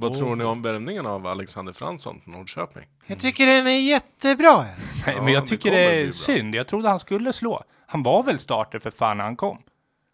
Vad 0.00 0.18
tror 0.18 0.36
ni 0.36 0.44
om 0.44 0.62
värvningen 0.62 1.06
av 1.06 1.26
Alexander 1.26 1.72
Fransson 1.72 2.20
till 2.20 2.32
Norrköping? 2.32 2.86
Jag 3.06 3.18
tycker 3.18 3.46
den 3.46 3.66
är 3.66 3.80
jättebra. 3.80 4.62
Nej, 4.62 4.76
Ja, 5.06 5.22
men 5.22 5.32
jag 5.32 5.42
det 5.42 5.46
tycker 5.46 5.70
det 5.70 5.88
bli 5.92 6.06
är 6.06 6.10
synd. 6.10 6.54
Jag 6.54 6.68
trodde 6.68 6.88
han 6.88 6.98
skulle 6.98 7.32
slå. 7.32 7.64
Han 7.86 8.02
var 8.02 8.22
väl 8.22 8.38
starter 8.38 8.78
för 8.78 8.90
fan 8.90 9.16
när 9.16 9.24
han 9.24 9.36
kom. 9.36 9.62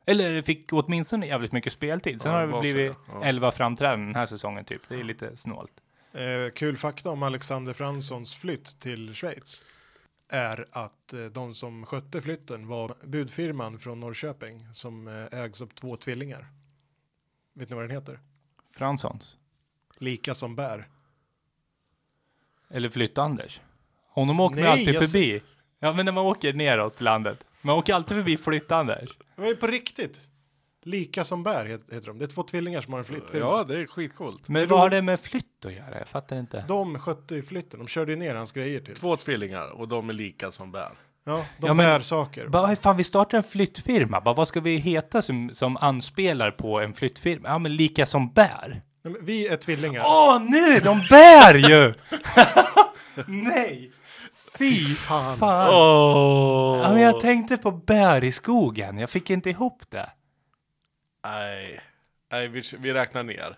Eller 0.06 0.42
fick 0.42 0.72
åtminstone 0.72 1.26
jävligt 1.26 1.52
mycket 1.52 1.72
speltid. 1.72 2.20
Sen 2.20 2.32
Ja, 2.32 2.38
har 2.38 2.46
det 2.46 2.52
det 2.52 2.60
blivit 2.60 2.92
ja. 3.08 3.24
11 3.24 3.50
framträdanden 3.50 4.06
den 4.06 4.16
här 4.16 4.26
säsongen 4.26 4.64
typ. 4.64 4.82
Det 4.88 4.94
är 4.94 5.04
lite 5.04 5.36
snålt. 5.36 5.72
Eh, 6.12 6.52
kul 6.54 6.76
fakta 6.76 7.10
om 7.10 7.22
Alexander 7.22 7.72
Franssons 7.72 8.36
flytt 8.36 8.80
till 8.80 9.14
Schweiz 9.14 9.64
är 10.28 10.66
att 10.72 11.12
eh, 11.12 11.24
de 11.24 11.54
som 11.54 11.86
skötte 11.86 12.20
flytten 12.20 12.68
var 12.68 12.94
budfirman 13.04 13.78
från 13.78 14.00
Norrköping 14.00 14.66
som 14.72 15.08
eh, 15.08 15.40
ägs 15.40 15.62
av 15.62 15.66
två 15.66 15.96
tvillingar. 15.96 16.46
Vet 17.54 17.70
ni 17.70 17.74
vad 17.76 17.84
den 17.84 17.90
heter? 17.96 18.20
Franssons. 18.70 19.36
Lika 19.98 20.34
som 20.34 20.56
bär. 20.56 20.88
Eller 22.70 22.88
Flytt-Anders. 22.88 23.60
Honom 24.08 24.40
åker 24.40 24.56
man 24.56 24.62
Nej, 24.64 24.72
alltid 24.72 24.94
jag 24.94 25.10
förbi. 25.10 25.42
Ja, 25.78 25.92
men 25.92 26.04
när 26.04 26.12
man 26.12 26.26
åker 26.26 26.52
neråt 26.52 27.00
landet. 27.00 27.44
Man 27.62 27.76
åker 27.78 27.94
alltid 27.94 28.16
förbi 28.16 28.36
Flytt-Anders. 28.36 29.08
Det 29.36 29.42
var 29.42 29.48
ju 29.48 29.56
på 29.56 29.66
riktigt. 29.66 30.20
Lika 30.82 31.24
som 31.24 31.42
bär 31.42 31.66
het- 31.66 31.94
heter 31.94 32.06
de. 32.06 32.18
Det 32.18 32.24
är 32.24 32.26
två 32.26 32.42
tvillingar 32.42 32.80
som 32.80 32.92
har 32.92 33.00
en 33.00 33.04
flyttfirma. 33.04 33.46
Ja, 33.46 33.64
det 33.64 33.80
är 33.80 33.86
skitcoolt. 33.86 34.48
Men 34.48 34.68
vad 34.68 34.78
har 34.80 34.90
det 34.90 35.02
med 35.02 35.20
flytt 35.20 35.64
att 35.64 35.72
göra? 35.72 35.98
Jag 35.98 36.08
fattar 36.08 36.36
inte. 36.38 36.64
De 36.68 36.98
skötte 36.98 37.34
ju 37.34 37.42
flytten. 37.42 37.78
De 37.80 37.86
körde 37.88 38.12
ju 38.12 38.18
ner 38.18 38.34
hans 38.34 38.52
grejer 38.52 38.80
till. 38.80 38.94
Två 38.96 39.16
tvillingar 39.16 39.68
och 39.68 39.88
de 39.88 40.08
är 40.08 40.12
lika 40.12 40.50
som 40.50 40.72
bär. 40.72 40.92
Ja, 41.24 41.46
de 41.58 41.66
Ja, 41.66 41.74
men- 41.74 41.76
bär 41.76 42.00
saker. 42.00 42.48
Bara, 42.48 42.76
fan, 42.76 42.96
vi 42.96 43.04
startar 43.04 43.38
en 43.38 43.44
flyttfirma. 43.44 44.20
Bara, 44.20 44.34
vad 44.34 44.48
ska 44.48 44.60
vi 44.60 44.76
heta 44.76 45.22
som, 45.22 45.50
som 45.54 45.76
anspelar 45.76 46.50
på 46.50 46.80
en 46.80 46.94
flyttfirma? 46.94 47.48
Ja, 47.48 47.58
men 47.58 47.76
lika 47.76 48.06
som 48.06 48.32
bär. 48.32 48.82
Nej, 49.06 49.12
men 49.12 49.24
Vi 49.24 49.46
är 49.46 49.56
tvillingar. 49.56 50.02
Åh, 50.06 50.42
nu! 50.42 50.80
De 50.80 51.06
bär 51.10 51.54
ju! 51.54 51.94
Nej! 53.26 53.92
Fy 54.58 54.94
fan. 54.94 55.38
fan. 55.38 55.68
Åh! 55.70 56.80
Ja, 56.82 56.92
men 56.92 57.02
jag 57.02 57.20
tänkte 57.20 57.56
på 57.56 57.70
bär 57.70 58.24
i 58.24 58.32
skogen. 58.32 58.98
Jag 58.98 59.10
fick 59.10 59.30
inte 59.30 59.50
ihop 59.50 59.82
det. 59.90 60.10
Nej, 61.24 61.80
Nej 62.32 62.48
vi, 62.48 62.62
vi 62.78 62.92
räknar 62.92 63.22
ner. 63.22 63.56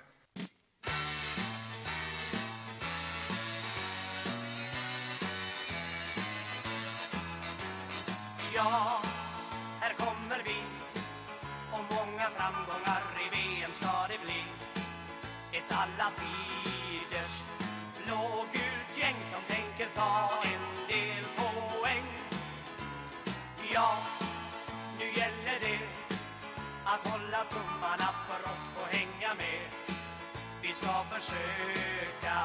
Försöka 31.29 32.39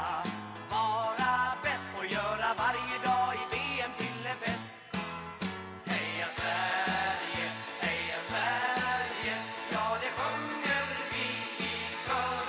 vara 0.71 1.33
bäst 1.63 1.91
och 1.99 2.05
göra 2.05 2.49
varje 2.63 2.97
dag 3.07 3.29
i 3.41 3.43
VM 3.55 3.91
till 3.97 4.27
en 4.31 4.37
fest. 4.45 4.73
Heja 5.85 6.27
Sverige, 6.37 7.45
heja 7.79 8.19
Sverige, 8.29 9.35
ja 9.71 9.97
det 10.01 10.11
sjunger 10.19 10.85
vi 11.11 11.27
i 11.65 11.75
kör. 12.07 12.45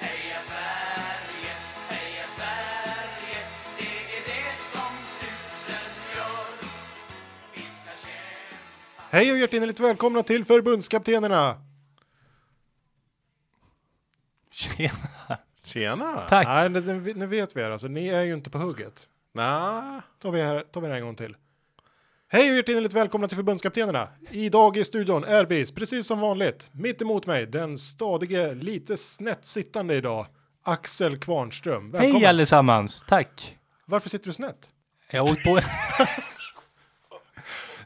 Heja 0.00 0.40
Sverige, 0.50 1.52
heja 1.88 2.26
Sverige, 2.36 3.38
det 3.78 4.16
är 4.16 4.22
det 4.32 4.50
som 4.72 4.92
susen 5.18 5.90
gör. 6.16 6.68
Vi 7.54 7.60
ska 7.60 7.90
kämpa 8.04 9.02
Hej 9.10 9.32
och 9.32 9.38
hjärtinnerligt 9.38 9.80
välkomna 9.80 10.22
till 10.22 10.44
förbundskaptenerna. 10.44 11.65
Tjena. 15.76 16.20
Tack. 16.28 16.46
Nej, 16.46 16.68
nu, 16.68 17.14
nu- 17.14 17.26
vet 17.26 17.56
vi 17.56 17.60
er. 17.60 17.70
Alltså, 17.70 17.88
ni 17.88 18.08
är 18.08 18.22
ju 18.22 18.34
inte 18.34 18.50
på 18.50 18.58
hugget. 18.58 19.08
Nja, 19.34 20.02
Tar 20.22 20.30
vi, 20.30 20.42
här, 20.42 20.60
tar 20.60 20.80
vi 20.80 20.86
det 20.86 20.92
här 20.92 21.00
en 21.00 21.06
gång 21.06 21.16
till. 21.16 21.36
Hej 22.28 22.50
och 22.50 22.56
hjärtinnerligt 22.56 22.94
välkomna 22.94 23.28
till 23.28 23.36
förbundskaptenerna. 23.36 24.08
Idag 24.30 24.76
i 24.76 24.84
studion 24.84 25.24
är 25.24 25.44
vi, 25.44 25.72
precis 25.72 26.06
som 26.06 26.20
vanligt, 26.20 26.68
mitt 26.72 27.02
emot 27.02 27.26
mig, 27.26 27.46
den 27.46 27.78
stadige, 27.78 28.54
lite 28.54 28.96
snett 28.96 29.44
sittande 29.44 29.94
idag, 29.94 30.26
Axel 30.62 31.18
Kvarnström. 31.18 31.90
Välkommen. 31.90 32.16
Hej 32.16 32.26
allesammans. 32.26 33.04
Tack. 33.08 33.58
Varför 33.84 34.08
sitter 34.08 34.26
du 34.26 34.32
snett? 34.32 34.68
Jag 35.10 35.20
har 35.22 35.26
hållit 35.26 35.44
på... 35.44 35.58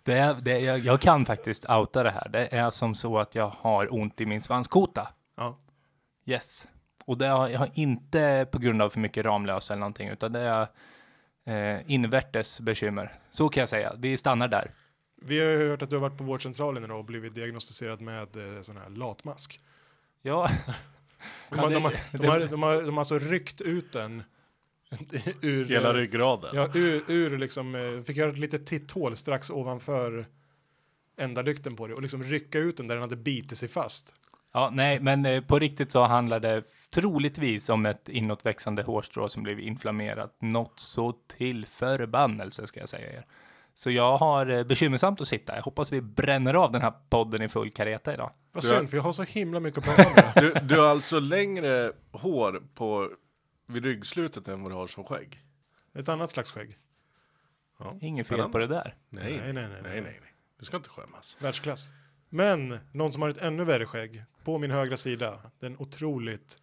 det 0.05 0.13
är, 0.13 0.35
det 0.35 0.53
är, 0.53 0.61
jag, 0.61 0.79
jag 0.79 1.01
kan 1.01 1.27
faktiskt 1.27 1.71
outa 1.71 2.03
det 2.03 2.11
här. 2.11 2.29
Det 2.29 2.55
är 2.55 2.71
som 2.71 2.95
så 2.95 3.19
att 3.19 3.35
jag 3.35 3.49
har 3.49 3.95
ont 3.95 4.21
i 4.21 4.27
min 4.27 4.43
svanskota. 4.43 5.09
Ja. 5.37 5.59
Yes. 6.27 6.67
Och 7.11 7.19
det 7.19 7.27
har, 7.27 7.49
jag 7.49 7.59
har 7.59 7.71
inte 7.75 8.47
på 8.53 8.59
grund 8.59 8.83
av 8.83 8.91
för 8.91 9.01
mycket 9.01 9.25
Ramlösa 9.25 9.73
eller 9.73 9.81
någonting, 9.81 10.09
utan 10.09 10.33
det 10.33 10.41
är 10.41 10.67
eh, 11.77 11.91
invärtes 11.91 12.61
bekymmer. 12.61 13.13
Så 13.31 13.49
kan 13.49 13.61
jag 13.61 13.69
säga. 13.69 13.95
Vi 13.99 14.17
stannar 14.17 14.49
där. 14.49 14.71
Vi 15.23 15.39
har 15.41 15.47
ju 15.47 15.69
hört 15.69 15.83
att 15.83 15.91
du 15.91 15.97
har 15.97 16.01
varit 16.01 16.19
på 16.19 16.25
vårdcentralen 16.25 16.85
idag 16.85 16.99
och 16.99 17.05
blivit 17.05 17.35
diagnostiserad 17.35 18.01
med 18.01 18.37
eh, 18.57 18.63
sån 18.63 18.77
här 18.77 18.89
latmask. 18.91 19.61
Ja, 20.23 20.51
De, 21.51 21.57
Ja, 21.59 21.63
har, 21.63 21.69
det- 21.69 21.75
de, 21.75 21.83
har, 21.83 21.91
det- 21.91 22.19
de, 22.19 22.27
har, 22.29 22.41
de, 22.41 22.63
har, 22.63 22.83
de 22.83 22.91
har 22.93 22.99
alltså 22.99 23.19
ryckt 23.19 23.61
ut 23.61 23.93
den 23.93 24.23
ur, 25.41 25.65
hela 25.65 25.93
ryggraden. 25.95 26.51
Ja, 26.55 26.69
ur, 26.75 27.03
ur 27.09 27.39
liksom, 27.39 27.75
eh, 27.75 28.03
fick 28.05 28.17
göra 28.17 28.31
ett 28.31 28.39
litet 28.39 28.67
titthål 28.67 29.17
strax 29.17 29.51
ovanför 29.51 30.27
ändalykten 31.19 31.77
på 31.77 31.87
det 31.87 31.95
och 31.95 32.03
liksom 32.03 32.23
rycka 32.23 32.59
ut 32.59 32.77
den 32.77 32.89
där 32.89 32.95
den 32.95 33.03
hade 33.03 33.17
bitit 33.17 33.59
sig 33.59 33.69
fast. 33.69 34.15
Ja 34.53 34.71
nej, 34.73 35.01
men 35.01 35.27
eh, 35.27 35.43
på 35.45 35.59
riktigt 35.59 35.91
så 35.91 36.05
handlar 36.05 36.41
det 36.41 36.63
troligtvis 36.91 37.69
om 37.69 37.87
ett 37.87 38.09
inåtväxande 38.09 38.83
hårstrå 38.83 39.29
som 39.29 39.43
blev 39.43 39.61
inflammerat. 39.61 40.37
Något 40.41 40.81
så 40.81 41.13
till 41.13 41.67
förbannelse 41.67 42.67
ska 42.67 42.81
jag 42.81 42.89
säga 42.89 43.13
er. 43.13 43.27
Så 43.75 43.91
jag 43.91 44.19
har 44.19 44.47
eh, 44.47 44.65
bekymmersamt 44.65 45.21
att 45.21 45.29
sitta. 45.29 45.57
Jag 45.57 45.63
hoppas 45.63 45.93
vi 45.93 46.01
bränner 46.01 46.55
av 46.55 46.73
den 46.73 46.83
här 46.83 46.93
podden 47.09 47.43
i 47.43 47.49
full 47.49 47.71
kareta 47.71 48.15
idag. 48.15 48.31
Vad 48.53 48.63
synd, 48.63 48.91
för 48.91 48.97
jag 48.97 49.05
har 49.05 49.13
så 49.13 49.23
himla 49.23 49.61
mycket 49.61 49.89
att 49.89 49.97
prata. 49.97 50.41
Du, 50.41 50.55
du 50.63 50.81
har 50.81 50.87
alltså 50.87 51.21
längre 51.21 51.93
hår 52.13 52.63
på 52.75 53.11
vid 53.67 53.85
ryggslutet 53.85 54.49
än 54.49 54.63
vad 54.63 54.73
du 54.73 54.77
har 54.77 54.87
som 54.87 55.05
skägg? 55.05 55.41
Ett 55.95 56.09
annat 56.09 56.31
slags 56.31 56.51
skägg. 56.51 56.77
Ja, 57.79 57.97
Inget 58.01 58.27
fel 58.27 58.49
på 58.49 58.59
det 58.59 58.67
där. 58.67 58.95
Nej, 59.09 59.25
Nej, 59.25 59.53
nej, 59.53 59.53
nej, 59.53 59.69
nej, 59.69 59.83
nej, 59.83 60.03
nej, 60.03 60.19
nej, 60.21 60.35
Du 60.59 60.65
ska 60.65 60.77
inte 60.77 60.89
skämmas. 60.89 61.37
Världsklass. 61.41 61.93
Men 62.29 62.79
någon 62.93 63.13
som 63.13 63.23
har 63.23 63.29
ett 63.29 63.43
ännu 63.43 63.65
värre 63.65 63.87
skägg 63.87 64.23
på 64.45 64.59
min 64.59 64.71
högra 64.71 64.97
sida. 64.97 65.41
Den 65.59 65.77
otroligt 65.79 66.57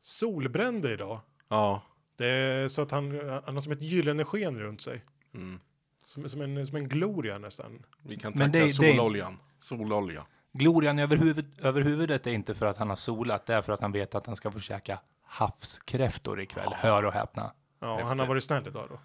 solbrände 0.00 0.92
idag. 0.92 1.20
Ja. 1.48 1.82
Det 2.16 2.26
är 2.26 2.68
så 2.68 2.82
att 2.82 2.90
han, 2.90 3.10
han 3.44 3.54
har 3.54 3.60
som 3.60 3.72
ett 3.72 3.82
gyllene 3.82 4.24
sken 4.24 4.58
runt 4.60 4.80
sig. 4.80 5.02
Mm. 5.34 5.58
Som, 6.04 6.28
som, 6.28 6.40
en, 6.40 6.66
som 6.66 6.76
en 6.76 6.88
gloria 6.88 7.38
nästan. 7.38 7.82
Vi 8.02 8.18
kan 8.18 8.32
tacka 8.32 8.46
det- 8.46 8.60
det- 8.64 8.70
sololjan. 8.70 9.38
Sololja. 9.58 10.26
Glorian 10.52 10.98
över, 10.98 11.16
huvud, 11.16 11.60
över 11.60 11.80
huvudet 11.80 12.26
är 12.26 12.30
inte 12.30 12.54
för 12.54 12.66
att 12.66 12.76
han 12.76 12.88
har 12.88 12.96
solat, 12.96 13.46
det 13.46 13.54
är 13.54 13.62
för 13.62 13.72
att 13.72 13.80
han 13.80 13.92
vet 13.92 14.14
att 14.14 14.26
han 14.26 14.36
ska 14.36 14.50
få 14.50 14.60
käka 14.60 15.00
havskräftor 15.22 16.40
ikväll. 16.40 16.72
Hör 16.74 17.02
och 17.04 17.12
häpna. 17.12 17.52
Ja, 17.80 17.88
Häftigt. 17.90 18.08
han 18.08 18.18
har 18.18 18.26
varit 18.26 18.44
snäll 18.44 18.66
idag 18.66 18.88
då. 18.90 19.00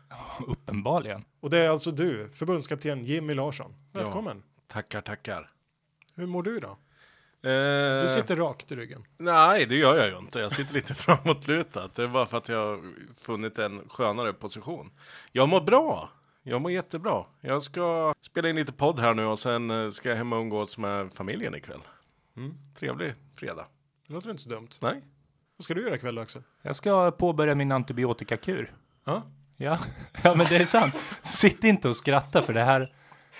Uppenbarligen. 0.48 1.26
Och 1.40 1.50
det 1.50 1.58
är 1.58 1.70
alltså 1.70 1.92
du, 1.92 2.30
förbundskapten 2.34 3.06
Jimmy 3.06 3.34
Larsson. 3.34 3.76
Välkommen. 3.92 4.44
Tackar, 4.68 5.02
tackar. 5.02 5.52
Hur 6.16 6.26
mår 6.26 6.44
du 6.44 6.58
idag? 6.58 6.78
Eh, 7.44 8.02
Du 8.04 8.08
sitter 8.22 8.36
rakt 8.36 8.72
i 8.72 8.76
ryggen. 8.76 9.04
Nej, 9.18 9.66
det 9.66 9.76
gör 9.76 9.98
jag 9.98 10.08
ju 10.08 10.18
inte. 10.18 10.40
Jag 10.40 10.52
sitter 10.52 10.74
lite 10.74 10.94
framåtlutat. 10.96 11.96
Det 11.96 12.04
är 12.04 12.08
bara 12.08 12.26
för 12.26 12.38
att 12.38 12.50
jag 12.50 12.58
har 12.68 12.80
funnit 13.18 13.60
en 13.60 13.90
skönare 13.90 14.34
position. 14.34 14.92
Jag 15.32 15.50
mår 15.50 15.62
bra. 15.62 16.10
Jag 16.44 16.62
mår 16.62 16.72
jättebra. 16.72 17.26
Jag 17.42 17.64
ska 17.64 18.14
spela 18.22 18.50
in 18.50 18.56
lite 18.56 18.72
podd 18.74 19.00
här 19.00 19.14
nu 19.14 19.26
och 19.26 19.40
sen 19.40 19.72
eh, 19.72 19.90
ska 19.92 20.10
jag 20.10 20.16
hem 20.16 20.34
och 20.34 20.40
umgås 20.40 20.78
med 20.78 21.14
familjen 21.14 21.56
ikväll. 21.56 21.82
Mm. 22.38 22.54
Trevlig 22.80 23.14
fredag. 23.36 23.66
Det 24.08 24.14
låter 24.14 24.30
inte 24.30 24.44
så 24.44 24.50
dumt. 24.50 24.70
Nej? 24.82 25.02
Vad 25.58 25.64
ska 25.64 25.74
du 25.74 25.82
göra 25.84 25.96
ikväll 25.96 26.18
Axel? 26.18 26.44
Jag 26.62 26.76
ska 26.76 27.12
påbörja 27.12 27.56
min 27.56 27.72
antibiotikakur. 27.72 28.74
Ja? 29.06 29.24
Ja, 29.58 29.80
ja 30.24 30.36
men 30.36 30.46
det 30.50 30.56
är 30.58 30.66
sant. 30.66 30.96
Sitt 31.22 31.64
inte 31.64 31.90
och 31.90 31.96
skratta 31.98 32.42
för 32.42 32.54
det 32.54 32.64
här, 32.64 32.94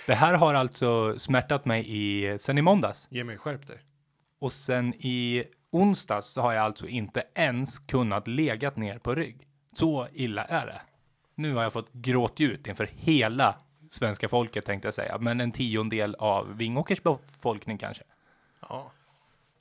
det 0.08 0.16
här 0.16 0.34
har 0.34 0.54
alltså 0.54 1.20
smärtat 1.20 1.66
mig 1.66 1.86
i, 1.88 2.38
sen 2.40 2.58
i 2.58 2.62
måndags. 2.62 3.08
Jimmy, 3.12 3.38
skärp 3.38 3.68
dig. 3.68 3.78
Och 4.40 4.52
sen 4.52 4.94
i 4.94 5.44
onsdags 5.72 6.28
så 6.28 6.42
har 6.42 6.54
jag 6.54 6.64
alltså 6.64 6.88
inte 6.88 7.24
ens 7.36 7.80
kunnat 7.80 8.28
legat 8.28 8.78
ner 8.78 9.00
på 9.00 9.16
rygg. 9.16 9.48
Så 9.74 10.08
illa 10.14 10.46
är 10.46 10.66
det. 10.66 10.82
Nu 11.36 11.54
har 11.54 11.64
jag 11.64 11.74
fått 11.74 11.94
gråta 11.94 12.44
ut 12.44 12.68
inför 12.68 12.90
hela 12.94 13.56
svenska 13.90 14.30
folket 14.30 14.66
tänkte 14.66 14.88
jag 14.88 14.94
säga, 14.94 15.18
men 15.18 15.42
en 15.42 15.52
tiondel 15.52 16.16
av 16.16 16.58
Vingåkers 16.58 17.04
befolkning 17.04 17.78
kanske. 17.78 18.04
Ja. 18.62 18.92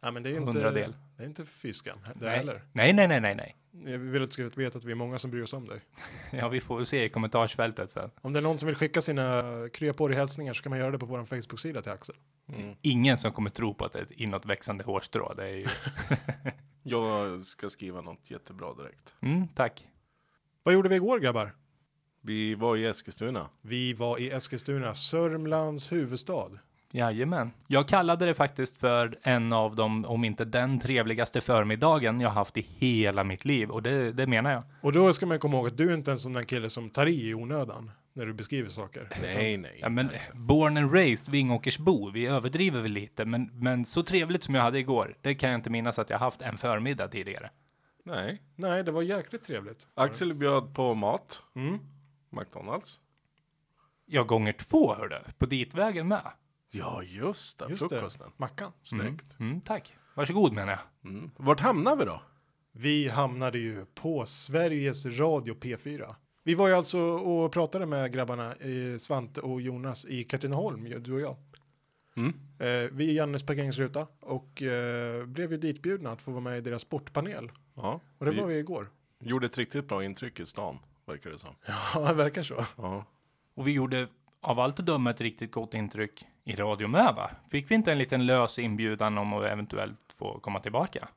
Nej, 0.00 0.12
men 0.12 0.22
det 0.22 0.30
är 0.30 0.36
inte, 0.36 0.44
Hundradel. 0.44 0.94
det 1.16 1.22
är 1.22 1.26
inte 1.26 1.46
fyskam 1.46 1.98
det 2.14 2.26
Nej. 2.26 2.36
heller. 2.38 2.62
nej, 2.72 2.92
nej, 2.92 3.08
nej, 3.08 3.20
nej, 3.20 3.34
nej. 3.34 3.56
Jag 3.70 3.98
vill 3.98 4.22
att 4.22 4.28
du 4.28 4.32
ska 4.32 4.60
veta 4.60 4.78
att 4.78 4.84
vi 4.84 4.90
är 4.90 4.96
många 4.96 5.18
som 5.18 5.30
bryr 5.30 5.42
oss 5.42 5.52
om 5.52 5.66
dig. 5.66 5.80
Ja, 6.30 6.48
vi 6.48 6.60
får 6.60 6.76
väl 6.76 6.86
se 6.86 7.04
i 7.04 7.08
kommentarsfältet 7.08 7.90
sen. 7.90 8.10
Om 8.20 8.32
det 8.32 8.38
är 8.38 8.42
någon 8.42 8.58
som 8.58 8.66
vill 8.66 8.76
skicka 8.76 9.00
sina 9.00 9.42
krya 9.72 9.92
på 9.92 10.08
hälsningar 10.08 10.54
så 10.54 10.62
kan 10.62 10.70
man 10.70 10.78
göra 10.78 10.90
det 10.90 10.98
på 10.98 11.06
vår 11.06 11.24
Facebook-sida 11.24 11.82
till 11.82 11.92
Axel. 11.92 12.16
Mm. 12.56 12.74
Ingen 12.82 13.18
som 13.18 13.32
kommer 13.32 13.50
tro 13.50 13.74
på 13.74 13.84
att 13.84 13.92
det 13.92 13.98
är 13.98 14.02
ett 14.02 14.10
inåtväxande 14.10 14.84
hårstrå. 14.84 15.34
Det 15.36 15.44
är 15.44 15.56
ju... 15.56 15.66
Jag 16.82 17.44
ska 17.44 17.70
skriva 17.70 18.00
något 18.00 18.30
jättebra 18.30 18.74
direkt. 18.74 19.14
Mm, 19.20 19.48
tack. 19.48 19.88
Vad 20.62 20.74
gjorde 20.74 20.88
vi 20.88 20.94
igår 20.94 21.18
grabbar? 21.18 21.54
Vi 22.20 22.54
var 22.54 22.76
i 22.76 22.86
Eskilstuna. 22.86 23.48
Vi 23.60 23.92
var 23.92 24.18
i 24.18 24.30
Eskilstuna, 24.30 24.94
Sörmlands 24.94 25.92
huvudstad. 25.92 26.50
Jajamän. 26.92 27.50
Jag 27.66 27.88
kallade 27.88 28.26
det 28.26 28.34
faktiskt 28.34 28.78
för 28.78 29.18
en 29.22 29.52
av 29.52 29.76
de, 29.76 30.04
om 30.04 30.24
inte 30.24 30.44
den 30.44 30.80
trevligaste 30.80 31.40
förmiddagen 31.40 32.20
jag 32.20 32.30
haft 32.30 32.56
i 32.56 32.66
hela 32.78 33.24
mitt 33.24 33.44
liv. 33.44 33.70
Och 33.70 33.82
det, 33.82 34.12
det 34.12 34.26
menar 34.26 34.52
jag. 34.52 34.62
Och 34.80 34.92
då 34.92 35.12
ska 35.12 35.26
man 35.26 35.38
komma 35.38 35.56
ihåg 35.56 35.66
att 35.66 35.76
du 35.76 35.90
är 35.90 35.94
inte 35.94 36.10
en 36.10 36.18
sån 36.18 36.32
där 36.32 36.42
kille 36.42 36.70
som 36.70 36.90
tar 36.90 37.06
i 37.06 37.28
i 37.28 37.34
onödan 37.34 37.90
när 38.12 38.26
du 38.26 38.32
beskriver 38.32 38.68
saker. 38.68 39.08
Nej, 39.22 39.56
nej. 39.56 39.78
Ja, 39.80 39.88
men 39.88 40.10
born 40.32 40.76
and 40.76 40.94
raised 40.94 41.28
Vingåkersbo, 41.28 42.10
vi 42.10 42.26
överdriver 42.26 42.80
väl 42.80 42.92
lite, 42.92 43.24
men, 43.24 43.50
men 43.52 43.84
så 43.84 44.02
trevligt 44.02 44.42
som 44.42 44.54
jag 44.54 44.62
hade 44.62 44.78
igår, 44.78 45.16
det 45.20 45.34
kan 45.34 45.50
jag 45.50 45.58
inte 45.58 45.70
minnas 45.70 45.98
att 45.98 46.10
jag 46.10 46.18
haft 46.18 46.42
en 46.42 46.56
förmiddag 46.56 47.08
tidigare. 47.08 47.50
Nej. 48.04 48.42
Nej, 48.56 48.84
det 48.84 48.92
var 48.92 49.02
jäkligt 49.02 49.44
trevligt. 49.44 49.88
Axel 49.94 50.34
bjöd 50.34 50.74
på 50.74 50.94
mat. 50.94 51.42
Mm. 51.56 51.78
McDonalds. 52.30 53.00
Jag 54.06 54.26
gånger 54.26 54.52
två, 54.52 54.94
hörde 54.94 55.22
på 55.38 55.46
ditvägen 55.46 56.08
med. 56.08 56.22
Ja, 56.70 57.02
just 57.02 57.58
det. 57.58 57.66
Just 57.68 57.88
frukosten. 57.88 58.26
det, 58.26 58.32
Mackan. 58.36 58.72
Snyggt. 58.82 59.40
Mm, 59.40 59.60
tack. 59.60 59.94
Varsågod 60.14 60.52
menar 60.52 60.72
jag. 60.72 61.10
Mm. 61.10 61.30
Vart 61.36 61.60
hamnar 61.60 61.96
vi 61.96 62.04
då? 62.04 62.22
Vi 62.72 63.08
hamnade 63.08 63.58
ju 63.58 63.86
på 63.94 64.26
Sveriges 64.26 65.06
Radio 65.06 65.54
P4. 65.54 66.14
Vi 66.44 66.54
var 66.54 66.68
ju 66.68 66.74
alltså 66.74 67.00
och 67.00 67.52
pratade 67.52 67.86
med 67.86 68.12
grabbarna 68.12 68.46
eh, 68.52 68.96
Svante 68.98 69.40
och 69.40 69.60
Jonas 69.60 70.06
i 70.06 70.24
Katrineholm, 70.24 71.02
du 71.02 71.12
och 71.12 71.20
jag. 71.20 71.36
Mm. 72.16 72.28
Eh, 72.58 72.90
vi 72.92 73.10
är 73.10 73.12
Jannes 73.14 73.42
parkeringsruta 73.42 74.06
och 74.20 74.62
eh, 74.62 75.24
blev 75.26 75.52
ju 75.52 75.58
ditbjudna 75.58 76.10
att 76.10 76.22
få 76.22 76.30
vara 76.30 76.40
med 76.40 76.58
i 76.58 76.60
deras 76.60 76.82
sportpanel. 76.82 77.50
Ja, 77.74 78.00
Och 78.18 78.24
det 78.26 78.30
vi 78.32 78.40
var 78.40 78.46
vi 78.46 78.58
igår. 78.58 78.90
gjorde 79.20 79.46
ett 79.46 79.58
riktigt 79.58 79.88
bra 79.88 80.04
intryck 80.04 80.40
i 80.40 80.44
stan, 80.44 80.78
verkar 81.06 81.30
det 81.30 81.38
som. 81.38 81.54
Ja, 81.94 82.00
det 82.08 82.14
verkar 82.14 82.42
så. 82.42 82.64
Ja. 82.76 83.04
Och 83.54 83.66
vi 83.66 83.72
gjorde 83.72 84.08
av 84.40 84.60
allt 84.60 84.80
att 84.80 84.86
döma 84.86 85.10
ett 85.10 85.20
riktigt 85.20 85.52
gott 85.52 85.74
intryck 85.74 86.24
i 86.48 86.56
radio 86.56 86.88
med, 86.88 87.14
va? 87.14 87.30
Fick 87.50 87.70
vi 87.70 87.74
inte 87.74 87.92
en 87.92 87.98
liten 87.98 88.26
lös 88.26 88.58
inbjudan 88.58 89.18
om 89.18 89.32
att 89.32 89.44
eventuellt 89.44 90.14
få 90.18 90.38
komma 90.40 90.60
tillbaka? 90.60 91.08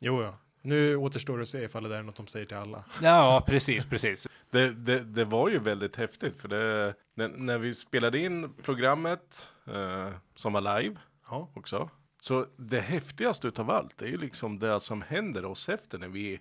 Jo, 0.00 0.22
ja. 0.22 0.34
Nu 0.62 0.96
återstår 0.96 1.36
det 1.36 1.42
att 1.42 1.48
se 1.48 1.64
ifall 1.64 1.82
det 1.82 1.88
där 1.88 1.98
är 1.98 2.02
något 2.02 2.16
de 2.16 2.26
säger 2.26 2.46
till 2.46 2.56
alla. 2.56 2.84
Ja, 3.02 3.42
precis, 3.46 3.84
precis. 3.86 4.28
Det, 4.50 4.72
det, 4.72 5.00
det 5.00 5.24
var 5.24 5.48
ju 5.48 5.58
väldigt 5.58 5.96
häftigt 5.96 6.40
för 6.40 6.48
det, 6.48 6.94
när, 7.14 7.28
när 7.28 7.58
vi 7.58 7.74
spelade 7.74 8.18
in 8.18 8.52
programmet 8.62 9.50
eh, 9.66 10.08
som 10.34 10.52
var 10.52 10.80
live 10.80 10.96
Ja, 11.30 11.48
också. 11.54 11.90
Så 12.20 12.46
det 12.56 12.80
häftigaste 12.80 13.48
utav 13.48 13.70
allt 13.70 14.02
är 14.02 14.06
ju 14.06 14.16
liksom 14.16 14.58
det 14.58 14.80
som 14.80 15.02
händer 15.02 15.44
oss 15.44 15.68
efter 15.68 15.98
när 15.98 16.08
vi 16.08 16.40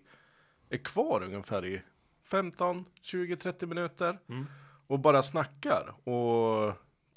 är 0.69 0.77
kvar 0.77 1.23
ungefär 1.23 1.65
i 1.65 1.81
15, 2.23 2.85
20, 3.01 3.35
30 3.35 3.65
minuter 3.65 4.19
Mm. 4.29 4.45
och 4.87 4.99
bara 4.99 5.21
snackar. 5.23 6.09
Och 6.09 6.73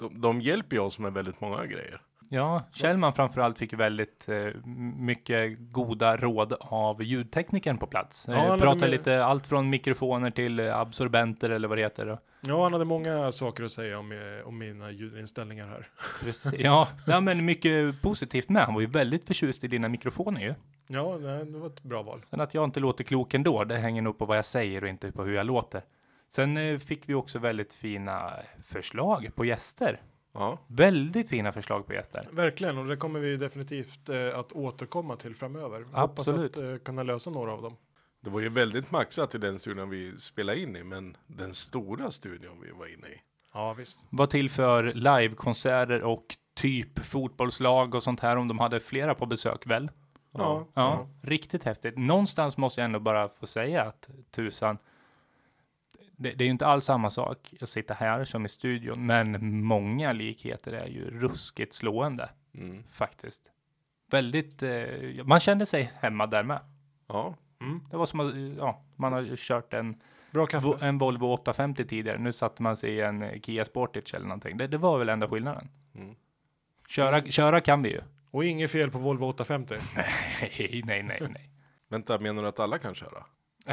de, 0.09 0.21
de 0.21 0.41
hjälper 0.41 0.77
ju 0.77 0.83
oss 0.83 0.99
med 0.99 1.13
väldigt 1.13 1.41
många 1.41 1.67
grejer. 1.67 2.01
Ja, 2.29 2.63
Kjellman 2.73 3.13
framförallt 3.15 3.59
fick 3.59 3.73
väldigt 3.73 4.29
eh, 4.29 4.65
mycket 4.99 5.57
goda 5.73 6.17
råd 6.17 6.53
av 6.61 7.03
ljudteknikern 7.03 7.79
på 7.79 7.87
plats. 7.87 8.27
Ja, 8.29 8.35
Eh, 8.35 8.57
pratade 8.57 8.81
med- 8.81 8.91
lite 8.91 9.25
allt 9.25 9.47
från 9.47 9.71
mikrofoner 9.71 10.31
till 10.31 10.61
eh, 10.61 10.79
absorbenter 10.79 11.51
eller 11.51 11.69
vad 11.69 11.79
det 11.79 11.83
heter. 11.83 12.19
ja 12.41 12.63
han 12.63 12.73
hade 12.73 12.85
många 12.85 13.33
saker 13.33 13.65
att 13.65 13.71
säga 13.73 13.99
om, 13.99 14.13
eh, 14.13 14.49
om 14.49 14.59
mina 14.59 14.91
ljudinställningar 14.91 15.67
här. 15.67 15.89
Precis. 16.21 16.53
Ja, 16.59 16.89
ja, 17.07 17.21
men 17.21 17.45
mycket 17.45 18.03
positivt 18.03 18.49
med. 18.49 18.65
Han 18.65 18.75
var 18.75 18.81
ju 18.81 18.87
väldigt 18.87 19.27
förtjust 19.27 19.65
i 19.65 19.69
dina 19.69 19.89
mikrofoner 19.89 20.41
ju. 20.41 20.55
Ja, 20.89 21.19
det 21.19 21.59
var 21.59 21.67
ett 21.67 21.83
bra 21.83 22.03
val. 22.03 22.21
Sen 22.21 22.41
att 22.41 22.55
jag 22.55 22.65
inte 22.65 22.81
låter 22.81 23.05
klok 23.05 23.35
ändå, 23.35 23.65
det 23.65 23.77
hänger 23.77 24.03
nog 24.03 24.19
på 24.19 24.25
vad 24.27 24.37
jag 24.39 24.45
säger 24.45 24.83
och 24.83 24.89
inte 24.89 25.13
på 25.13 25.23
hur 25.25 25.35
jag 25.35 25.47
låter. 25.47 25.83
Sen 26.35 26.57
eh, 26.57 26.79
fick 26.79 27.09
vi 27.09 27.15
också 27.15 27.39
väldigt 27.39 27.73
fina 27.73 28.33
förslag 28.65 29.31
på 29.35 29.45
gäster. 29.45 30.01
Ja, 30.33 30.59
Väldigt 30.67 31.29
fina 31.29 31.53
förslag 31.53 31.87
på 31.87 31.93
gäster. 31.93 32.29
Verkligen, 32.33 32.79
och 32.79 32.87
det 32.87 32.97
kommer 32.97 33.21
vi 33.21 33.37
definitivt 33.37 34.09
eh, 34.09 34.39
att 34.39 34.53
återkomma 34.53 35.17
till 35.17 35.35
framöver. 35.35 35.85
Absolut. 35.93 36.57
Hoppas 36.57 36.63
att 36.63 36.73
eh, 36.73 36.77
kunna 36.85 37.03
lösa 37.03 37.31
några 37.31 37.53
av 37.53 37.63
dem. 37.63 37.77
det 38.21 38.31
var 38.31 38.41
ju 38.41 38.49
väldigt 38.49 38.91
maxat 38.91 39.35
i 39.35 39.39
den 39.39 39.59
studion 39.59 39.91
vi 39.91 40.17
spelade 40.19 40.61
in 40.61 40.77
i, 40.77 40.85
men 40.85 41.17
den 41.27 41.55
stora 41.55 42.11
studion 42.11 42.61
vi 42.63 42.71
var 42.71 42.87
inne 42.87 43.07
i. 43.07 43.21
Ja, 43.53 43.75
visst. 43.75 44.07
Var 44.11 44.27
till 44.27 44.51
för 44.51 44.85
livekonserter 44.85 46.03
och 46.03 46.25
typ 46.55 46.99
fotbollslag 47.07 47.95
och 47.95 48.03
sånt 48.03 48.21
här 48.21 48.37
om 48.37 48.49
de 48.49 48.59
hade 48.59 48.81
flera 48.81 49.15
på 49.15 49.27
besök 49.27 49.67
väl? 49.67 49.91
Ja, 50.33 50.67
Ja, 50.75 51.09
riktigt 51.23 51.65
häftigt. 51.65 51.99
Någonstans 51.99 52.57
måste 52.57 52.81
jag 52.81 52.85
ändå 52.85 53.01
bara 53.01 53.29
få 53.29 53.47
säga 53.47 53.83
att 53.83 54.09
tusan, 54.31 54.79
det, 56.25 56.31
det 56.31 56.45
är 56.45 56.47
ju 56.47 56.51
inte 56.53 56.67
alls 56.67 56.85
samma 56.85 57.11
sak 57.11 57.55
att 57.61 57.69
sitta 57.69 57.95
här 57.95 58.25
som 58.25 58.45
i 58.47 58.49
studion, 58.49 59.07
men 59.07 59.61
många 59.65 60.13
likheter 60.13 60.73
är 60.73 60.87
ju 60.87 61.11
ruskigt 61.21 61.73
slående 61.73 62.29
Mm. 62.55 62.85
faktiskt. 62.91 63.51
Väldigt, 64.11 64.63
eh, 64.63 65.25
man 65.25 65.41
kände 65.41 65.67
sig 65.67 65.93
hemma 66.01 66.27
där 66.27 66.43
med. 66.43 66.61
Ja, 67.09 67.35
Mm. 67.61 67.81
Det 67.91 67.97
var 67.97 68.07
som 68.07 68.21
att, 68.21 68.35
ja, 68.59 68.83
man 68.97 69.13
har 69.13 69.37
kört 69.37 69.75
en, 69.75 70.01
Bra. 70.31 70.47
Vo- 70.47 70.85
en 70.85 70.99
Volvo 70.99 71.27
850 71.33 71.85
tidigare, 71.85 72.19
nu 72.19 72.33
satte 72.33 72.63
man 72.63 72.77
sig 72.77 72.91
i 72.91 73.01
en 73.01 73.23
eh, 73.23 73.41
Kia 73.41 73.65
Sportage 73.65 74.15
eller 74.15 74.27
någonting. 74.27 74.57
Det, 74.57 74.67
det 74.67 74.79
var 74.79 74.99
väl 74.99 75.09
enda 75.09 75.29
skillnaden. 75.29 75.69
Mm. 75.95 76.15
Köra, 76.89 77.23
köra 77.23 77.61
kan 77.61 77.83
vi 77.83 77.91
ju. 77.91 78.01
Och 78.31 78.45
inget 78.45 78.71
fel 78.71 78.91
på 78.91 78.99
Volvo 78.99 79.27
850. 79.27 79.75
Nej, 80.59 80.83
nej, 80.85 81.03
nej, 81.03 81.21
nej. 81.21 81.51
vänta, 81.89 82.19
menar 82.19 82.43
du 82.43 82.49
att 82.49 82.61
alla 82.61 82.79
kan 82.79 82.95
köra? 82.95 83.25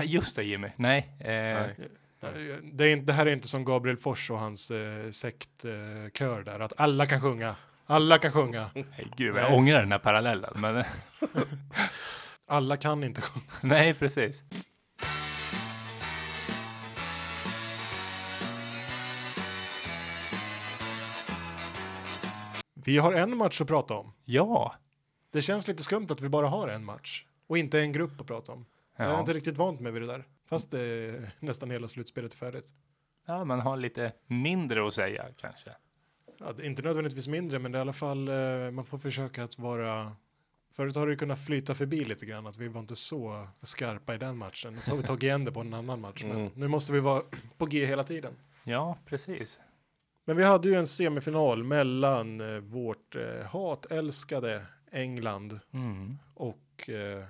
Just 0.03 0.35
det 0.35 0.43
Jimmy, 0.43 0.67
nej. 0.75 1.09
Eh, 1.19 1.25
Nej. 1.27 1.75
Eh, 2.21 2.29
Det, 2.63 2.91
är 2.91 2.97
det 2.97 3.13
här 3.13 3.25
är 3.25 3.31
inte 3.31 3.47
som 3.47 3.65
Gabriel 3.65 3.97
Fors 3.97 4.31
och 4.31 4.39
hans 4.39 4.71
eh, 4.71 5.09
sektkör 5.09 6.39
eh, 6.39 6.45
där, 6.45 6.59
att 6.59 6.73
alla 6.79 7.05
kan 7.05 7.21
sjunga. 7.21 7.55
Alla 7.85 8.17
kan 8.17 8.31
sjunga. 8.31 8.69
Nej, 8.75 9.07
gud, 9.17 9.35
jag 9.35 9.49
Nej. 9.49 9.57
ångrar 9.57 9.79
den 9.79 9.91
här 9.91 9.99
parallellen. 9.99 10.53
Men 10.55 10.83
Alla 12.47 12.77
kan 12.77 13.03
inte 13.03 13.21
sjunga. 13.21 13.45
nej, 13.61 13.93
precis. 13.93 14.43
Vi 22.73 22.97
har 22.97 23.13
en 23.13 23.37
match 23.37 23.61
att 23.61 23.67
prata 23.67 23.93
om. 23.93 24.13
Ja. 24.25 24.75
Det 25.31 25.41
känns 25.41 25.67
lite 25.67 25.83
skumt 25.83 26.07
att 26.09 26.21
vi 26.21 26.29
bara 26.29 26.47
har 26.47 26.67
en 26.67 26.85
match 26.85 27.25
och 27.47 27.57
inte 27.57 27.81
en 27.81 27.91
grupp 27.91 28.21
att 28.21 28.27
prata 28.27 28.51
om. 28.51 28.65
Jag 28.97 29.07
är 29.07 29.11
Ja. 29.11 29.19
inte 29.19 29.33
riktigt 29.33 29.57
vant 29.57 29.79
med 29.79 29.93
vid 29.93 30.01
det 30.01 30.05
där. 30.05 30.23
Fast 30.51 30.71
det 30.71 30.79
är 30.81 31.29
nästan 31.39 31.71
hela 31.71 31.87
slutspelet 31.87 32.33
är 32.33 32.37
färdigt. 32.37 32.73
ja, 33.25 33.45
man 33.45 33.59
har 33.59 33.77
lite 33.77 34.13
mindre 34.27 34.87
att 34.87 34.93
säga 34.93 35.25
kanske. 35.37 35.69
Ja, 36.39 36.53
inte 36.63 36.81
nödvändigtvis 36.81 37.27
mindre, 37.27 37.59
men 37.59 37.71
det 37.71 37.77
är 37.77 37.79
i 37.79 37.81
alla 37.81 37.93
fall 37.93 38.27
eh, 38.27 38.71
man 38.71 38.85
får 38.85 38.97
försöka 38.97 39.43
att 39.43 39.59
vara. 39.59 40.15
Förut 40.73 40.95
har 40.95 41.05
det 41.07 41.11
ju 41.11 41.17
kunnat 41.17 41.45
flyta 41.45 41.75
förbi 41.75 42.05
lite 42.05 42.25
grann 42.25 42.47
att 42.47 42.57
vi 42.57 42.67
var 42.67 42.79
inte 42.81 42.95
så 42.95 43.47
skarpa 43.61 44.15
i 44.15 44.17
den 44.17 44.37
matchen. 44.37 44.77
Så 44.81 44.91
har 44.91 44.97
vi 44.97 45.03
tagit 45.03 45.23
igen 45.23 45.45
det 45.45 45.51
på 45.51 45.59
en 45.59 45.73
annan 45.73 46.01
match. 46.01 46.23
Men 46.23 46.37
Mm. 46.37 46.51
nu 46.55 46.67
måste 46.67 46.91
vi 46.93 46.99
vara 46.99 47.23
på 47.57 47.65
G 47.65 47.85
hela 47.85 48.03
tiden. 48.03 48.33
Ja, 48.63 48.97
precis. 49.05 49.59
Men 50.25 50.37
vi 50.37 50.43
hade 50.43 50.67
ju 50.69 50.75
en 50.75 50.87
semifinal 50.87 51.63
mellan 51.63 52.41
eh, 52.55 52.59
vårt 52.59 53.15
eh, 53.15 53.45
hatälskade 53.45 54.65
England 54.91 55.59
Mm. 55.73 56.17
och 56.33 56.89
eh, 56.89 57.23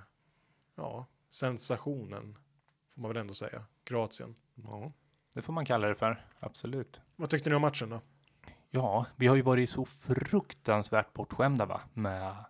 ja, 0.75 1.05
sensationen 1.29 2.37
får 2.93 3.01
man 3.01 3.09
väl 3.09 3.17
ändå 3.17 3.33
säga, 3.33 3.63
Kroatien. 3.83 4.35
Ja. 4.55 4.91
Det 5.33 5.41
får 5.41 5.53
man 5.53 5.65
kalla 5.65 5.87
det 5.87 5.95
för. 5.95 6.25
Absolut. 6.39 7.01
Vad 7.15 7.29
tyckte 7.29 7.49
ni 7.49 7.55
om 7.55 7.61
matchen 7.61 7.89
då? 7.89 8.01
Ja, 8.69 9.05
vi 9.15 9.27
har 9.27 9.35
ju 9.35 9.41
varit 9.41 9.69
så 9.69 9.85
fruktansvärt 9.85 11.13
bortskämda 11.13 11.65
va? 11.65 11.81
med 11.93 12.45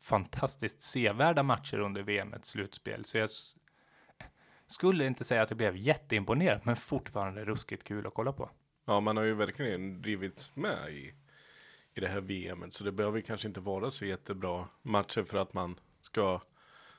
fantastiskt 0.00 0.82
sevärda 0.82 1.42
matcher 1.42 1.78
under 1.78 2.02
VMets 2.02 2.48
slutspel. 2.48 3.04
Så 3.04 3.18
jag 3.18 3.30
skulle 4.66 5.06
inte 5.06 5.24
säga 5.24 5.42
att 5.42 5.50
jag 5.50 5.56
blev 5.56 5.76
jätteimponerad, 5.76 6.60
men 6.64 6.76
fortfarande 6.76 7.44
ruskigt 7.44 7.84
kul 7.84 8.06
att 8.06 8.14
kolla 8.14 8.32
på. 8.32 8.50
ja, 8.86 9.00
man 9.00 9.16
har 9.16 9.24
ju 9.24 9.34
verkligen 9.34 10.02
drivits 10.02 10.56
med 10.56 10.90
i, 10.90 11.14
i 11.94 12.00
det 12.00 12.08
här 12.08 12.20
VMet, 12.20 12.74
så 12.74 12.84
det 12.84 12.92
behöver 12.92 13.20
kanske 13.20 13.48
inte 13.48 13.60
vara 13.60 13.90
så 13.90 14.04
jättebra 14.04 14.68
matcher 14.82 15.22
för 15.22 15.38
att 15.38 15.54
man 15.54 15.76
ska 16.00 16.40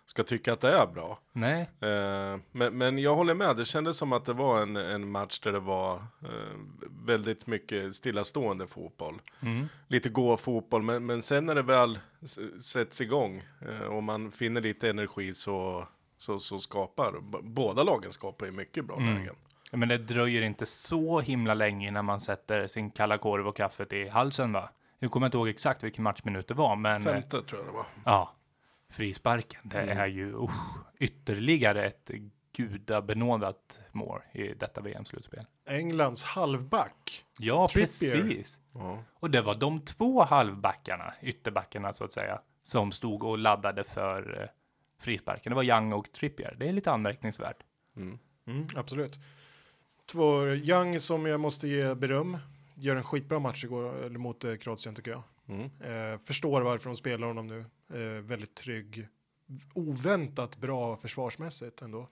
ska 0.10 0.24
tycka 0.24 0.54
att 0.54 0.62
det 0.62 0.72
är 0.78 0.86
bra. 0.88 1.20
Nej, 1.34 1.62
Eh, 1.62 2.40
men, 2.52 2.78
men 2.78 2.98
jag 2.98 3.16
håller 3.16 3.34
med, 3.34 3.58
det 3.58 3.66
kändes 3.66 3.98
som 3.98 4.14
att 4.14 4.26
det 4.26 4.34
var 4.34 4.62
en, 4.62 4.76
en 4.76 5.12
match 5.12 5.40
där 5.40 5.52
det 5.52 5.60
var 5.60 5.94
eh, 5.96 6.58
väldigt 7.06 7.48
mycket 7.48 7.96
stillastående 7.96 8.68
fotboll. 8.68 9.22
Mm. 9.42 9.68
Lite 9.88 10.10
gå-fotboll, 10.10 10.82
men, 10.82 11.06
men 11.06 11.22
sen 11.22 11.46
när 11.46 11.56
det 11.56 11.62
väl 11.62 12.00
sätts 12.62 13.02
igång 13.02 13.44
eh, 13.70 13.88
och 13.88 14.04
man 14.04 14.32
finner 14.32 14.62
lite 14.62 14.90
energi 14.90 15.34
så, 15.34 15.88
så, 16.18 16.40
så 16.40 16.60
skapar, 16.60 17.14
båda 17.42 17.84
lagen 17.84 18.12
skapar 18.12 18.46
ju 18.46 18.52
mycket 18.52 18.86
bra 18.86 18.98
Mm. 18.98 19.16
lägen. 19.16 19.36
men 19.72 19.90
det 19.90 19.98
dröjer 19.98 20.42
inte 20.42 20.66
så 20.66 21.20
himla 21.20 21.54
länge 21.54 21.88
innan 21.88 22.06
man 22.06 22.20
sätter 22.20 22.68
sin 22.68 22.92
kalla 22.92 23.18
korv 23.18 23.48
och 23.48 23.56
kaffet 23.56 23.94
i 23.94 24.08
halsen 24.08 24.52
va? 24.54 24.70
Nu 25.00 25.10
kommer 25.10 25.26
jag 25.26 25.28
inte 25.28 25.38
ihåg 25.38 25.48
exakt 25.50 25.84
vilken 25.84 26.04
matchminut 26.04 26.48
det 26.48 26.54
var, 26.54 26.76
men 26.76 27.08
eh, 27.08 27.14
Femte 27.14 27.30
tror 27.42 27.62
jag 27.62 27.66
det 27.68 27.72
var. 27.74 27.86
ja, 28.06 28.34
frisparken, 28.90 29.62
det 29.64 29.82
Mm. 29.82 29.98
är 29.98 30.08
ju 30.08 30.34
usch, 30.36 30.52
ytterligare 31.00 31.86
ett 31.86 32.12
gudabenådat 32.54 33.80
mål 33.92 34.22
i 34.32 34.54
detta 34.54 34.82
VM-slutspel. 34.82 35.46
Englands 35.66 36.24
halvback. 36.24 37.26
Ja, 37.38 37.68
Trippier. 37.72 38.22
precis. 38.22 38.60
Ja. 38.74 39.04
Och 39.14 39.32
det 39.32 39.42
var 39.42 39.56
de 39.56 39.82
två 39.82 40.24
halvbackarna, 40.24 41.14
ytterbackarna 41.22 41.94
så 41.94 42.04
att 42.04 42.12
säga, 42.12 42.42
som 42.64 42.92
stod 42.92 43.24
och 43.24 43.38
laddade 43.38 43.84
för 43.84 44.42
eh, 44.42 44.50
frisparken. 45.00 45.50
Det 45.50 45.56
var 45.56 45.64
Young 45.64 45.94
och 45.94 46.12
Trippier. 46.12 46.56
Det 46.60 46.68
är 46.70 46.74
lite 46.74 46.92
anmärkningsvärt. 46.92 47.58
Mm. 47.96 48.20
Mm, 48.48 48.68
absolut. 48.76 49.20
Två 50.06 50.46
Young 50.48 51.00
som 51.00 51.26
jag 51.26 51.40
måste 51.40 51.68
ge 51.68 51.96
beröm. 51.96 52.38
Gör 52.76 52.96
en 52.96 53.04
skitbra 53.04 53.40
match 53.40 53.64
igår 53.64 54.04
eller 54.06 54.20
mot 54.20 54.44
eh, 54.44 54.56
Kroatien 54.56 54.96
tycker 54.96 55.12
jag. 55.12 55.24
Mm. 55.50 55.64
Eh, 55.80 56.20
förstår 56.20 56.62
varför 56.62 56.90
de 56.90 56.96
spelar 56.96 57.28
honom 57.28 57.48
nu. 57.48 57.66
Eh, 57.94 58.22
väldigt 58.22 58.56
trygg. 58.56 59.08
Oväntat 59.74 60.58
bra 60.58 60.98
försvarsmässigt 60.98 61.82
ändå. 61.82 62.10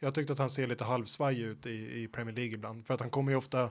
Jag 0.00 0.14
tyckte 0.14 0.32
att 0.32 0.38
han 0.38 0.50
ser 0.50 0.66
lite 0.66 0.84
halvsvaj 0.84 1.42
ut 1.42 1.66
i, 1.66 2.02
i 2.02 2.08
Premier 2.08 2.36
League 2.36 2.54
ibland. 2.54 2.86
För 2.86 2.94
att 2.94 3.00
han 3.00 3.10
kommer 3.10 3.32
ju 3.32 3.38
ofta, 3.38 3.70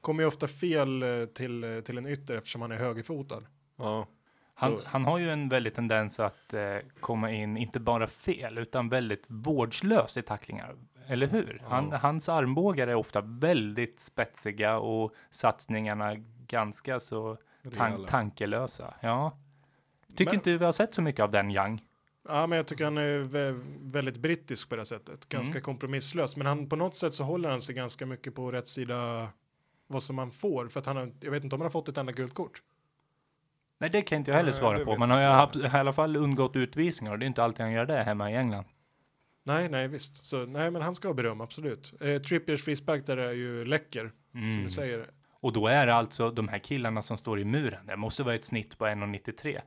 kommer 0.00 0.22
ju 0.22 0.26
ofta 0.26 0.48
fel 0.48 1.02
eh, 1.02 1.24
till, 1.24 1.64
eh, 1.64 1.80
till 1.80 1.98
en 1.98 2.06
ytter 2.06 2.36
eftersom 2.36 2.62
han 2.62 2.72
är 2.72 2.76
högerfotad. 2.76 3.42
Ja. 3.76 4.06
Han, 4.54 4.80
han 4.84 5.04
har 5.04 5.18
ju 5.18 5.30
en 5.30 5.48
väldigt 5.48 5.74
tendens 5.74 6.20
att 6.20 6.54
eh, 6.54 6.76
komma 7.00 7.30
in, 7.30 7.56
inte 7.56 7.80
bara 7.80 8.06
fel, 8.06 8.58
utan 8.58 8.88
väldigt 8.88 9.26
vårdslöst 9.28 10.16
i 10.16 10.22
tacklingar. 10.22 10.76
Eller 11.06 11.26
hur? 11.26 11.62
Han, 11.64 11.88
Ja. 11.90 11.96
Hans 11.96 12.28
armbågar 12.28 12.88
är 12.88 12.94
ofta 12.94 13.20
väldigt 13.20 14.00
spetsiga 14.00 14.78
och 14.78 15.14
satsningarna 15.30 16.14
ganska 16.46 17.00
så 17.00 17.38
tan 17.70 18.06
tankelösa. 18.06 18.94
Ja. 19.00 19.38
Tycker 20.08 20.24
Men- 20.24 20.34
inte 20.34 20.56
vi 20.58 20.64
har 20.64 20.72
sett 20.72 20.94
så 20.94 21.02
mycket 21.02 21.20
av 21.22 21.30
den 21.30 21.50
Young. 21.50 21.82
Ja, 22.28 22.46
men 22.46 22.56
jag 22.56 22.66
tycker 22.66 22.84
han 22.84 22.98
är 22.98 23.18
vä- 23.18 23.64
väldigt 23.92 24.16
brittisk 24.16 24.68
på 24.68 24.76
det 24.76 24.84
sättet. 24.84 25.28
Ganska 25.28 25.52
Mm. 25.52 25.62
kompromisslös. 25.62 26.36
Men 26.36 26.46
han, 26.46 26.68
på 26.68 26.76
något 26.76 26.94
sätt 26.94 27.14
så 27.14 27.24
håller 27.24 27.48
han 27.50 27.60
sig 27.60 27.74
ganska 27.74 28.06
mycket 28.06 28.34
på 28.34 28.50
rätt 28.50 28.66
sida 28.66 29.28
vad 29.86 30.02
som 30.02 30.16
man 30.16 30.30
får. 30.30 30.68
För 30.68 30.80
att 30.80 30.86
han 30.86 30.96
har, 30.96 31.12
jag 31.20 31.30
vet 31.30 31.44
inte 31.44 31.56
om 31.56 31.60
han 31.60 31.66
har 31.66 31.70
fått 31.70 31.88
ett 31.88 31.96
enda 31.98 32.12
gult 32.12 32.34
kort. 32.34 32.62
Nej, 33.78 33.90
det 33.90 34.02
kan 34.02 34.18
inte 34.18 34.30
jag 34.30 34.36
heller 34.38 34.52
svara 34.52 34.78
det 34.78 34.84
på. 34.84 34.90
vet 34.90 34.98
Man 34.98 35.10
har 35.10 35.20
haft, 35.22 35.56
i 35.56 35.66
alla 35.66 35.92
fall 35.92 36.16
undgått 36.16 36.56
utvisningar 36.56 37.12
och 37.12 37.18
det 37.18 37.24
är 37.24 37.26
inte 37.26 37.44
alltid 37.44 37.60
han 37.60 37.72
gör 37.72 37.86
det 37.86 38.02
hemma 38.02 38.30
i 38.30 38.34
England. 38.36 38.64
Nej, 39.46 39.68
nej 39.68 39.88
visst. 39.88 40.24
Så, 40.24 40.46
nej, 40.46 40.70
men 40.70 40.82
han 40.82 40.94
ska 40.94 41.08
ha 41.08 41.14
beröm, 41.14 41.40
absolut. 41.40 41.92
Eh, 42.00 42.16
Trippiers 42.22 42.64
frispark 42.64 43.06
där 43.06 43.16
är 43.16 43.32
ju 43.32 43.64
läcker, 43.64 44.12
som 44.32 44.40
Mm. 44.50 44.64
du 44.64 44.70
säger. 44.70 45.10
Och 45.44 45.52
då 45.52 45.66
är 45.66 45.86
det 45.86 45.94
alltså 45.94 46.30
de 46.30 46.48
här 46.48 46.58
killarna 46.58 47.02
som 47.02 47.16
står 47.16 47.40
i 47.40 47.44
muren. 47.44 47.86
Det 47.86 47.96
måste 47.96 48.22
vara 48.22 48.34
ett 48.34 48.44
snitt 48.44 48.78
på 48.78 48.86
1,93. 48.86 49.60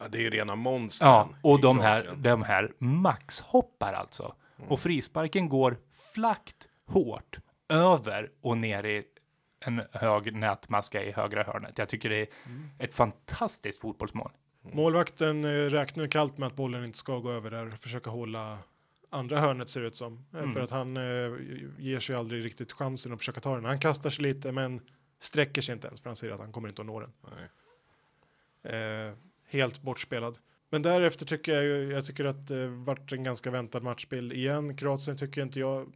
ja, 0.00 0.08
det 0.08 0.18
är 0.18 0.22
ju 0.22 0.30
rena 0.30 0.56
monstern. 0.56 1.08
Ja, 1.08 1.28
och 1.42 1.60
de 1.60 1.80
här, 1.80 2.10
de 2.16 2.42
här 2.42 2.72
maxhoppar 2.78 3.92
alltså. 3.92 4.34
Och 4.68 4.80
frisparken 4.80 5.48
går 5.48 5.76
flackt 6.14 6.68
hårt 6.86 7.38
över 7.68 8.30
och 8.42 8.58
ner 8.58 8.86
i 8.86 9.02
en 9.60 9.82
hög 9.92 10.34
nätmaska 10.34 11.02
i 11.04 11.12
högra 11.12 11.42
hörnet. 11.42 11.78
Jag 11.78 11.88
tycker 11.88 12.10
det 12.10 12.20
är 12.20 12.26
ett 12.78 12.94
fantastiskt 12.94 13.80
fotbollsmål. 13.80 14.30
Målvakten 14.72 15.44
eh, 15.44 15.48
räknar 15.48 16.06
kallt 16.06 16.38
med 16.38 16.46
att 16.46 16.56
bollen 16.56 16.84
inte 16.84 16.98
ska 16.98 17.18
gå 17.18 17.30
över 17.30 17.50
där. 17.50 17.70
Försöka 17.70 18.10
hålla 18.10 18.58
andra 19.10 19.40
hörnet 19.40 19.68
ser 19.70 19.80
det 19.80 19.86
ut 19.86 19.96
som. 19.96 20.24
Eh, 20.34 20.38
Mm. 20.40 20.52
För 20.52 20.60
att 20.60 20.70
han 20.70 20.96
eh, 20.96 21.02
ger 21.78 22.00
sig 22.00 22.16
aldrig 22.16 22.44
riktigt 22.44 22.72
chansen 22.72 23.12
att 23.12 23.18
försöka 23.18 23.40
ta 23.40 23.54
den. 23.54 23.64
Han 23.64 23.78
kastar 23.78 24.10
sig 24.10 24.22
lite 24.22 24.52
men 24.52 24.80
sträcker 25.22 25.62
sig 25.62 25.72
inte 25.74 25.86
ens 25.86 26.00
för 26.00 26.10
han 26.10 26.16
ser 26.16 26.30
att 26.30 26.40
han 26.40 26.52
kommer 26.52 26.68
inte 26.68 26.82
att 26.82 26.86
nå 26.86 27.00
den. 27.00 27.12
Nej. 27.30 27.48
Eh, 28.62 29.14
helt 29.46 29.82
bortspelad. 29.82 30.38
Men 30.70 30.82
därefter 30.82 31.26
tycker 31.26 31.52
jag 31.52 31.64
ju, 31.64 31.92
jag 31.92 32.06
tycker 32.06 32.24
att 32.24 32.46
det 32.46 32.68
vart 32.68 33.12
en 33.12 33.24
ganska 33.24 33.50
väntad 33.50 33.80
matchbild 33.80 34.32
igen. 34.32 34.76
Kroatien 34.76 35.16
tycker 35.16 35.42
inte 35.42 35.60
jag, 35.60 35.92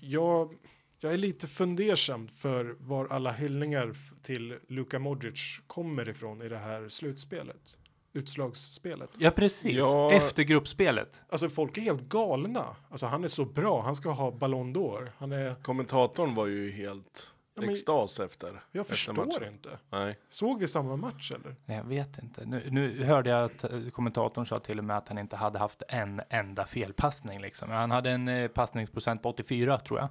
jag, 0.00 0.54
jag 0.98 1.12
är 1.12 1.18
lite 1.18 1.48
fundersam 1.48 2.28
för 2.28 2.76
var 2.78 3.06
alla 3.06 3.32
hyllningar 3.32 3.94
till 4.22 4.58
Luka 4.68 4.98
Modric 4.98 5.60
kommer 5.66 6.08
ifrån 6.08 6.42
i 6.42 6.48
det 6.48 6.58
här 6.58 6.88
slutspelet. 6.88 7.78
Utslagsspelet. 8.12 9.10
Ja, 9.18 9.30
precis. 9.30 9.76
Ja. 9.76 10.12
Efter 10.12 10.42
gruppspelet. 10.42 11.22
Alltså 11.28 11.48
folk 11.48 11.78
är 11.78 11.82
helt 11.82 12.02
galna. 12.02 12.76
Alltså 12.90 13.06
han 13.06 13.24
är 13.24 13.28
så 13.28 13.44
bra, 13.44 13.82
han 13.82 13.96
ska 13.96 14.10
ha 14.10 14.30
Ballon 14.30 14.76
d'Or. 14.76 15.12
Han 15.18 15.32
är, 15.32 15.54
Kommentatorn 15.62 16.34
var 16.34 16.46
ju 16.46 16.70
helt 16.70 17.32
Ja, 17.56 17.62
men- 17.62 17.70
extas 17.70 18.20
efter. 18.20 18.62
jag 18.72 18.80
efter 18.80 18.94
förstår 18.94 19.12
matchen. 19.12 19.44
inte. 19.52 19.78
Nej. 19.90 20.18
Såg 20.28 20.60
vi 20.60 20.68
samma 20.68 20.96
match 20.96 21.32
eller? 21.32 21.56
Jag 21.76 21.84
vet 21.84 22.18
inte. 22.18 22.44
Nu, 22.46 22.68
nu 22.70 23.04
hörde 23.04 23.30
jag 23.30 23.44
att 23.44 23.64
eh, 23.64 23.88
kommentatorn 23.92 24.46
sa 24.46 24.58
till 24.60 24.78
och 24.78 24.84
med 24.84 24.96
att 24.96 25.08
han 25.08 25.18
inte 25.18 25.36
hade 25.36 25.58
haft 25.58 25.82
en 25.88 26.22
enda 26.30 26.66
felpassning. 26.66 27.40
Liksom. 27.40 27.70
Han 27.70 27.90
hade 27.90 28.10
en 28.10 28.28
eh, 28.28 28.48
passningsprocent 28.48 29.22
på 29.22 29.28
84 29.28 29.78
tror 29.78 29.98
jag. 30.00 30.08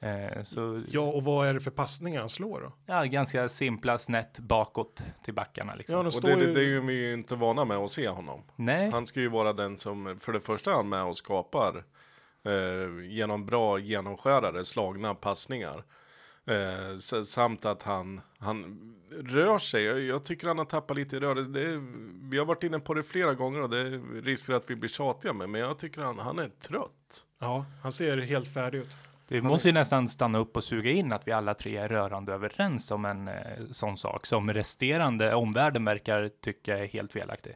Eh, 0.00 0.42
så 0.42 0.82
Ja, 0.88 1.00
och 1.00 1.24
vad 1.24 1.46
är 1.48 1.54
det 1.54 1.60
för 1.60 1.70
passningar 1.70 2.20
han 2.20 2.28
slår 2.30 2.60
då? 2.60 2.72
ja, 2.86 3.04
ganska 3.04 3.48
simpla 3.48 3.98
snett 3.98 4.38
bakåt 4.38 5.04
till 5.24 5.34
backarna. 5.34 5.74
Liksom. 5.74 5.94
Ja, 5.94 6.06
Och 6.06 6.22
det, 6.22 6.30
ju... 6.46 6.54
det 6.54 6.60
är 6.60 6.64
ju 6.64 6.80
vi 6.80 6.92
ju 6.94 7.12
inte 7.14 7.34
vana 7.34 7.64
med 7.64 7.76
att 7.76 7.90
se 7.90 8.08
honom. 8.08 8.42
Nej, 8.56 8.90
Han 8.90 9.06
ska 9.06 9.20
ju 9.20 9.28
vara 9.28 9.52
den 9.52 9.76
som, 9.76 10.18
för 10.20 10.32
det 10.32 10.40
första 10.40 10.70
är 10.70 10.74
han 10.74 10.88
med 10.88 11.02
och 11.04 11.16
skapar 11.16 11.84
eh, 12.44 13.06
genom 13.10 13.46
bra 13.46 13.78
genomskärare, 13.78 14.64
slagna 14.64 15.14
passningar. 15.14 15.84
Eh, 16.46 16.96
samt 17.24 17.64
att 17.64 17.82
han, 17.82 18.20
han 18.38 18.92
rör 19.10 19.58
sig. 19.58 19.84
Jag, 19.84 20.00
jag 20.00 20.24
tycker 20.24 20.48
han 20.48 20.58
har 20.58 20.64
tappat 20.64 20.96
lite 20.96 21.16
i 21.16 21.20
rörelse. 21.20 21.50
Vi 22.30 22.38
har 22.38 22.44
varit 22.44 22.62
inne 22.62 22.78
på 22.80 22.94
det 22.94 23.02
flera 23.02 23.34
gånger 23.34 23.60
och 23.60 23.70
det 23.70 23.78
är 23.78 24.22
risk 24.22 24.44
för 24.44 24.52
att 24.52 24.70
vi 24.70 24.76
blir 24.76 24.90
tjatiga 24.90 25.32
med. 25.32 25.48
Men 25.48 25.60
jag 25.60 25.78
tycker 25.78 26.00
han, 26.00 26.18
han 26.18 26.38
är 26.38 26.48
trött. 26.48 27.24
Ja, 27.40 27.64
han 27.82 27.92
ser 27.92 28.18
helt 28.18 28.52
färdig 28.54 28.78
ut. 28.78 28.96
vi 29.28 29.42
måste 29.42 29.68
ju 29.68 29.74
nästan 29.74 30.08
stanna 30.08 30.38
upp 30.38 30.56
och 30.56 30.64
suga 30.64 30.90
in 30.90 31.12
att 31.12 31.28
vi 31.28 31.32
alla 31.32 31.54
tre 31.54 31.76
är 31.76 31.88
rörande 31.88 32.32
överens 32.34 32.90
om 32.90 33.04
en 33.04 33.28
eh, 33.28 33.34
sån 33.70 33.96
sak 33.96 34.26
som 34.26 34.52
resterande 34.52 35.34
omvärlden 35.34 35.84
verkar 35.84 36.28
tycka 36.40 36.78
är 36.78 36.86
helt 36.86 37.12
felaktig. 37.12 37.54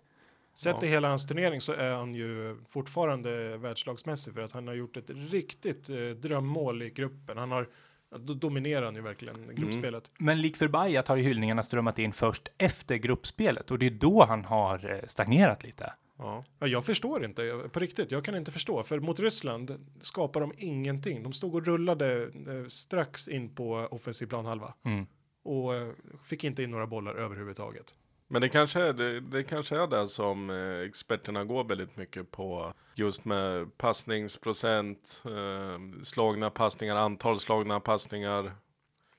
Sett 0.55 0.77
Ja. 0.81 0.87
i 0.87 0.91
hela 0.91 1.09
hans 1.09 1.27
turnering 1.27 1.61
så 1.61 1.73
är 1.73 1.93
han 1.97 2.15
ju 2.15 2.57
fortfarande 2.69 3.57
världslagsmässig 3.57 4.35
för 4.35 4.41
att 4.41 4.53
han 4.53 4.67
har 4.67 4.75
gjort 4.75 4.97
ett 4.97 5.11
riktigt 5.11 5.91
eh, 5.91 5.97
drömmål 5.97 6.83
i 6.83 6.91
gruppen. 6.91 7.39
Han 7.39 7.51
har, 7.51 7.69
då 8.19 8.35
dominerar 8.35 8.85
han 8.85 8.95
ju 8.95 9.01
verkligen 9.01 9.55
gruppspelet. 9.55 10.11
Men 10.19 10.41
lik 10.41 10.57
förbajat 10.57 11.09
har 11.09 11.17
ju 11.17 11.23
hyllningarna 11.23 11.63
strömmat 11.63 11.99
in 11.99 12.13
först 12.13 12.49
efter 12.59 12.97
gruppspelet 12.97 13.71
och 13.71 13.79
det 13.79 13.87
är 13.87 13.91
då 13.91 14.25
han 14.25 14.45
har 14.45 14.93
eh, 14.93 15.07
stagnerat 15.07 15.63
lite. 15.63 15.93
Ja. 16.19 16.45
Ja, 16.59 16.67
jag 16.67 16.85
förstår 16.87 17.25
inte, 17.25 17.69
på 17.73 17.81
riktigt, 17.81 18.11
jag 18.11 18.25
kan 18.25 18.37
inte 18.37 18.53
förstå. 18.53 18.83
För 18.83 19.01
mot 19.01 19.21
Ryssland 19.21 19.87
skapar 20.01 20.41
de 20.41 20.53
ingenting. 20.57 21.23
De 21.23 21.33
stod 21.33 21.55
och 21.55 21.67
rullade 21.67 22.23
eh, 22.23 22.67
strax 22.69 23.29
in 23.29 23.55
på 23.55 23.89
offensiv 23.91 24.27
planhalva 24.27 24.75
Mm. 24.85 25.07
och 25.45 25.75
eh, 25.75 25.89
fick 26.25 26.45
inte 26.45 26.63
in 26.63 26.71
några 26.71 26.87
bollar 26.87 27.15
överhuvudtaget. 27.15 27.95
Men 28.33 28.43
det 28.43 28.49
kanske, 28.49 28.81
är, 28.81 28.93
det, 28.93 29.21
det 29.21 29.45
kanske 29.45 29.77
är 29.77 29.87
det 29.87 30.09
som 30.09 30.51
eh, 30.51 30.81
experterna 30.81 31.45
går 31.45 31.65
väldigt 31.65 31.97
mycket 31.97 32.31
på. 32.31 32.73
Just 32.95 33.25
med 33.25 33.79
passningsprocent, 33.79 35.23
eh, 35.27 36.03
slagna 36.03 36.51
passningar, 36.51 36.97
antal 36.97 37.41
slagna 37.41 37.81
passningar, 37.81 38.53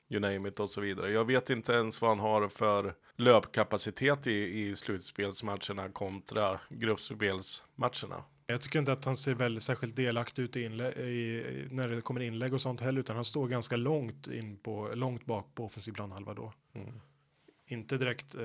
you 0.10 0.20
name 0.20 0.50
it 0.50 0.60
och 0.60 0.70
så 0.70 0.82
vidare. 0.82 1.12
Jag 1.12 1.26
vet 1.26 1.50
inte 1.50 1.74
ens 1.74 2.02
vad 2.02 2.12
han 2.12 2.20
har 2.20 2.48
för 2.48 2.94
löpkapacitet 3.16 4.28
i, 4.28 4.62
i 4.62 4.76
slutspelsmatcherna 4.76 5.90
kontra 5.90 6.60
gruppspelsmatcherna. 6.70 8.24
Jag 8.48 8.62
tycker 8.62 8.80
inte 8.80 8.92
att 8.92 9.06
han 9.06 9.18
ser 9.18 9.34
väl 9.34 9.62
särskilt 9.62 9.96
delaktig 9.96 10.44
ut 10.44 10.56
i, 10.56 10.60
i 10.60 11.68
när 11.72 11.88
det 11.88 12.02
kommer 12.02 12.22
inlägg 12.22 12.54
och 12.54 12.62
sånt 12.62 12.82
heller, 12.82 13.00
utan 13.00 13.16
han 13.16 13.26
står 13.26 13.48
ganska 13.48 13.76
långt 13.76 14.28
in 14.28 14.58
på 14.58 14.92
långt 14.96 15.26
bak 15.26 15.56
på 15.56 15.66
offensiv 15.66 15.92
planhalva 15.92 16.34
då. 16.34 16.54
Mm. 16.76 17.02
Inte 17.72 17.98
direkt 17.98 18.36
eh, 18.36 18.42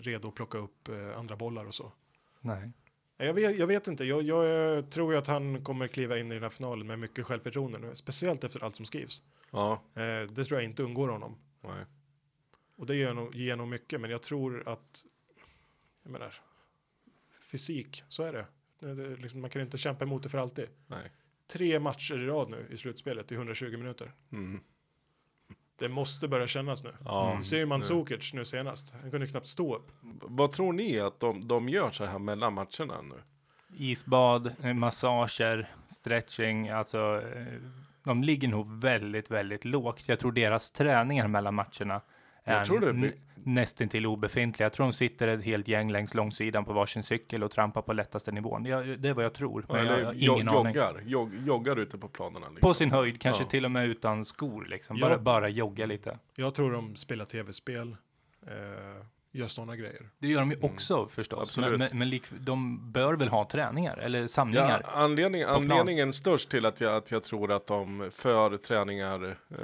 redo 0.00 0.28
att 0.28 0.34
plocka 0.34 0.58
upp 0.58 0.88
eh, 0.88 1.18
andra 1.18 1.36
bollar 1.36 1.64
och 1.64 1.74
så. 1.74 1.92
Nej. 2.40 2.70
Jag 3.16 3.34
vet, 3.34 3.58
jag 3.58 3.66
vet 3.66 3.86
inte, 3.86 4.04
jag, 4.04 4.22
jag 4.22 4.76
eh, 4.76 4.84
tror 4.84 5.12
ju 5.12 5.18
att 5.18 5.26
han 5.26 5.64
kommer 5.64 5.88
kliva 5.88 6.18
in 6.18 6.30
i 6.30 6.34
den 6.34 6.42
här 6.42 6.50
finalen 6.50 6.86
med 6.86 6.98
mycket 6.98 7.26
självförtroende 7.26 7.78
nu, 7.78 7.94
speciellt 7.94 8.44
efter 8.44 8.64
allt 8.64 8.76
som 8.76 8.84
skrivs. 8.86 9.22
Ja, 9.50 9.82
Eh, 9.94 10.30
det 10.30 10.44
tror 10.44 10.60
jag 10.60 10.64
inte 10.64 10.82
undgår 10.82 11.08
honom. 11.08 11.36
nej. 11.60 11.84
Och 12.76 12.86
det 12.86 12.96
ger 12.96 13.14
nog, 13.14 13.34
ger 13.34 13.56
nog 13.56 13.68
mycket, 13.68 14.00
men 14.00 14.10
jag 14.10 14.22
tror 14.22 14.68
att, 14.68 15.04
jag 16.02 16.12
menar, 16.12 16.34
fysik, 17.40 18.02
så 18.08 18.22
är 18.22 18.32
det. 18.32 18.46
Det 18.94 19.16
liksom, 19.16 19.40
man 19.40 19.50
kan 19.50 19.62
inte 19.62 19.78
kämpa 19.78 20.04
emot 20.04 20.22
det 20.22 20.28
för 20.28 20.38
alltid. 20.38 20.68
Nej. 20.86 21.10
Tre 21.46 21.80
matcher 21.80 22.18
i 22.18 22.26
rad 22.26 22.50
nu 22.50 22.66
i 22.70 22.76
slutspelet 22.76 23.32
i 23.32 23.34
120 23.34 23.76
minuter. 23.76 24.12
Mm. 24.32 24.60
Det 25.78 25.88
måste 25.88 26.28
börja 26.28 26.46
kännas 26.46 26.84
nu. 26.84 26.90
Ja, 27.04 27.30
Mm. 27.30 27.42
Ser 27.42 27.66
man 27.66 27.80
det- 27.80 27.86
Sukic 27.86 28.32
nu 28.34 28.44
senast. 28.44 28.94
Han 29.02 29.10
kunde 29.10 29.26
knappt 29.26 29.46
stå 29.46 29.76
upp. 29.76 29.88
Vad 30.22 30.52
tror 30.52 30.72
ni 30.72 31.00
att 31.00 31.20
de, 31.20 31.48
de 31.48 31.68
gör 31.68 31.90
så 31.90 32.04
här 32.04 32.18
mellan 32.18 32.54
matcherna 32.54 33.02
nu? 33.02 33.14
Isbad, 33.78 34.54
massager, 34.74 35.74
stretching, 35.86 36.68
alltså 36.68 37.22
de 38.04 38.22
ligger 38.22 38.48
nog 38.48 38.80
väldigt, 38.80 39.30
väldigt 39.30 39.64
lågt. 39.64 40.08
Jag 40.08 40.18
tror 40.18 40.32
deras 40.32 40.70
träningar 40.70 41.28
mellan 41.28 41.54
matcherna 41.54 42.00
är 42.44 42.64
Jag 43.46 43.52
nästintill 43.54 44.06
obefintliga. 44.06 44.64
Jag 44.64 44.72
tror 44.72 44.86
de 44.86 44.92
sitter 44.92 45.28
ett 45.28 45.44
helt 45.44 45.68
gäng 45.68 45.92
längs 45.92 46.14
långsidan 46.14 46.64
på 46.64 46.72
varsin 46.72 47.02
cykel 47.02 47.42
och 47.44 47.50
trampar 47.50 47.82
på 47.82 47.92
lättaste 47.92 48.32
nivån. 48.32 48.64
Jag, 48.64 48.98
det 49.00 49.08
är 49.08 49.14
vad 49.14 49.24
jag 49.24 49.34
tror, 49.34 49.64
men 49.68 49.76
jag 49.86 49.98
Eller 49.98 50.12
jo- 50.16 50.34
ingen 50.34 50.48
aning. 50.48 50.66
joggar, 50.74 51.02
jog, 51.06 51.34
joggar 51.46 51.76
ute 51.76 51.98
på 51.98 52.08
planerna. 52.08 52.46
Liksom. 52.48 52.68
På 52.68 52.74
sin 52.74 52.90
höjd, 52.90 53.20
kanske 53.20 53.42
Ja. 53.42 53.48
till 53.48 53.64
och 53.64 53.70
med 53.70 53.86
utan 53.88 54.24
skor, 54.24 54.64
liksom. 54.68 54.96
Ja. 54.96 55.08
Bara, 55.08 55.18
bara 55.18 55.48
jogga 55.48 55.86
lite. 55.86 56.18
Jag 56.36 56.54
tror 56.54 56.72
de 56.72 56.96
spelar 56.96 57.24
tv-spel. 57.24 57.96
Eh, 58.46 58.52
gör 59.32 59.46
sådana 59.46 59.76
grejer. 59.76 60.10
Det 60.18 60.28
gör 60.28 60.40
de 60.40 60.50
ju 60.50 60.58
också 60.60 61.06
förstås, 61.08 61.58
Mm. 61.58 61.64
Absolut. 61.68 61.78
men, 61.78 61.88
men, 61.88 61.98
men 61.98 62.10
lik, 62.10 62.24
de 62.40 62.92
bör 62.92 63.14
väl 63.14 63.28
ha 63.28 63.44
träningar 63.48 63.96
eller 63.96 64.20
Ja, 64.20 64.28
samlingar. 64.28 64.82
anledning, 64.94 65.42
plan. 65.44 65.54
anledningen 65.70 66.12
störst 66.12 66.48
till 66.48 66.66
att 66.66 66.80
jag, 66.80 66.94
att 66.96 67.10
jag 67.10 67.22
tror 67.22 67.52
att 67.52 67.66
de 67.66 68.10
för 68.12 68.56
träningar 68.56 69.24
eh, 69.50 69.56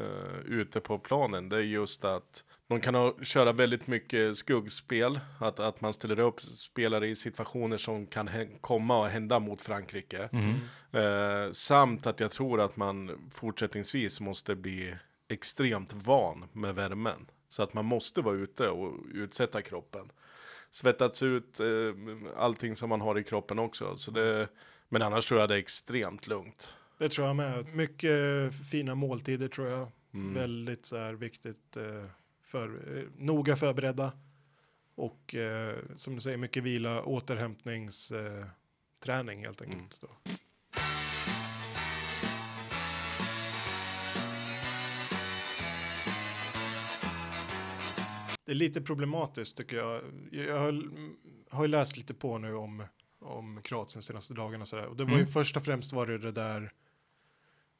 ute 0.46 0.80
på 0.80 0.98
planen, 0.98 1.48
det 1.48 1.56
är 1.56 1.60
just 1.60 2.04
att 2.04 2.44
de 2.68 2.80
kan 2.80 2.94
ha, 2.94 3.14
köra 3.22 3.52
väldigt 3.52 3.86
mycket 3.86 4.36
skuggspel, 4.36 5.20
att, 5.38 5.60
att 5.60 5.80
man 5.80 5.92
ställer 5.92 6.20
upp 6.20 6.40
spelare 6.40 7.08
i 7.08 7.16
situationer 7.16 7.76
som 7.76 8.06
kan 8.06 8.30
komma 8.60 8.98
och 8.98 9.06
hända 9.06 9.38
mot 9.38 9.60
Frankrike. 9.60 10.28
Mm. 10.32 10.54
Eh, 10.92 11.52
samt 11.52 12.06
att 12.06 12.20
jag 12.20 12.30
tror 12.30 12.60
att 12.60 12.76
man 12.76 13.30
fortsättningsvis 13.32 14.20
måste 14.20 14.54
bli 14.54 14.94
extremt 15.28 15.92
van 15.92 16.44
med 16.52 16.74
värmen. 16.74 17.26
Så 17.48 17.62
att 17.62 17.74
man 17.74 17.84
måste 17.84 18.20
vara 18.20 18.36
ute 18.36 18.68
och 18.68 18.94
utsätta 19.14 19.62
kroppen. 19.62 20.10
Svettats 20.70 21.22
ut 21.22 21.60
eh, 21.60 21.66
allting 22.36 22.76
som 22.76 22.88
man 22.88 23.00
har 23.00 23.18
i 23.18 23.24
kroppen 23.24 23.58
också. 23.58 23.96
Så 23.96 24.10
det, 24.10 24.48
men 24.88 25.02
annars 25.02 25.26
tror 25.26 25.40
jag 25.40 25.48
det 25.48 25.54
är 25.54 25.58
extremt 25.58 26.26
lugnt. 26.26 26.76
Det 26.98 27.08
tror 27.08 27.26
jag 27.26 27.36
med. 27.36 27.66
Mycket 27.74 28.54
fina 28.70 28.94
måltider 28.94 29.48
tror 29.48 29.68
jag. 29.68 29.88
Mm. 30.14 30.34
Väldigt 30.34 30.86
så 30.86 30.96
här 30.96 31.12
viktigt. 31.12 31.76
Eh, 31.76 32.04
för, 32.52 32.96
eh, 32.98 33.04
noga 33.18 33.56
förberedda. 33.56 34.12
Och 34.94 35.34
eh, 35.34 35.76
som 35.96 36.14
du 36.14 36.20
säger, 36.20 36.38
mycket 36.38 36.62
vila, 36.62 37.02
återhämtningsträning 37.02 39.40
eh, 39.40 39.46
helt 39.46 39.62
enkelt. 39.62 40.02
Mm. 40.02 40.10
Då. 40.24 40.32
Det 48.44 48.52
är 48.52 48.56
lite 48.56 48.80
problematiskt 48.80 49.56
tycker 49.56 49.76
jag. 49.76 50.02
Jag 50.30 50.58
har, 50.58 50.82
har 51.50 51.64
ju 51.64 51.68
läst 51.68 51.96
lite 51.96 52.14
på 52.14 52.38
nu 52.38 52.54
om, 52.54 52.84
om 53.20 53.60
Kroatien 53.62 54.02
senaste 54.02 54.34
dagarna 54.34 54.62
och 54.62 54.68
sådär. 54.68 54.86
Och 54.86 54.96
det 54.96 55.04
var 55.04 55.10
ju 55.10 55.16
Mm. 55.16 55.26
först 55.32 55.56
och 55.56 55.64
främst 55.64 55.92
var 55.92 56.06
det 56.06 56.18
det 56.18 56.32
där 56.32 56.72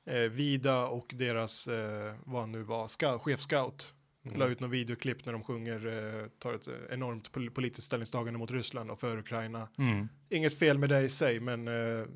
eh, 0.05 0.31
Vida 0.31 0.87
och 0.87 1.13
deras, 1.15 1.69
eh, 1.69 2.15
vad 2.25 2.41
han 2.41 2.53
nu 2.53 2.63
var, 2.63 2.89
scout, 2.89 3.23
chefscout. 3.23 3.95
Mm. 4.25 4.39
La 4.39 4.47
ut 4.47 4.61
någon 4.61 4.71
videoklipp 4.71 5.27
när 5.27 5.33
de 5.33 5.43
sjunger, 5.45 5.87
eh, 5.87 6.29
tar 6.29 6.55
ett 6.55 6.69
eh, 6.69 6.75
enormt 6.91 7.33
pol- 7.33 7.51
politiskt 7.51 7.87
ställningstagande 7.87 8.39
mot 8.39 8.51
Ryssland 8.51 8.91
och 8.91 9.01
för 9.01 9.19
Ukraina. 9.19 9.69
Mm. 9.79 10.09
Inget 10.29 10.59
fel 10.59 10.79
med 10.79 10.89
det 10.89 11.01
i 11.01 11.09
sig, 11.09 11.41
men 11.41 11.69
eh, 11.69 12.07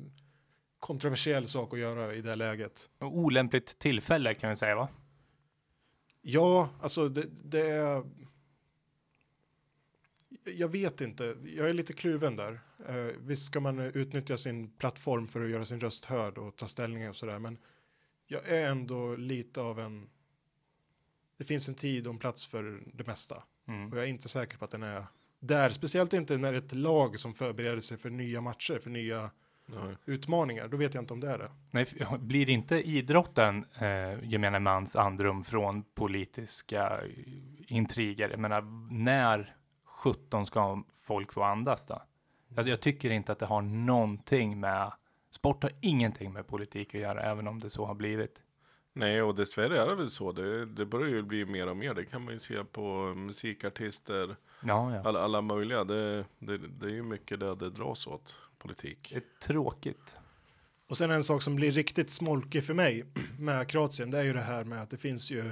kontroversiell 0.79 1.47
sak 1.47 1.73
att 1.73 1.79
göra 1.79 2.13
i 2.13 2.21
det 2.21 2.35
läget. 2.35 2.89
Olämpligt 2.99 3.79
tillfälle 3.79 4.33
kan 4.33 4.49
vi 4.49 4.55
säga 4.55 4.75
va? 4.75 4.89
Ja, 6.21 6.69
alltså 6.81 7.09
det, 7.09 7.25
det 7.43 7.69
är... 7.69 8.03
Jag 10.45 10.67
vet 10.67 11.01
inte, 11.01 11.37
jag 11.55 11.69
är 11.69 11.73
lite 11.73 11.93
kluven 11.93 12.35
där. 12.35 12.59
Eh, 12.87 13.15
visst 13.19 13.45
ska 13.45 13.59
man 13.59 13.79
eh, 13.79 13.87
utnyttja 13.87 14.37
sin 14.37 14.69
plattform 14.69 15.27
för 15.27 15.43
att 15.43 15.49
göra 15.49 15.65
sin 15.65 15.79
röst 15.79 16.05
hörd 16.05 16.37
och 16.37 16.55
ta 16.55 16.67
ställning 16.67 17.09
och 17.09 17.15
sådär, 17.15 17.39
men 17.39 17.57
jag 18.27 18.47
är 18.47 18.69
ändå 18.69 19.15
lite 19.15 19.61
av 19.61 19.79
en... 19.79 20.09
Det 21.37 21.43
finns 21.43 21.69
en 21.69 21.75
tid 21.75 22.07
och 22.07 22.13
en 22.13 22.19
plats 22.19 22.45
för 22.45 22.83
det 22.93 23.07
mesta. 23.07 23.43
Mm. 23.67 23.91
Och 23.91 23.97
jag 23.97 24.03
är 24.03 24.09
inte 24.09 24.29
säker 24.29 24.57
på 24.57 24.65
att 24.65 24.71
den 24.71 24.83
är 24.83 25.05
där, 25.39 25.69
speciellt 25.69 26.13
inte 26.13 26.37
när 26.37 26.53
ett 26.53 26.73
lag 26.73 27.19
som 27.19 27.33
förbereder 27.33 27.81
sig 27.81 27.97
för 27.97 28.09
nya 28.09 28.41
matcher, 28.41 28.79
för 28.79 28.89
nya 28.89 29.31
Nej. 29.65 29.95
utmaningar. 30.05 30.67
Då 30.67 30.77
vet 30.77 30.93
jag 30.93 31.01
inte 31.01 31.13
om 31.13 31.19
det 31.19 31.31
är 31.31 31.37
det. 31.37 31.51
Nej, 31.71 31.85
blir 32.19 32.49
inte 32.49 32.75
idrotten 32.75 33.65
eh, 33.79 34.23
gemene 34.23 34.59
mans 34.59 34.95
andrum 34.95 35.43
från 35.43 35.83
politiska 35.83 37.01
eh, 37.01 37.09
intriger? 37.67 38.29
Jag 38.29 38.39
menar, 38.39 38.61
när 38.91 39.55
17 39.85 40.45
ska 40.45 40.83
folk 40.99 41.33
få 41.33 41.43
andas 41.43 41.85
då? 41.85 42.01
Jag, 42.47 42.67
jag 42.67 42.81
tycker 42.81 43.09
inte 43.09 43.31
att 43.31 43.39
det 43.39 43.45
har 43.45 43.61
någonting 43.61 44.59
med, 44.59 44.91
sport 45.31 45.63
har 45.63 45.71
ingenting 45.81 46.33
med 46.33 46.47
politik 46.47 46.95
att 46.95 47.01
göra, 47.01 47.21
även 47.21 47.47
om 47.47 47.59
det 47.59 47.69
så 47.69 47.85
har 47.85 47.95
blivit. 47.95 48.41
Nej, 48.97 49.21
och 49.21 49.35
dessvärre 49.35 49.81
är 49.81 49.87
det 49.87 49.95
väl 49.95 50.09
så. 50.09 50.31
Det, 50.31 50.65
det 50.65 50.85
börjar 50.85 51.07
ju 51.09 51.21
bli 51.21 51.45
mer 51.45 51.67
och 51.67 51.77
mer. 51.77 51.93
Det 51.93 52.05
kan 52.05 52.23
man 52.23 52.33
ju 52.33 52.39
se 52.39 52.63
på 52.63 53.13
musikartister, 53.15 54.35
Ja, 54.63 54.95
ja. 54.95 55.01
alla, 55.05 55.19
alla 55.19 55.41
möjliga. 55.41 55.83
Det, 55.83 56.25
det, 56.39 56.57
det 56.57 56.85
är 56.85 56.91
ju 56.91 57.03
mycket 57.03 57.39
där 57.39 57.55
det 57.55 57.69
dras 57.69 58.07
åt, 58.07 58.35
politik. 58.57 59.09
Det 59.13 59.17
är 59.17 59.47
tråkigt. 59.47 60.15
Och 60.87 60.97
sen 60.97 61.11
en 61.11 61.23
sak 61.23 61.41
som 61.41 61.55
blir 61.55 61.71
riktigt 61.71 62.09
smolkig 62.09 62.63
för 62.63 62.73
mig 62.73 63.05
med 63.39 63.67
Kroatien, 63.67 64.11
det 64.11 64.19
är 64.19 64.23
ju 64.23 64.33
det 64.33 64.41
här 64.41 64.63
med 64.63 64.81
att 64.81 64.89
det 64.89 64.97
finns 64.97 65.31
ju 65.31 65.51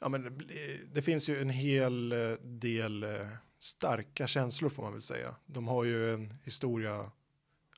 Ja, 0.00 0.08
men 0.08 0.22
det 0.22 0.94
det 0.94 1.02
finns 1.02 1.28
ju 1.28 1.40
en 1.40 1.50
hel 1.50 2.12
eh, 2.12 2.30
del 2.42 3.02
eh, 3.02 3.10
starka 3.58 4.26
känslor 4.26 4.68
får 4.68 4.82
man 4.82 4.92
väl 4.92 5.02
säga. 5.02 5.34
De 5.46 5.68
har 5.68 5.84
ju 5.84 6.14
en 6.14 6.34
historia 6.42 7.10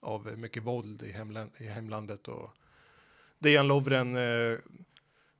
av 0.00 0.38
mycket 0.38 0.62
våld 0.62 1.02
i, 1.02 1.12
hemland, 1.12 1.50
i 1.58 1.66
hemlandet 1.66 2.28
och 2.28 2.50
Dejan 3.38 3.68
Lovren 3.68 4.16
eh, 4.16 4.58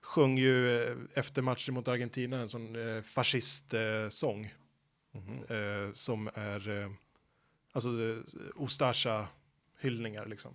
sjöng 0.00 0.38
ju 0.38 0.82
eh, 0.82 0.96
efter 1.14 1.42
matchen 1.42 1.74
mot 1.74 1.88
Argentina 1.88 2.40
en 2.40 2.48
sån 2.48 2.76
eh, 2.96 3.02
fascistsång 3.02 4.00
eh, 4.04 4.08
sång, 4.08 4.52
Mhm. 5.12 5.44
eh, 5.48 5.92
som 5.92 6.30
är 6.34 6.68
eh, 6.68 6.90
alltså 7.72 7.88
Ustasja 8.56 9.28
hyllningar 9.80 10.26
liksom. 10.26 10.54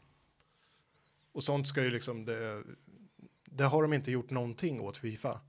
Och 1.31 1.43
sånt 1.43 1.67
ska 1.67 1.83
ju 1.83 1.89
liksom, 1.91 2.25
det, 2.25 2.63
det 3.45 3.63
har 3.63 3.81
de 3.81 3.93
inte 3.93 4.11
gjort 4.11 4.29
någonting 4.29 4.81
åt 4.81 4.97
Fifa. 4.97 5.41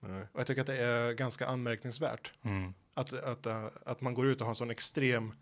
Nej. 0.00 0.26
Och 0.32 0.40
jag 0.40 0.46
tycker 0.46 0.60
att 0.60 0.66
det 0.66 0.76
är 0.82 1.12
ganska 1.12 1.46
anmärkningsvärt 1.46 2.32
Mm. 2.42 2.74
att, 2.94 3.12
att, 3.12 3.46
att 3.86 4.00
man 4.00 4.14
går 4.14 4.26
ut 4.26 4.40
och 4.40 4.46
har 4.46 4.50
en 4.52 4.56
sån 4.56 4.70
extrem 4.70 5.32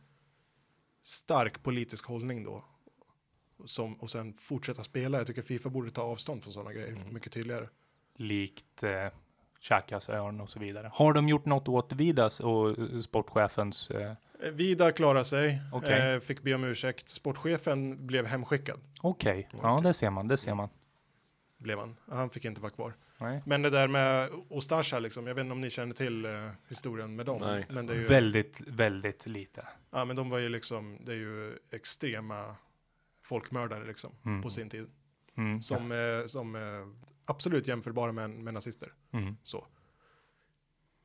stark 1.03 1.63
politisk 1.63 2.05
hållning 2.05 2.45
då. 2.45 2.65
Som, 3.65 3.95
och 3.95 4.11
sen 4.11 4.35
fortsätta 4.41 4.83
spela. 4.83 5.19
Jag 5.19 5.27
tycker 5.27 5.43
Fifa 5.43 5.69
borde 5.69 5.91
ta 5.91 6.03
avstånd 6.03 6.43
från 6.43 6.53
sådana 6.53 6.73
grejer 6.73 6.89
Mm. 6.93 7.15
mycket 7.15 7.33
tydligare. 7.33 7.69
Likt 8.17 8.83
eh, 8.83 9.07
Chakas 9.61 10.09
örn 10.09 10.41
och 10.41 10.49
så 10.49 10.59
vidare. 10.59 10.91
Har 10.95 11.13
de 11.13 11.29
gjort 11.29 11.45
något 11.45 11.69
åt 11.69 11.93
Vidas 11.93 12.41
och 12.41 12.79
eh, 12.79 13.01
sportchefens 13.01 13.91
eh, 13.91 14.13
Eh, 14.43 14.51
Vida 14.51 14.93
klarade 14.93 15.25
sig, 15.25 15.61
Okej. 15.73 16.15
eh, 16.15 16.21
fick 16.21 16.43
be 16.43 16.55
om 16.55 16.65
ursäkt. 16.65 17.09
Sportchefen 17.09 18.07
blev 18.07 18.27
hemskickad, 18.27 18.81
Okej, 19.01 19.49
ja 19.63 19.81
det 19.83 19.95
ser 19.95 20.11
man, 20.11 20.29
det 20.29 20.37
ser 20.37 20.55
man. 20.55 20.69
blev 21.59 21.79
han. 21.79 21.97
Han 22.09 22.31
fick 22.31 22.45
inte 22.45 22.61
vara 22.61 22.71
kvar. 22.73 22.95
Nej. 23.21 23.43
Men 23.47 23.63
det 23.63 23.71
där 23.71 23.89
med 23.89 24.29
Ostasja, 24.49 24.99
liksom, 24.99 25.27
jag 25.27 25.35
vet 25.35 25.43
inte 25.43 25.53
om 25.53 25.61
ni 25.61 25.71
känner 25.71 25.93
till 25.95 26.25
eh, 26.25 26.31
historien 26.69 27.17
med 27.17 27.27
dem. 27.27 27.39
Nej. 27.41 27.67
Men 27.71 27.87
det 27.87 27.93
är 27.93 27.97
ju, 27.97 28.05
Väldigt, 28.05 28.61
väldigt 28.67 29.27
lite. 29.27 29.67
ja, 29.91 30.05
men 30.05 30.17
de 30.17 30.31
var 30.31 30.39
ju 30.39 30.49
liksom, 30.49 30.99
det 31.05 31.13
är 31.13 31.17
ju 31.17 31.59
extrema 31.71 32.57
folkmördare 33.29 33.85
liksom, 33.87 34.11
Mm. 34.25 34.43
på 34.43 34.51
sin 34.51 34.71
tid. 34.71 34.87
Mm. 35.37 35.63
Som, 35.63 35.93
eh, 35.93 36.27
som 36.27 36.55
eh, 36.55 36.61
absolut 37.25 37.69
jämförbara 37.69 38.13
med, 38.13 38.31
med 38.31 38.55
nazister. 38.55 38.89
Mm. 39.13 39.37
Så. 39.43 39.67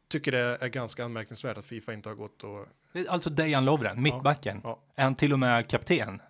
Tycker 0.08 0.32
det 0.32 0.58
är 0.62 0.68
ganska 0.70 1.06
anmärkningsvärt 1.06 1.58
att 1.58 1.66
Fifa 1.66 1.94
inte 1.94 2.10
har 2.10 2.16
gått 2.16 2.44
och... 2.44 2.66
Alltså 3.08 3.30
Dejan 3.30 3.66
Lovren, 3.66 4.02
mittbacken. 4.04 4.62
Ja. 4.64 4.80
Är 4.96 5.04
han 5.04 5.16
till 5.16 5.34
och 5.34 5.40
med 5.40 5.68
kapten? 5.70 6.22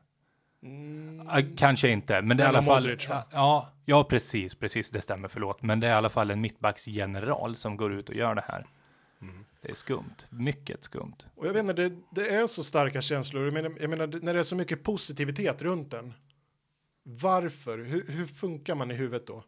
Mm, 0.64 1.28
Ah, 1.30 1.42
Kanske 1.58 1.90
inte, 1.90 2.22
men 2.22 2.38
det 2.38 2.44
är 2.44 2.46
i 2.46 2.50
alla 2.50 2.62
fall... 2.64 2.84
Modric, 2.84 3.08
ja, 3.32 3.74
ja, 3.86 4.04
precis, 4.04 4.56
precis, 4.56 4.92
det 4.92 5.02
stämmer, 5.02 5.28
förlåt. 5.28 5.62
Men 5.62 5.80
det 5.80 5.88
är 5.88 5.92
i 5.92 5.94
alla 5.94 6.10
fall 6.10 6.32
en 6.32 6.42
mittbacksgeneral 6.42 7.56
som 7.56 7.78
går 7.78 7.94
ut 7.94 8.10
och 8.10 8.16
gör 8.16 8.36
det 8.36 8.44
här. 8.48 8.68
Mm. 9.30 9.46
Det 9.62 9.72
är 9.72 9.76
skumt, 9.76 10.16
mycket 10.30 10.84
skumt. 10.84 11.16
och 11.36 11.48
jag 11.48 11.54
vet 11.54 11.60
inte, 11.62 11.74
det, 11.74 11.96
det 12.12 12.30
är 12.30 12.48
så 12.48 12.64
starka 12.64 13.02
känslor. 13.02 13.44
Jag 13.44 13.54
menar, 13.54 13.72
jag 13.80 13.90
menar, 13.90 14.08
när 14.22 14.34
det 14.34 14.40
är 14.40 14.44
så 14.44 14.56
mycket 14.56 14.84
positivitet 14.84 15.62
runt 15.62 15.92
den. 15.92 16.14
Varför? 17.04 17.78
Hur, 17.78 18.08
hur 18.08 18.26
funkar 18.26 18.76
man 18.76 18.92
i 18.92 18.94
huvudet 18.94 19.28
då? 19.28 19.44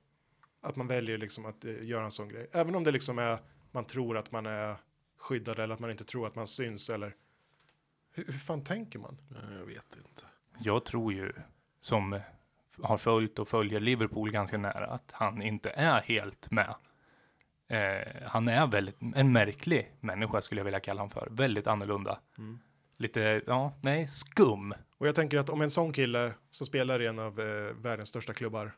Att 0.62 0.76
man 0.76 0.88
väljer 0.88 1.18
liksom 1.18 1.46
att 1.46 1.66
eh, 1.66 1.84
göra 1.84 2.06
en 2.06 2.12
sån 2.12 2.30
grej. 2.30 2.48
Även 2.52 2.76
om 2.76 2.84
det 2.84 2.92
liksom 2.92 3.20
är, 3.20 3.40
man 3.72 3.86
tror 3.86 4.18
att 4.18 4.32
man 4.32 4.46
är 4.46 4.76
skyddad 5.18 5.60
eller 5.60 5.74
att 5.74 5.80
man 5.80 5.92
inte 5.92 6.04
tror 6.04 6.28
att 6.28 6.36
man 6.36 6.48
syns 6.48 6.90
eller 6.90 7.16
Hur, 8.12 8.26
hur 8.26 8.40
fan 8.40 8.64
tänker 8.64 9.00
man? 9.00 9.18
Ja, 9.30 9.58
Jag 9.58 9.66
vet 9.66 9.96
inte. 9.98 10.24
Jag 10.58 10.86
tror 10.86 11.14
ju, 11.14 11.34
som 11.82 12.20
har 12.82 12.98
följt 12.98 13.40
och 13.40 13.48
följer 13.48 13.80
Liverpool 13.80 14.32
ganska 14.32 14.58
nära, 14.58 14.88
att 14.88 15.12
han 15.12 15.42
inte 15.42 15.70
är 15.70 16.02
helt 16.02 16.52
med. 16.52 16.76
Eh, 17.68 18.22
han 18.26 18.48
är 18.48 18.68
väldigt, 18.68 18.96
en 19.16 19.32
märklig 19.32 19.92
människa 20.00 20.42
skulle 20.42 20.60
jag 20.60 20.66
vilja 20.66 20.80
kalla 20.80 21.02
honom 21.02 21.10
för. 21.12 21.28
Väldigt 21.32 21.68
annorlunda. 21.68 22.20
Mm. 22.38 22.60
Lite, 22.98 23.42
ja, 23.48 23.74
nej, 23.82 24.08
skum. 24.08 24.74
Och 24.98 25.08
jag 25.08 25.16
tänker 25.16 25.38
att 25.38 25.50
om 25.50 25.62
en 25.62 25.72
sån 25.72 25.94
kille 25.94 26.34
som 26.52 26.68
spelar 26.68 27.02
i 27.02 27.08
en 27.08 27.20
av 27.20 27.40
eh, 27.40 27.74
världens 27.82 28.10
största 28.10 28.34
klubbar 28.34 28.72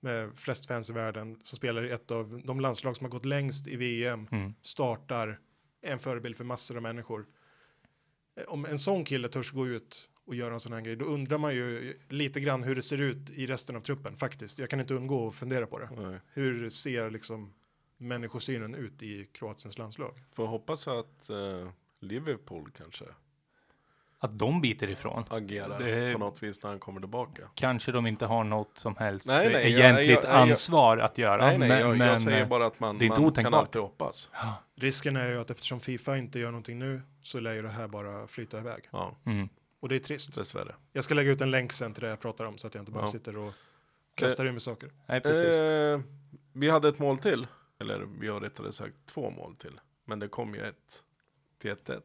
med 0.00 0.30
flest 0.38 0.66
fans 0.66 0.90
i 0.90 0.92
världen, 0.92 1.40
som 1.42 1.56
spelar 1.56 1.84
i 1.84 1.90
ett 1.90 2.10
av 2.10 2.40
de 2.44 2.60
landslag 2.60 2.96
som 2.96 3.04
har 3.04 3.10
gått 3.10 3.24
längst 3.24 3.66
i 3.68 3.76
VM, 3.76 4.26
Mm. 4.32 4.54
startar, 4.62 5.38
är 5.82 5.92
en 5.92 5.98
förebild 5.98 6.36
för 6.36 6.44
massor 6.44 6.76
av 6.76 6.82
människor. 6.82 7.26
Eh, 8.36 8.44
Om 8.48 8.64
en 8.64 8.78
sån 8.78 9.04
kille 9.04 9.28
törs 9.28 9.52
gå 9.52 9.66
ut 9.66 10.10
och 10.26 10.34
göra 10.34 10.54
en 10.54 10.60
sån 10.60 10.72
här 10.72 10.80
grej, 10.80 10.96
då 10.96 11.04
undrar 11.04 11.38
man 11.38 11.54
ju 11.54 11.96
lite 12.08 12.40
grann 12.40 12.62
hur 12.62 12.74
det 12.74 12.82
ser 12.82 13.00
ut 13.00 13.30
i 13.30 13.46
resten 13.46 13.76
av 13.76 13.80
truppen 13.80 14.16
faktiskt. 14.16 14.58
Jag 14.58 14.70
kan 14.70 14.80
inte 14.80 14.94
undgå 14.94 15.28
att 15.28 15.34
fundera 15.34 15.66
på 15.66 15.78
det. 15.78 15.88
Nej. 15.96 16.20
Hur 16.32 16.68
ser 16.68 17.10
liksom 17.10 17.52
människosynen 18.00 18.74
ut 18.74 19.02
i 19.02 19.24
Kroatiens 19.32 19.78
landslag? 19.78 20.14
Får 20.32 20.46
hoppas 20.46 20.88
att 20.88 21.30
eh, 21.30 21.68
Liverpool 22.00 22.70
kanske 22.78 23.04
Att 24.18 24.38
de 24.38 24.60
biter 24.60 24.90
ifrån. 24.90 25.24
agerar 25.28 25.78
Det- 25.78 26.12
på 26.12 26.18
något 26.18 26.42
vis 26.42 26.62
när 26.62 26.70
han 26.70 26.78
kommer 26.78 27.00
tillbaka. 27.00 27.42
Kanske 27.54 27.92
de 27.92 28.06
inte 28.06 28.26
har 28.26 28.44
något 28.44 28.78
som 28.78 28.96
helst 28.96 29.26
Nej, 29.26 29.52
nej, 29.52 29.70
jag- 29.70 29.80
egentligt 29.80 30.08
jag- 30.10 30.24
jag- 30.24 30.48
ansvar 30.50 30.98
att 30.98 31.18
göra. 31.18 31.36
nej, 31.46 31.58
nej, 31.58 31.68
men, 31.68 31.80
jag, 31.80 31.98
men, 31.98 32.08
jag 32.08 32.22
säger 32.22 32.42
eh, 32.42 32.48
bara 32.48 32.66
att 32.66 32.80
man, 32.80 32.98
det 32.98 33.04
är 33.04 33.06
inte 33.06 33.20
man 33.20 33.32
kan 33.32 33.54
alltid 33.54 33.80
hoppas. 33.82 34.30
Risken 34.74 35.16
är 35.16 35.28
ju 35.30 35.40
att 35.40 35.50
eftersom 35.50 35.80
Fifa 35.80 36.16
inte 36.16 36.38
gör 36.38 36.50
någonting 36.50 36.78
nu 36.78 37.02
så 37.22 37.40
lär 37.40 37.52
ju 37.52 37.62
det 37.62 37.68
här 37.68 37.88
bara 37.88 38.26
flyta 38.26 38.58
iväg. 38.58 38.88
Ja, 38.90 39.16
Mm. 39.26 39.48
Och 39.80 39.88
det 39.88 39.94
är 39.94 39.98
trist. 39.98 40.34
dessvärre. 40.34 40.74
Jag 40.92 41.04
ska 41.04 41.14
lägga 41.14 41.30
ut 41.30 41.40
en 41.40 41.50
länk 41.50 41.72
sen 41.72 41.94
till 41.94 42.02
det 42.02 42.08
jag 42.08 42.20
pratar 42.20 42.44
om 42.44 42.58
så 42.58 42.66
att 42.66 42.74
jag 42.74 42.82
inte 42.82 42.92
bara 42.92 43.04
Ja. 43.04 43.10
sitter 43.12 43.36
och 43.36 43.52
kastar 44.14 44.46
ur 44.46 44.50
mig 44.52 44.60
saker. 44.60 44.90
Nej, 45.06 45.20
precis. 45.20 45.46
Eh, 45.46 46.00
vi 46.52 46.70
hade 46.70 46.88
ett 46.88 46.98
mål 46.98 47.18
till. 47.18 47.46
Eller 47.80 48.08
vi 48.20 48.28
har 48.28 48.40
rättare 48.40 48.72
sagt 48.72 48.94
två 49.06 49.30
mål 49.30 49.56
till. 49.56 49.80
Men 50.06 50.18
det 50.18 50.28
kom 50.28 50.54
ju 50.54 50.60
ett 50.60 51.04
till 51.60 51.70
1-1. 51.70 52.00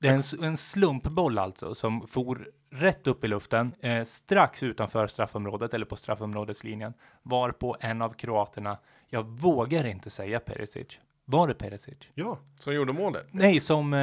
Det 0.00 0.08
är 0.08 0.38
en, 0.38 0.44
en 0.44 0.56
slumpboll 0.56 1.38
alltså 1.38 1.74
som 1.74 2.06
for 2.06 2.48
rätt 2.70 3.06
upp 3.06 3.24
i 3.24 3.28
luften 3.28 3.74
eh, 3.80 4.04
strax 4.04 4.62
utanför 4.62 5.06
straffområdet 5.06 5.74
eller 5.74 5.86
på 5.86 5.96
straffområdeslinjen 5.96 6.94
varpå 7.22 7.76
en 7.80 8.02
av 8.02 8.10
kroaterna, 8.10 8.78
jag 9.08 9.22
vågar 9.22 9.86
inte 9.86 10.10
säga 10.10 10.40
Perisic. 10.40 10.98
Var 11.24 11.48
det 11.48 11.54
Perisic? 11.54 11.98
Ja, 12.14 12.38
Som 12.56 12.74
gjorde 12.74 12.92
målet. 12.92 13.26
Nej, 13.30 13.60
som... 13.60 13.94
Eh, 13.94 14.00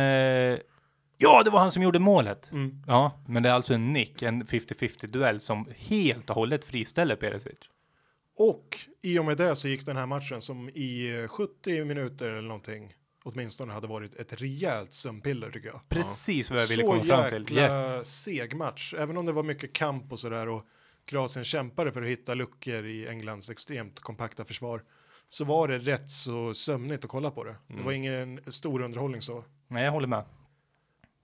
ja, 1.18 1.42
det 1.46 1.50
var 1.50 1.60
han 1.60 1.72
som 1.72 1.84
gjorde 1.84 2.00
målet. 2.00 2.52
mm. 2.52 2.84
Ja, 2.88 3.12
men 3.28 3.44
det 3.44 3.50
är 3.50 3.54
alltså 3.54 3.74
en 3.74 3.94
nick, 3.94 4.22
en 4.22 4.44
50-50 4.44 5.08
duell 5.08 5.42
som 5.42 5.68
helt 5.78 6.30
och 6.30 6.36
hållet 6.36 6.66
friställer 6.66 7.16
Perisic. 7.16 7.60
Och 8.49 8.80
i 9.01 9.19
och 9.19 9.25
med 9.25 9.38
det 9.38 9.56
så 9.56 9.67
gick 9.67 9.86
den 9.86 9.97
här 9.97 10.06
matchen 10.06 10.41
som 10.41 10.69
i 10.69 11.19
eh, 11.21 11.27
70 11.27 11.86
minuter 11.86 12.30
eller 12.30 12.47
någonting 12.47 12.93
åtminstone 13.23 13.73
hade 13.73 13.88
varit 13.88 14.15
ett 14.15 14.41
rejält 14.41 14.93
sömnpiller 14.93 15.51
tycker 15.51 15.67
jag. 15.67 15.82
Precis 15.89 16.49
vad 16.51 16.60
jag 16.62 16.67
ville 16.67 16.84
så 16.84 16.89
komma 16.91 17.04
fram 17.04 17.30
till. 17.30 17.41
jäkla 17.58 17.97
Yes. 17.97 18.21
seg 18.23 18.56
match, 18.56 18.93
även 18.97 19.17
om 19.17 19.25
det 19.25 19.32
var 19.32 19.43
mycket 19.43 19.73
kamp 19.73 20.12
och 20.12 20.19
sådär 20.19 20.47
och 20.47 20.63
Kroatien 21.06 21.45
kämpade 21.45 21.91
för 21.91 22.01
att 22.01 22.08
hitta 22.08 22.34
luckor 22.34 22.86
i 22.86 23.08
Englands 23.08 23.49
extremt 23.49 23.99
kompakta 23.99 24.45
försvar 24.45 24.84
så 25.27 25.45
var 25.45 25.67
det 25.67 25.77
rätt 25.80 26.10
så 26.10 26.54
sömnigt 26.54 27.04
att 27.06 27.10
kolla 27.12 27.32
på 27.32 27.43
det. 27.43 27.56
Det 27.67 27.73
Mm. 27.73 27.86
var 27.86 27.91
ingen 27.91 28.39
stor 28.47 28.82
underhållning 28.82 29.21
så. 29.21 29.43
Nej, 29.67 29.84
jag 29.84 29.91
håller 29.91 30.08
med. 30.08 30.23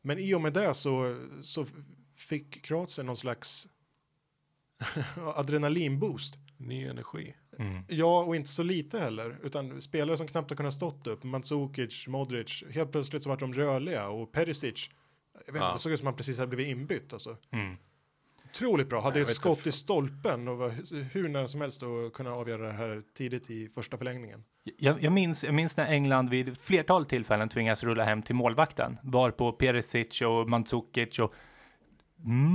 Men 0.02 0.20
i 0.20 0.34
och 0.34 0.42
med 0.42 0.54
det 0.54 0.74
så, 0.74 1.18
så 1.42 1.66
fick 2.16 2.64
Kroatien 2.66 3.06
någon 3.06 3.18
slags 3.18 3.68
adrenalinboost. 5.36 6.38
Ny 6.58 6.84
energi. 6.88 7.34
Mm. 7.60 7.84
Ja, 7.88 8.24
och 8.24 8.36
inte 8.36 8.50
så 8.50 8.64
lite 8.64 9.00
heller, 9.00 9.38
utan 9.44 9.82
spelare 9.82 10.18
som 10.18 10.28
knappt 10.28 10.50
har 10.50 10.58
kunnat 10.58 10.74
stått 10.74 11.08
upp, 11.08 11.24
Mandzukic, 11.24 12.08
Modric, 12.08 12.64
helt 12.72 12.92
plötsligt 12.92 13.24
så 13.24 13.30
vart 13.30 13.40
de 13.40 13.54
rörliga 13.54 14.08
och 14.08 14.32
Perisic, 14.32 14.90
jag 15.46 15.54
vet 15.54 15.62
Ja. 15.62 15.68
inte, 15.68 15.76
det 15.78 15.80
såg 15.82 15.92
ut 15.92 16.00
som 16.00 16.06
han 16.06 16.16
precis 16.16 16.38
hade 16.38 16.56
blivit 16.56 16.68
inbytt 16.72 17.14
alltså. 17.14 17.38
Mm. 17.52 17.76
Otroligt 18.50 18.90
bra, 18.90 19.02
hade 19.02 19.22
ett 19.22 19.28
skott 19.28 19.58
inte. 19.58 19.70
i 19.70 19.72
stolpen 19.72 20.48
och 20.48 20.58
var 20.58 20.70
hur 21.14 21.30
nära 21.30 21.48
som 21.48 21.62
helst 21.62 21.84
att 21.84 22.14
kunna 22.14 22.32
avgöra 22.32 22.68
det 22.68 22.74
här 22.74 23.02
tidigt 23.14 23.50
i 23.50 23.70
första 23.70 23.98
förlängningen. 23.98 24.44
Jag, 24.78 25.04
jag, 25.04 25.14
minns, 25.14 25.44
jag 25.44 25.54
minns 25.54 25.78
när 25.78 25.86
England 25.86 26.30
vid 26.30 26.50
ett 26.50 26.58
flertal 26.62 27.06
tillfällen 27.06 27.50
tvingas 27.50 27.84
rulla 27.84 28.04
hem 28.04 28.22
till 28.22 28.36
målvakten, 28.36 28.98
varpå 29.04 29.52
Perisic 29.52 30.22
och 30.22 30.50
Mandzukic 30.50 31.20
och 31.20 31.34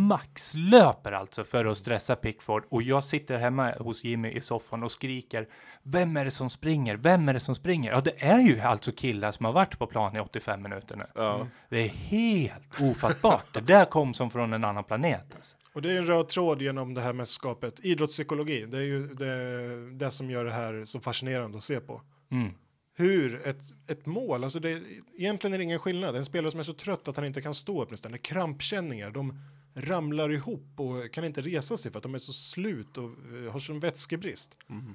Max 0.08 0.54
löper 0.54 1.12
alltså 1.12 1.44
för 1.44 1.64
att 1.64 1.76
stressa 1.76 2.16
Pickford 2.16 2.64
och 2.68 2.82
jag 2.82 3.04
sitter 3.04 3.36
hemma 3.36 3.72
hos 3.72 4.04
Jimmy 4.04 4.30
i 4.30 4.40
soffan 4.40 4.82
och 4.82 4.92
skriker 4.92 5.48
Vem 5.82 6.16
är 6.16 6.24
det 6.24 6.30
som 6.30 6.50
springer? 6.50 6.96
Vem 6.96 7.28
är 7.28 7.34
det 7.34 7.40
som 7.40 7.54
springer? 7.54 7.92
Ja, 7.92 8.00
det 8.00 8.22
är 8.24 8.40
ju 8.40 8.60
alltså 8.60 8.92
killar 8.92 9.32
som 9.32 9.46
har 9.46 9.52
varit 9.52 9.78
på 9.78 9.86
plan 9.86 10.16
i 10.16 10.20
85 10.20 10.62
minuter 10.62 10.96
nu. 10.96 11.04
Ja. 11.14 11.46
Det 11.68 11.78
är 11.78 11.88
helt 11.88 12.80
ofattbart. 12.80 13.54
det 13.54 13.60
där 13.60 13.84
kom 13.84 14.14
som 14.14 14.30
från 14.30 14.52
en 14.52 14.64
annan 14.64 14.84
planet. 14.84 15.34
Alltså. 15.36 15.56
Och 15.72 15.82
det 15.82 15.92
är 15.92 15.98
en 15.98 16.06
röd 16.06 16.28
tråd 16.28 16.62
genom 16.62 16.94
det 16.94 17.00
här 17.00 17.12
mästerskapet, 17.12 17.80
idrottspsykologi, 17.80 18.66
det 18.66 18.76
är 18.76 18.82
ju 18.82 19.06
det, 19.06 19.90
det 19.90 20.10
som 20.10 20.30
gör 20.30 20.44
det 20.44 20.50
här 20.50 20.84
så 20.84 21.00
fascinerande 21.00 21.56
att 21.56 21.64
se 21.64 21.80
på. 21.80 22.02
Mm. 22.30 22.52
Hur 22.94 23.46
ett, 23.46 23.62
ett 23.88 24.06
mål, 24.06 24.44
alltså 24.44 24.60
det, 24.60 24.82
egentligen 25.16 25.54
är 25.54 25.58
det 25.58 25.64
ingen 25.64 25.78
skillnad. 25.78 26.16
En 26.16 26.24
spelare 26.24 26.50
som 26.50 26.60
är 26.60 26.64
så 26.64 26.74
trött 26.74 27.08
att 27.08 27.16
han 27.16 27.24
inte 27.24 27.42
kan 27.42 27.54
stå 27.54 27.82
upp 27.82 27.90
nästan, 27.90 28.12
det 28.12 28.16
är 28.16 28.22
krampkänningar, 28.22 29.10
de 29.10 29.38
ramlar 29.74 30.32
ihop 30.32 30.80
och 30.80 31.12
kan 31.12 31.24
inte 31.24 31.40
resa 31.40 31.76
sig 31.76 31.92
för 31.92 31.98
att 31.98 32.02
de 32.02 32.14
är 32.14 32.18
så 32.18 32.32
slut 32.32 32.98
och 32.98 33.04
eh, 33.04 33.52
har 33.52 33.58
sån 33.58 33.80
vätskebrist. 33.80 34.58
Mm. 34.70 34.94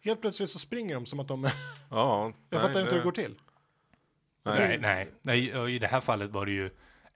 Helt 0.00 0.20
plötsligt 0.20 0.50
så 0.50 0.58
springer 0.58 0.94
de 0.94 1.06
som 1.06 1.20
att 1.20 1.28
de, 1.28 1.50
Ja, 1.90 2.32
jag 2.50 2.60
fattar 2.60 2.80
inte 2.80 2.94
hur 2.94 3.00
det 3.00 3.04
går 3.04 3.12
till. 3.12 3.34
Nej, 4.42 4.78
nej, 4.78 5.10
nej. 5.22 5.74
I 5.74 5.78
det 5.78 5.86
här 5.86 6.00
fallet 6.00 6.30
var 6.30 6.46
det 6.46 6.52
ju 6.52 6.70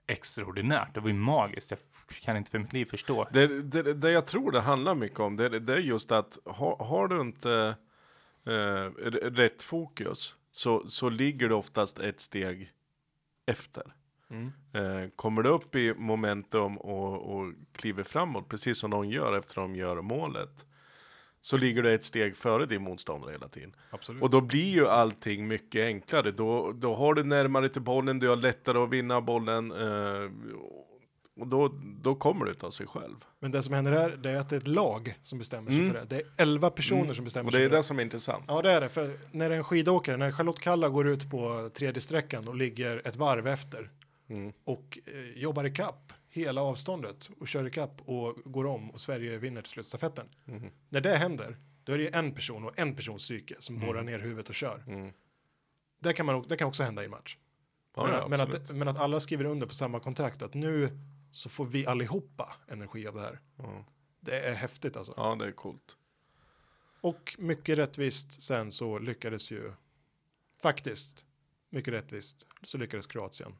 extraordinärt. 0.07 0.93
Det 0.93 0.99
var 0.99 1.07
ju 1.07 1.13
magiskt. 1.13 1.71
Jag 1.71 1.79
kan 2.21 2.37
inte 2.37 2.51
för 2.51 2.59
mitt 2.59 2.73
liv 2.73 2.85
förstå. 2.85 3.27
Det, 3.31 3.61
det, 3.61 3.93
det 3.93 4.11
jag 4.11 4.25
tror 4.25 4.51
det 4.51 4.61
handlar 4.61 4.95
mycket 4.95 5.19
om, 5.19 5.35
det, 5.35 5.59
det 5.59 5.73
är 5.73 5.77
just 5.77 6.11
att 6.11 6.39
ha, 6.45 6.85
har 6.85 7.07
du 7.07 7.21
inte 7.21 7.75
eh, 8.45 9.09
rätt 9.11 9.63
fokus 9.63 10.35
så, 10.51 10.87
så 10.87 11.09
ligger 11.09 11.49
du 11.49 11.55
oftast 11.55 11.99
ett 11.99 12.19
steg 12.19 12.69
efter. 13.45 13.83
Mm. 14.29 14.51
Eh, 14.73 15.09
kommer 15.15 15.43
du 15.43 15.49
upp 15.49 15.75
i 15.75 15.93
momentum 15.93 16.77
och, 16.77 17.35
och 17.35 17.53
kliver 17.73 18.03
framåt, 18.03 18.49
precis 18.49 18.77
som 18.77 18.91
de 18.91 19.09
gör 19.09 19.37
efter 19.37 19.61
de 19.61 19.75
gör 19.75 20.01
målet, 20.01 20.65
så 21.41 21.57
ligger 21.57 21.83
du 21.83 21.93
ett 21.93 22.03
steg 22.03 22.37
före 22.37 22.65
din 22.65 22.83
motståndare 22.83 23.31
hela 23.31 23.47
tiden. 23.47 23.75
Absolut. 23.89 24.23
Och 24.23 24.29
då 24.29 24.41
blir 24.41 24.69
ju 24.69 24.87
allting 24.87 25.47
mycket 25.47 25.85
enklare. 25.85 26.31
Då, 26.31 26.71
då 26.71 26.95
har 26.95 27.13
du 27.13 27.23
närmare 27.23 27.69
till 27.69 27.81
bollen, 27.81 28.19
du 28.19 28.29
har 28.29 28.35
lättare 28.35 28.77
att 28.77 28.89
vinna 28.89 29.21
bollen. 29.21 29.71
Eh, 29.71 30.31
och 31.39 31.47
då, 31.47 31.67
då 32.01 32.15
kommer 32.15 32.45
det 32.45 32.63
av 32.63 32.71
sig 32.71 32.87
själv. 32.87 33.15
Men 33.39 33.51
det 33.51 33.63
som 33.63 33.73
händer 33.73 33.91
här, 33.91 34.09
det 34.09 34.31
är 34.31 34.39
att 34.39 34.49
det 34.49 34.55
är 34.55 34.59
ett 34.59 34.67
lag 34.67 35.19
som 35.21 35.39
bestämmer 35.39 35.71
sig 35.71 35.79
Mm. 35.79 35.93
för 35.93 35.99
det. 35.99 36.05
Det 36.15 36.21
är 36.21 36.27
elva 36.37 36.69
personer 36.69 37.13
som 37.13 37.23
bestämmer 37.23 37.47
Och 37.47 37.53
sig 37.53 37.61
det 37.61 37.67
är 37.67 37.77
det 37.77 37.83
som 37.83 37.99
är 37.99 38.03
intressant. 38.03 38.43
Ja, 38.47 38.61
det 38.61 38.71
är 38.71 38.81
det. 38.81 38.89
För 38.89 39.15
när 39.31 39.49
en 39.49 39.63
skidåkare, 39.63 40.17
när 40.17 40.31
Charlotte 40.31 40.59
Kalla 40.59 40.89
går 40.89 41.07
ut 41.07 41.29
på 41.29 41.69
tredje 41.73 42.01
sträckan 42.01 42.47
och 42.47 42.55
ligger 42.55 43.07
ett 43.07 43.15
varv 43.15 43.47
efter 43.47 43.91
Mm. 44.29 44.53
och 44.63 44.99
eh, 45.05 45.41
jobbar 45.41 45.63
i 45.65 45.71
kapp 45.71 46.13
hela 46.29 46.61
avståndet 46.61 47.29
och 47.39 47.47
kör 47.47 47.67
i 47.67 47.71
kapp 47.71 48.01
och 48.05 48.35
går 48.45 48.65
om 48.65 48.91
och 48.91 48.99
Sverige 48.99 49.37
vinner 49.37 49.61
till 49.61 49.71
slutstafetten. 49.71 50.25
Mm. 50.47 50.71
När 50.89 51.01
det 51.01 51.17
händer, 51.17 51.57
då 51.83 51.93
är 51.93 51.97
det 51.97 52.15
en 52.15 52.31
person 52.35 52.65
och 52.65 52.79
en 52.79 52.95
persons 52.95 53.23
psyke 53.23 53.55
som 53.59 53.79
borrar 53.79 54.03
ner 54.03 54.19
huvudet 54.19 54.49
och 54.49 54.55
kör. 54.55 54.83
Mm. 54.87 55.11
Det 56.01 56.13
kan, 56.13 56.25
man, 56.25 56.45
det 56.47 56.57
kan 56.57 56.67
också 56.67 56.83
hända 56.83 57.03
i 57.03 57.07
match. 57.07 57.37
Ja, 57.95 58.03
men, 58.03 58.13
ja, 58.13 58.27
men, 58.27 58.41
att, 58.41 58.69
men 58.75 58.87
att 58.87 58.99
alla 58.99 59.19
skriver 59.19 59.45
under 59.45 59.67
på 59.67 59.73
samma 59.73 59.99
kontrakt, 59.99 60.41
att 60.41 60.53
nu 60.53 60.89
så 61.31 61.49
får 61.49 61.65
vi 61.65 61.85
allihopa 61.85 62.55
energi 62.67 63.07
av 63.07 63.15
det 63.15 63.21
här. 63.21 63.39
Ja. 63.57 63.85
Det 64.19 64.39
är 64.39 64.53
häftigt 64.53 64.97
alltså. 64.97 65.13
ja, 65.17 65.35
det 65.35 65.45
är 65.45 65.51
coolt. 65.51 65.97
Och 67.01 67.35
mycket 67.39 67.77
rättvist 67.77 68.41
sen 68.41 68.71
så 68.71 68.99
lyckades 68.99 69.51
ju 69.51 69.73
faktiskt, 70.61 71.25
mycket 71.69 71.93
rättvist, 71.93 72.47
så 72.63 72.77
lyckades 72.77 73.07
Kroatien 73.07 73.55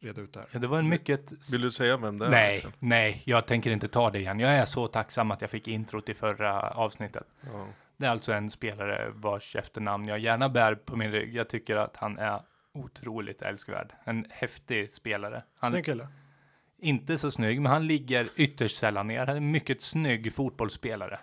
reda 0.00 0.22
ut 0.22 0.32
det 0.32 0.40
här. 0.40 0.48
Ja, 0.52 0.58
det 0.58 0.66
var 0.66 0.78
en 0.78 0.88
mycket... 0.88 1.52
Vill 1.52 1.60
du 1.60 1.70
säga 1.70 1.96
vem 1.96 2.18
det 2.18 2.26
är? 2.26 2.30
Nej, 2.30 2.54
Axel? 2.54 2.72
nej, 2.78 3.22
jag 3.26 3.46
tänker 3.46 3.70
inte 3.70 3.88
ta 3.88 4.10
det 4.10 4.18
igen. 4.18 4.40
Jag 4.40 4.50
är 4.50 4.64
så 4.64 4.88
tacksam 4.88 5.30
att 5.30 5.40
jag 5.40 5.50
fick 5.50 5.68
introt 5.68 6.08
i 6.08 6.14
förra 6.14 6.70
avsnittet. 6.70 7.26
Ja. 7.40 7.68
Det 7.96 8.06
är 8.06 8.10
alltså 8.10 8.32
en 8.32 8.50
spelare 8.50 9.10
vars 9.14 9.56
efternamn 9.56 10.08
jag 10.08 10.18
gärna 10.18 10.48
bär 10.48 10.74
på 10.74 10.96
min 10.96 11.12
rygg. 11.12 11.34
Jag 11.34 11.48
tycker 11.48 11.76
att 11.76 11.96
han 11.96 12.18
är 12.18 12.42
otroligt 12.72 13.42
älskvärd. 13.42 13.92
En 14.04 14.26
häftig 14.30 14.90
spelare. 14.90 15.42
Han 15.58 15.72
Snygg 15.72 15.84
kille. 15.84 16.08
Inte 16.82 17.18
så 17.18 17.30
snygg, 17.30 17.60
men 17.60 17.72
han 17.72 17.86
ligger 17.86 18.28
ytterst 18.36 18.76
sällan 18.76 19.06
ner. 19.06 19.18
Han 19.18 19.28
är 19.28 19.36
en 19.36 19.50
mycket 19.50 19.80
snygg 19.82 20.32
fotbollsspelare. 20.32 21.20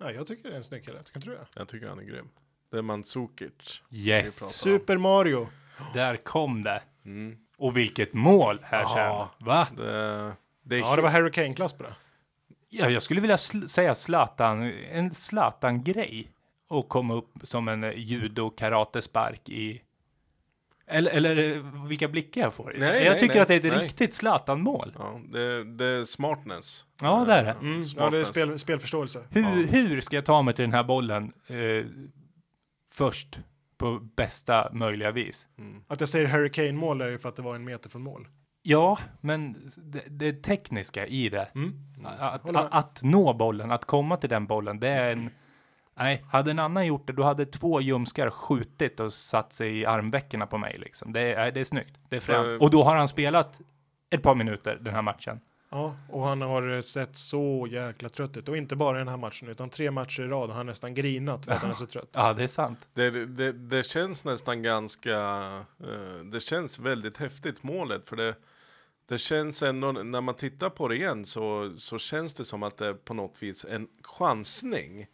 Nej, 0.00 0.14
jag 0.14 0.26
tycker 0.26 0.48
det 0.48 0.54
är 0.54 0.56
en 0.56 0.64
snygg 0.64 0.84
kille. 0.84 1.02
Tycker 1.02 1.16
inte 1.18 1.30
du 1.30 1.34
det? 1.36 1.46
Jag 1.54 1.68
tycker 1.68 1.88
han 1.88 1.98
är 1.98 2.02
grym. 2.04 2.28
Det 2.70 2.78
är 2.78 2.82
Mandzukic. 2.82 3.82
Yes, 3.90 4.54
Super 4.60 4.96
Mario. 4.96 5.48
där 5.94 6.16
kom 6.16 6.62
det. 6.62 6.82
Mm. 7.04 7.36
Och 7.56 7.76
vilket 7.76 8.14
mål 8.14 8.60
här 8.62 8.80
Ja. 8.82 9.30
sen. 9.38 9.46
Va? 9.46 9.68
Det, 9.76 10.32
det 10.62 10.76
är 10.76 10.80
Ja, 10.80 10.96
det 10.96 11.02
var 11.02 11.10
Harry 11.10 11.30
Kane-klass 11.30 11.72
på 11.72 11.82
det. 11.82 11.94
Ja, 12.68 12.90
jag 12.90 13.02
skulle 13.02 13.20
vilja 13.20 13.36
sl- 13.36 13.66
säga 13.66 13.94
Zlatan, 13.94 14.62
en 14.90 15.14
Zlatan-grej. 15.14 16.28
Och 16.68 16.88
komma 16.88 17.14
upp 17.14 17.30
som 17.42 17.68
en 17.68 17.84
eh, 17.84 17.92
judo-karate-spark 17.96 19.48
i... 19.48 19.82
Eller, 20.86 21.10
eller 21.10 21.56
eh, 21.56 21.86
vilka 21.86 22.08
blickar 22.08 22.40
jag 22.40 22.54
får. 22.54 22.74
Nej, 22.78 23.04
jag 23.04 23.10
nej, 23.10 23.20
tycker 23.20 23.34
nej, 23.34 23.42
att 23.42 23.48
det 23.48 23.54
är 23.54 23.58
ett 23.58 23.72
nej. 23.76 23.84
riktigt 23.84 24.14
Zlatan-mål. 24.14 24.96
Ja, 24.98 25.20
det, 25.32 25.64
det 25.64 25.84
är 25.84 26.04
smartness. 26.04 26.84
Ja, 27.00 27.24
det 27.24 27.32
är 27.32 27.44
det. 27.44 27.50
Mm, 27.50 27.84
ja, 27.96 28.10
det 28.10 28.20
är 28.20 28.24
spel, 28.24 28.58
spelförståelse. 28.58 29.24
Hur, 29.30 29.66
hur 29.66 30.00
ska 30.00 30.16
jag 30.16 30.24
ta 30.24 30.42
mig 30.42 30.54
till 30.54 30.62
den 30.62 30.72
här 30.72 30.84
bollen 30.84 31.32
eh, 31.46 31.86
först 32.94 33.40
på 33.78 33.98
bästa 34.16 34.70
möjliga 34.72 35.10
vis? 35.10 35.46
Att 35.86 36.00
jag 36.00 36.08
säger 36.08 36.26
Harry 36.26 36.50
Kane-mål 36.50 37.00
är 37.00 37.08
ju 37.08 37.18
för 37.18 37.28
att 37.28 37.36
det 37.36 37.42
var 37.42 37.54
en 37.54 37.64
meter 37.64 37.90
från 37.90 38.02
mål. 38.02 38.28
Ja, 38.62 38.98
men 39.20 39.70
det, 39.76 40.02
det 40.08 40.32
tekniska 40.32 41.06
i 41.06 41.28
det. 41.28 41.48
Mm. 41.54 41.74
Att, 42.04 42.48
att, 42.56 42.72
att 42.72 43.02
nå 43.02 43.32
bollen, 43.32 43.70
att 43.70 43.84
komma 43.84 44.16
till 44.16 44.30
den 44.30 44.46
bollen, 44.46 44.80
det 44.80 44.88
är 44.88 45.12
en... 45.12 45.30
Nej, 46.02 46.24
hade 46.28 46.50
en 46.50 46.58
annan 46.58 46.86
gjort 46.86 47.06
det, 47.06 47.12
då 47.12 47.22
hade 47.22 47.46
två 47.46 47.80
ljumskar 47.80 48.30
skjutit 48.30 49.00
och 49.00 49.12
satt 49.12 49.52
sig 49.52 49.78
i 49.78 49.86
armvecken 49.86 50.46
på 50.50 50.58
mig 50.58 50.78
liksom. 50.78 51.12
Det 51.12 51.20
är, 51.20 51.52
det 51.52 51.60
är 51.60 51.64
snyggt, 51.64 51.98
det 52.08 52.16
är 52.16 52.20
fränt. 52.20 52.52
Eh. 52.52 52.58
Och 52.58 52.70
då 52.70 52.82
har 52.82 52.96
han 52.96 53.08
spelat 53.08 53.60
ett 54.10 54.22
par 54.22 54.34
minuter 54.34 54.78
den 54.80 54.94
här 54.94 55.02
matchen. 55.02 55.40
Ja, 55.70 55.96
och 56.08 56.22
han 56.22 56.42
har 56.42 56.80
sett 56.80 57.16
så 57.16 57.68
jäkla 57.70 58.08
trött 58.08 58.36
ut. 58.36 58.48
Och 58.48 58.56
inte 58.56 58.76
bara 58.76 58.98
den 58.98 59.08
här 59.08 59.16
matchen, 59.16 59.48
utan 59.48 59.70
tre 59.70 59.90
matcher 59.90 60.22
i 60.22 60.26
rad 60.26 60.50
har 60.50 60.56
han 60.56 60.66
nästan 60.66 60.94
grinat 60.94 61.44
för 61.44 61.52
att 61.52 61.62
han 61.62 61.70
är 61.70 61.74
så 61.74 61.86
trött. 61.86 62.08
Ja, 62.12 62.32
det 62.32 62.44
är 62.44 62.48
sant. 62.48 62.78
Det, 62.94 63.10
det, 63.26 63.52
det 63.52 63.86
känns 63.86 64.24
nästan 64.24 64.62
ganska, 64.62 65.18
eh, 65.80 66.24
det 66.24 66.40
känns 66.40 66.78
väldigt 66.78 67.18
häftigt 67.18 67.62
målet 67.62 68.08
för 68.08 68.16
det, 68.16 68.34
det 69.08 69.18
känns 69.18 69.62
ändå, 69.62 69.92
när 69.92 70.20
man 70.20 70.34
tittar 70.34 70.70
på 70.70 70.88
det 70.88 70.96
igen 70.96 71.24
så, 71.24 71.72
så 71.78 71.98
känns 71.98 72.34
det 72.34 72.44
som 72.44 72.62
att 72.62 72.76
det 72.76 72.86
är 72.86 72.94
på 72.94 73.14
något 73.14 73.42
vis 73.42 73.64
en 73.64 73.88
chansning 74.18 75.06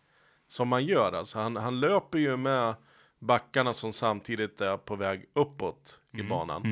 som 0.48 0.68
man 0.68 0.84
gör. 0.84 1.12
Alltså 1.12 1.38
han, 1.38 1.56
han 1.56 1.80
löper 1.80 2.18
ju 2.18 2.36
med 2.36 2.74
backarna 3.18 3.72
som 3.72 3.92
samtidigt 3.92 4.60
är 4.60 4.76
på 4.76 4.96
väg 4.96 5.24
uppåt 5.32 6.00
i 6.12 6.22
banan. 6.22 6.62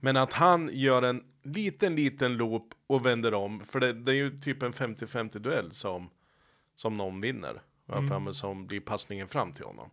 Men 0.00 0.16
att 0.16 0.32
han 0.32 0.70
gör 0.72 1.02
en 1.02 1.22
liten, 1.42 1.96
liten 1.96 2.36
loop 2.36 2.74
och 2.86 3.06
vänder 3.06 3.34
om, 3.34 3.60
för 3.60 3.80
det, 3.80 3.92
det 3.92 4.12
är 4.12 4.16
ju 4.16 4.38
typ 4.38 4.62
en 4.62 4.72
50-50 4.72 5.38
duell 5.38 5.72
som, 5.72 6.10
som 6.74 6.96
någon 6.96 7.20
vinner. 7.20 7.62
För 8.08 8.18
mig 8.18 8.34
som 8.34 8.66
blir 8.66 8.80
passningen 8.80 9.28
fram 9.28 9.52
till 9.52 9.64
honom. 9.64 9.90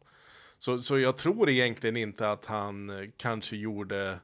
Så, 0.58 0.80
så 0.80 1.00
jag 1.00 1.18
tror 1.18 1.50
egentligen 1.50 1.98
inte 1.98 2.32
att 2.32 2.46
han 2.46 2.90
eh, 2.90 3.10
kanske 3.18 3.56
gjorde 3.56 4.20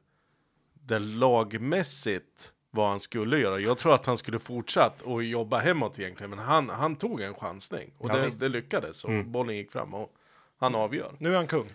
det 0.73 0.99
lagmässigt 0.99 2.53
vad 2.71 2.89
han 2.89 2.99
skulle 2.99 3.37
göra. 3.37 3.59
Jag 3.59 3.77
tror 3.77 3.93
att 3.93 4.05
han 4.05 4.17
skulle 4.17 4.39
fortsatt 4.39 5.01
och 5.01 5.23
jobba 5.23 5.57
hemåt 5.59 5.99
egentligen. 5.99 6.29
Men 6.29 6.39
han, 6.39 6.69
han 6.69 6.95
tog 6.95 7.21
en 7.21 7.33
chansning 7.33 7.93
och 7.97 8.09
Ja, 8.09 8.17
det, 8.17 8.39
det 8.39 8.49
lyckades. 8.49 9.05
Och 9.05 9.25
bollen 9.25 9.55
gick 9.55 9.71
fram 9.71 9.93
och 9.93 10.13
han 10.59 10.75
avgör. 10.75 11.11
Nu 11.19 11.31
är 11.33 11.35
han 11.37 11.47
kung. 11.47 11.69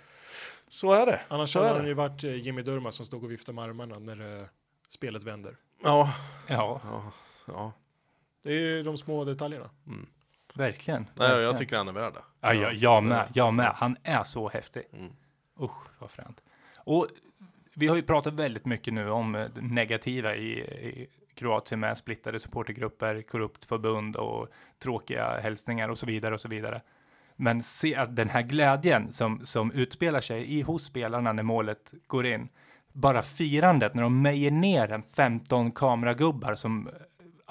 Så 0.68 0.92
är 0.92 1.06
det. 1.06 1.20
Annars 1.28 1.52
så 1.52 1.58
hade 1.62 1.78
han 1.78 1.86
ju 1.86 1.94
varit 1.94 2.24
eh, 2.24 2.34
Jimmy 2.34 2.62
Durmaz 2.62 2.94
som 2.94 3.06
stod 3.06 3.24
och 3.24 3.30
viftade 3.30 3.56
med 3.56 3.64
armarna 3.64 3.98
när 3.98 4.40
eh, 4.40 4.46
spelet 4.88 5.22
vänder. 5.22 5.56
Ja, 5.82 6.14
Ja, 6.48 6.80
ja, 6.84 7.12
ja. 7.46 7.72
Det 8.42 8.50
är 8.52 8.60
ju 8.60 8.82
de 8.82 8.98
små 8.98 9.24
detaljerna. 9.24 9.70
verkligen. 10.54 11.02
Nej, 11.02 11.12
verkligen. 11.28 11.42
jag 11.44 11.58
tycker 11.58 11.76
han 11.76 11.88
är 11.88 11.92
värd 11.92 12.12
det. 12.14 12.22
Ja, 12.40 12.54
jag, 12.54 12.74
jag 12.74 13.04
med, 13.04 13.28
jag 13.34 13.54
med. 13.54 13.72
Han 13.76 13.96
är 14.02 14.24
så 14.24 14.48
häftig. 14.48 14.82
Mm. 14.92 15.12
Usch, 15.60 15.70
vad 15.98 16.10
fränt. 16.10 16.40
Och 16.76 17.08
vi 17.74 17.86
har 17.86 17.96
ju 17.96 18.02
pratat 18.02 18.34
väldigt 18.34 18.66
mycket 18.66 18.94
nu 18.94 19.10
om 19.10 19.34
eh, 19.34 19.46
negativa 19.54 20.34
i, 20.36 20.60
i 20.60 21.06
Kroatien 21.34 21.80
med 21.80 21.98
splittade 21.98 22.40
supportergrupper, 22.40 23.22
korrupt 23.22 23.64
förbund 23.64 24.16
och 24.16 24.48
tråkiga 24.78 25.40
hälsningar 25.40 25.88
och 25.88 25.98
så 25.98 26.06
vidare 26.06 26.34
och 26.34 26.40
så 26.40 26.48
vidare. 26.48 26.80
Men 27.36 27.62
se 27.62 27.94
att 27.96 28.16
den 28.16 28.28
här 28.28 28.42
glädjen 28.42 29.12
som, 29.12 29.40
som 29.44 29.72
utspelar 29.72 30.20
sig 30.20 30.58
i 30.58 30.62
hos 30.62 30.84
spelarna 30.84 31.32
när 31.32 31.42
målet 31.42 31.92
går 32.06 32.26
in, 32.26 32.48
bara 32.92 33.22
firandet 33.22 33.94
när 33.94 34.02
de 34.02 34.22
mejer 34.22 34.50
ner 34.50 34.92
en 34.92 35.02
15 35.02 35.72
kameragubbar 35.72 36.54
som 36.54 36.88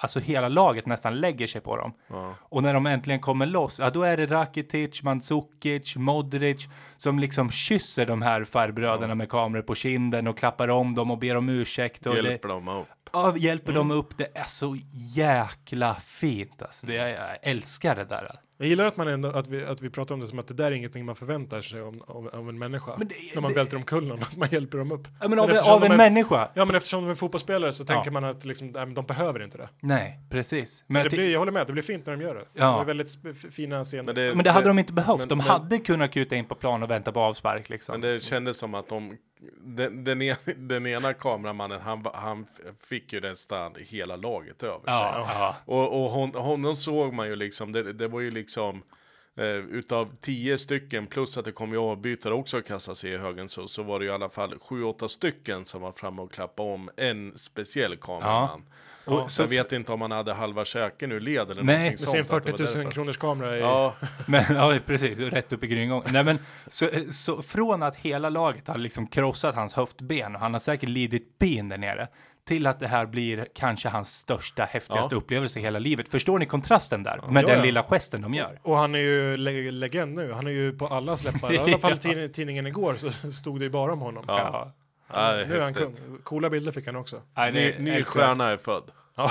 alltså 0.03 0.19
hela 0.19 0.49
laget 0.49 0.85
nästan 0.85 1.19
lägger 1.19 1.47
sig 1.47 1.61
på 1.61 1.77
dem. 1.77 1.93
Ja. 2.07 2.35
Och 2.41 2.63
när 2.63 2.73
de 2.73 2.85
äntligen 2.85 3.19
kommer 3.19 3.45
loss, 3.45 3.79
ja 3.79 3.89
då 3.89 4.03
är 4.03 4.17
det 4.17 4.25
Rakitic, 4.25 5.03
Mandzukic, 5.03 5.95
Modric 5.95 6.67
som 6.97 7.19
liksom 7.19 7.51
kysser 7.51 8.05
de 8.05 8.21
här 8.21 8.43
farbröderna 8.43 9.15
med 9.15 9.29
kameror 9.29 9.61
på 9.61 9.75
kinden 9.75 10.27
och 10.27 10.37
klappar 10.37 10.67
om 10.67 10.95
dem 10.95 11.11
och 11.11 11.17
ber 11.17 11.37
om 11.37 11.49
ursäkt. 11.49 12.05
Och 12.05 12.15
det, 12.15 12.21
Hjälper 12.29 12.49
dem 12.49 12.67
upp. 12.67 12.87
ja, 13.13 13.37
hjälper 13.37 13.73
dem 13.73 13.91
upp. 13.91 14.17
Det 14.17 14.37
är 14.37 14.43
så 14.47 14.77
jäkla 15.15 15.95
fint 15.95 16.61
alltså. 16.61 16.87
Det, 16.87 16.93
jag 16.93 17.37
älskar 17.41 17.95
det 17.95 18.05
där. 18.05 18.35
Jag 18.63 18.69
gillar 18.69 18.85
att, 18.85 18.97
man 18.97 19.07
ändå, 19.07 19.29
att, 19.29 19.47
vi, 19.47 19.65
att 19.65 19.81
vi 19.81 19.89
pratar 19.89 20.15
om 20.15 20.21
det 20.21 20.27
som 20.27 20.39
att 20.39 20.47
det 20.47 20.53
där 20.53 20.65
är 20.65 20.71
ingenting 20.71 21.05
man 21.05 21.15
förväntar 21.15 21.61
sig 21.61 21.81
om, 21.81 22.01
om, 22.07 22.29
om 22.33 22.49
en 22.49 22.59
människa. 22.59 22.91
Men 22.97 23.07
det- 23.07 23.15
när 23.35 23.41
man 23.41 23.51
det- 23.51 23.55
välter 23.57 23.77
omkull 23.77 24.07
någon, 24.07 24.19
att 24.21 24.37
man 24.37 24.47
hjälper 24.51 24.77
dem 24.77 24.91
upp. 24.91 25.07
Ja, 25.21 25.27
men 25.27 25.39
av, 25.39 25.49
eftersom 25.51 25.73
av 25.73 25.83
en 25.83 25.91
är- 25.91 25.97
människa. 25.97 26.49
Ja, 26.53 26.65
men 26.65 26.75
eftersom 26.75 27.03
de 27.03 27.11
är 27.11 27.15
fotbollsspelare 27.15 27.71
så 27.71 27.85
tänker 27.85 28.07
Ja. 28.09 28.11
man 28.11 28.23
att 28.23 28.45
liksom, 28.45 28.67
nej, 28.67 28.85
men 28.85 28.93
de 28.93 29.05
behöver 29.05 29.43
inte 29.43 29.57
det. 29.57 29.69
Nej, 29.79 30.19
precis. 30.29 30.83
Men, 30.87 30.93
det 30.93 30.99
jag 31.05 31.11
ty- 31.11 31.17
blir, 31.17 31.31
jag 31.31 31.39
håller 31.39 31.51
med, 31.51 31.67
det 31.67 31.73
blir 31.73 31.83
fint 31.83 32.05
när 32.05 32.17
de 32.17 32.23
gör 32.23 32.35
det. 32.35 32.45
Ja. 32.53 32.75
Det 32.75 32.81
är 32.81 32.85
väldigt 32.85 33.09
fina 33.53 33.83
scener. 33.83 34.03
Men 34.03 34.15
det, 34.15 34.35
men 34.35 34.43
det 34.43 34.51
hade 34.51 34.67
de 34.67 34.79
inte 34.79 34.93
behövt. 34.93 35.19
men- 35.19 35.27
de 35.27 35.37
men- 35.37 35.47
hade 35.47 35.79
kunnat 35.79 36.11
kuta 36.11 36.35
in 36.35 36.45
på 36.45 36.55
plan 36.55 36.83
och 36.83 36.89
vänta 36.91 37.11
på 37.11 37.19
avspark 37.19 37.69
liksom. 37.69 37.93
Men 37.93 38.01
det 38.01 38.23
kändes 38.23 38.57
som 38.57 38.75
att 38.75 38.89
de, 38.89 39.17
den, 39.65 40.03
den, 40.03 40.21
ena, 40.21 40.37
den 40.57 40.87
ena 40.87 41.13
kameramannen, 41.13 41.81
han, 41.81 42.05
han 42.13 42.45
fick 42.89 43.13
ju 43.13 43.21
nästan 43.21 43.73
hela 43.77 44.15
laget 44.15 44.63
över 44.63 44.73
sig. 44.75 44.83
ja, 44.85 45.27
ja. 45.33 45.55
Och, 45.65 46.03
och 46.03 46.11
hon, 46.11 46.35
honom 46.35 46.75
såg 46.75 47.13
man 47.13 47.27
ju 47.27 47.35
liksom, 47.35 47.71
det, 47.71 47.93
det 47.93 48.07
var 48.07 48.19
ju 48.19 48.31
liksom 48.31 48.52
eh, 48.61 49.45
utav 49.55 50.15
tio 50.21 50.57
stycken 50.57 51.07
plus 51.07 51.37
att 51.37 51.45
det 51.45 51.51
kom 51.51 51.71
ju 51.71 51.77
avbytare 51.77 52.33
också 52.33 52.57
att 52.57 52.67
kasta 52.67 52.95
sig 52.95 53.11
i 53.11 53.17
högen 53.17 53.49
så, 53.49 53.67
så 53.67 53.83
var 53.83 53.99
det 53.99 54.05
ju 54.05 54.11
i 54.11 54.13
alla 54.13 54.29
fall 54.29 54.59
sju, 54.59 54.83
åtta 54.83 55.07
stycken 55.07 55.65
som 55.65 55.81
var 55.81 55.91
framme 55.91 56.21
och 56.21 56.31
klappade 56.31 56.73
om 56.73 56.89
en 56.97 57.37
speciell 57.37 57.97
kameraman. 57.97 58.63
Och 59.05 59.23
Och 59.23 59.31
så 59.31 59.41
jag 59.41 59.47
vet 59.47 59.71
inte 59.71 59.91
om 59.91 60.01
han 60.01 60.11
hade 60.11 60.33
halva 60.33 60.65
käken 60.65 61.11
ur 61.11 61.19
led 61.19 61.51
eller 61.51 61.63
Nej. 61.63 61.75
någonting 61.75 61.97
sånt. 61.97 62.09
sin 62.11 62.23
det 62.23 62.31
var 62.31 62.39
40 62.39 62.49
000 62.49 62.57
därför. 62.57 62.91
kronors 62.91 63.17
kamera 63.17 63.57
i... 63.57 63.59
Ja, 63.59 63.95
Men, 64.27 64.43
ja, 64.49 64.79
precis. 64.85 65.19
Rätt 65.19 65.53
upp 65.53 65.63
i 65.63 65.67
gryngången. 65.67 66.09
Nej, 66.13 66.23
men 66.23 66.39
så, 66.67 66.89
så 67.11 67.41
från 67.41 67.83
att 67.83 67.95
hela 67.95 68.29
laget 68.29 68.67
har 68.67 68.77
liksom 68.77 69.07
krossat 69.07 69.55
hans 69.55 69.73
höftben 69.73 70.35
och 70.35 70.41
han 70.41 70.53
har 70.53 70.59
säkert 70.59 70.89
lidit 70.89 71.39
ben 71.39 71.69
där 71.69 71.77
nere 71.77 72.07
till 72.45 72.67
att 72.67 72.79
det 72.79 72.87
här 72.87 73.05
blir 73.05 73.47
kanske 73.55 73.89
hans 73.89 74.13
största, 74.17 74.63
häftigaste 74.65 75.15
Ja. 75.15 75.17
upplevelse 75.17 75.59
i 75.59 75.61
hela 75.61 75.79
livet. 75.79 76.09
Förstår 76.09 76.39
ni 76.39 76.45
kontrasten 76.45 77.03
där? 77.03 77.21
Med 77.29 77.43
Ja, 77.43 77.47
den 77.47 77.57
ja. 77.57 77.63
lilla 77.63 77.83
gesten 77.83 78.21
de 78.21 78.33
gör. 78.33 78.59
Och 78.61 78.77
han 78.77 78.95
är 78.95 78.99
ju 78.99 79.37
le 79.37 79.71
legend 79.71 80.15
nu. 80.15 80.31
Han 80.31 80.47
är 80.47 80.51
ju 80.51 80.77
på 80.77 80.87
alla 80.87 81.17
släppar. 81.17 81.53
I 81.53 81.57
alla 81.59 81.77
fall 81.77 81.97
tidning, 81.97 82.31
tidningen 82.31 82.67
igår 82.67 82.95
så 82.95 83.11
stod 83.31 83.59
det 83.59 83.63
ju 83.63 83.69
bara 83.71 83.93
om 83.93 83.99
honom. 84.01 84.23
ja. 84.27 84.73
Ja. 85.13 85.31
nu 85.47 85.57
är 85.57 85.61
han 85.61 85.73
kung. 85.73 85.95
Coola 86.23 86.49
bilder 86.49 86.71
fick 86.71 86.85
han 86.85 86.95
också. 86.95 87.21
Nej, 87.37 87.51
Ny, 87.51 87.71
det 87.71 87.79
ny 87.79 88.03
stjärna 88.03 88.49
är 88.51 88.57
född. 88.57 88.83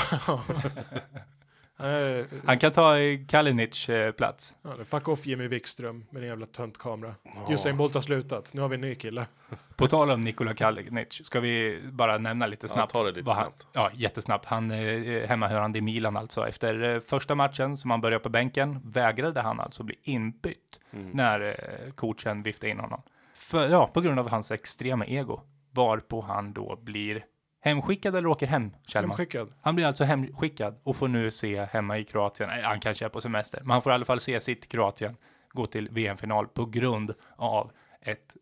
Ja. 1.82 2.00
Eh, 2.00 2.24
Han 2.46 2.58
kan 2.58 2.72
ta 2.72 2.98
i 2.98 3.24
Kalinic 3.28 3.88
eh, 3.88 4.12
plats. 4.12 4.54
ja, 4.62 4.84
fuck 4.84 5.08
off 5.08 5.26
Jimmy 5.26 5.48
Wikström 5.48 6.04
med 6.10 6.22
din 6.22 6.28
jävla 6.28 6.46
töntkamera. 6.46 7.14
Usain 7.50 7.76
Bolt 7.76 7.94
har 7.94 8.00
slutat. 8.00 8.54
Nu 8.54 8.60
har 8.60 8.68
vi 8.68 8.74
en 8.74 8.80
ny 8.80 8.94
kille. 8.94 9.26
På 9.76 9.86
tal 9.86 10.10
om 10.10 10.20
Nikola 10.20 10.54
Kalinic, 10.54 11.24
ska 11.26 11.40
vi 11.40 11.80
bara 11.92 12.18
nämna 12.18 12.46
lite 12.46 12.64
Ja, 12.64 12.68
snabbt. 12.74 12.92
ta 12.92 13.02
det 13.04 13.12
lite 13.12 13.30
han, 13.30 13.36
snabbt. 13.44 13.66
Ja, 13.72 13.90
jättesnabbt. 13.94 14.44
Han 14.44 14.70
är 14.70 15.26
hemmahörande 15.26 15.78
i 15.78 15.82
Milan 15.82 16.16
alltså. 16.16 16.48
Efter 16.48 16.82
eh, 16.94 17.00
första 17.00 17.34
matchen 17.34 17.76
som 17.76 17.90
han 17.90 18.00
började 18.00 18.22
på 18.22 18.28
bänken 18.28 18.80
vägrade 18.84 19.40
han 19.40 19.60
alltså 19.60 19.82
bli 19.82 19.98
inbytt 20.02 20.58
Mm. 20.94 21.10
när 21.10 21.40
eh, 21.40 21.92
coachen 21.92 22.42
viftade 22.42 22.70
in 22.72 22.80
honom. 22.80 23.02
För, 23.34 23.68
ja, 23.68 23.86
på 23.86 24.00
grund 24.00 24.18
av 24.18 24.28
hans 24.30 24.50
extrema 24.50 25.06
ego. 25.06 25.40
Varpå 25.70 26.20
han 26.20 26.52
då 26.52 26.76
blir 26.82 27.24
hemskickad 27.62 28.16
eller 28.16 28.28
åker 28.28 28.46
hem, 28.46 28.70
Kjellman? 28.86 29.10
Hemskickad. 29.10 29.52
Han 29.60 29.74
blir 29.74 29.86
alltså 29.86 30.04
hemskickad 30.04 30.80
och 30.82 30.96
får 30.96 31.08
nu 31.08 31.30
se 31.30 31.64
hemma 31.64 31.98
i 31.98 32.04
Kroatien, 32.04 32.48
nej, 32.48 32.62
han 32.62 32.80
kanske 32.80 33.04
är 33.04 33.08
på 33.08 33.20
semester, 33.20 33.60
men 33.60 33.70
han 33.70 33.82
får 33.82 33.92
i 33.92 33.94
alla 33.94 34.04
fall 34.04 34.20
se 34.20 34.40
sitt 34.40 34.68
Kroatien 34.68 35.16
gå 35.52 35.66
till 35.66 35.88
VM-final 35.90 36.48
på 36.48 36.66
grund 36.66 37.14
av 37.36 37.70
ett 38.00 38.36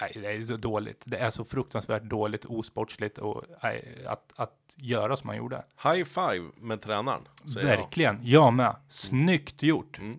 Nej, 0.00 0.12
det 0.14 0.26
är 0.26 0.42
så 0.42 0.56
dåligt. 0.56 1.02
Det 1.04 1.16
är 1.18 1.30
så 1.30 1.44
fruktansvärt 1.44 2.02
dåligt, 2.02 2.44
osportsligt 2.44 3.18
och 3.18 3.44
nej, 3.62 4.04
att, 4.06 4.32
att 4.36 4.74
göra 4.76 5.16
som 5.16 5.28
han 5.28 5.38
gjorde. 5.38 5.64
High 5.82 6.04
five 6.04 6.50
med 6.56 6.82
tränaren. 6.82 7.28
säger 7.54 7.68
jag. 7.68 7.76
Verkligen, 7.76 8.18
jag 8.22 8.54
med. 8.54 8.76
Snyggt 8.88 9.62
gjort. 9.62 9.98
Mm. 9.98 10.18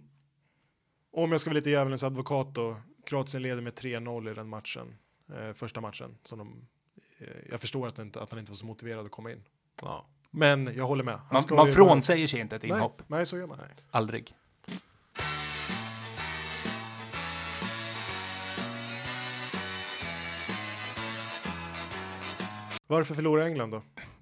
Om 1.12 1.32
jag 1.32 1.41
ska 1.41 1.50
vara 1.50 1.56
lite 1.56 1.70
djävulens 1.70 2.04
advokat 2.04 2.56
då. 2.56 2.76
Kroatien 3.06 3.44
leder 3.44 3.62
med 3.62 3.74
3-0 3.74 4.32
i 4.32 4.34
den 4.34 4.48
matchen. 4.48 4.98
Eh, 5.38 5.54
första 5.54 5.82
matchen. 5.82 6.17
Som 6.24 6.39
de, 6.39 6.67
jag 7.49 7.62
förstår 7.62 7.88
att, 7.88 7.99
inte, 7.99 8.21
att 8.21 8.29
han 8.31 8.39
inte 8.39 8.51
var 8.51 8.55
så 8.57 8.65
motiverad 8.65 9.05
att 9.05 9.12
komma 9.12 9.31
in. 9.31 9.43
Ja. 9.81 10.05
Men 10.31 10.69
jag 10.75 10.88
håller 10.88 11.03
med. 11.03 11.13
Han 11.29 11.43
Man, 11.49 11.57
man 11.57 11.67
ju- 11.67 11.73
frånsäger 11.73 12.27
sig 12.27 12.39
inte 12.39 12.55
ett 12.55 12.62
Nej, 12.62 12.71
inhopp. 12.71 13.01
nej, 13.07 13.25
så 13.25 13.38
gör 13.38 13.47
man. 13.47 13.57
Aldrig. 13.91 14.36
Varför 22.88 23.15
förlorar 23.15 23.45
England 23.45 23.71
då? 23.71 23.77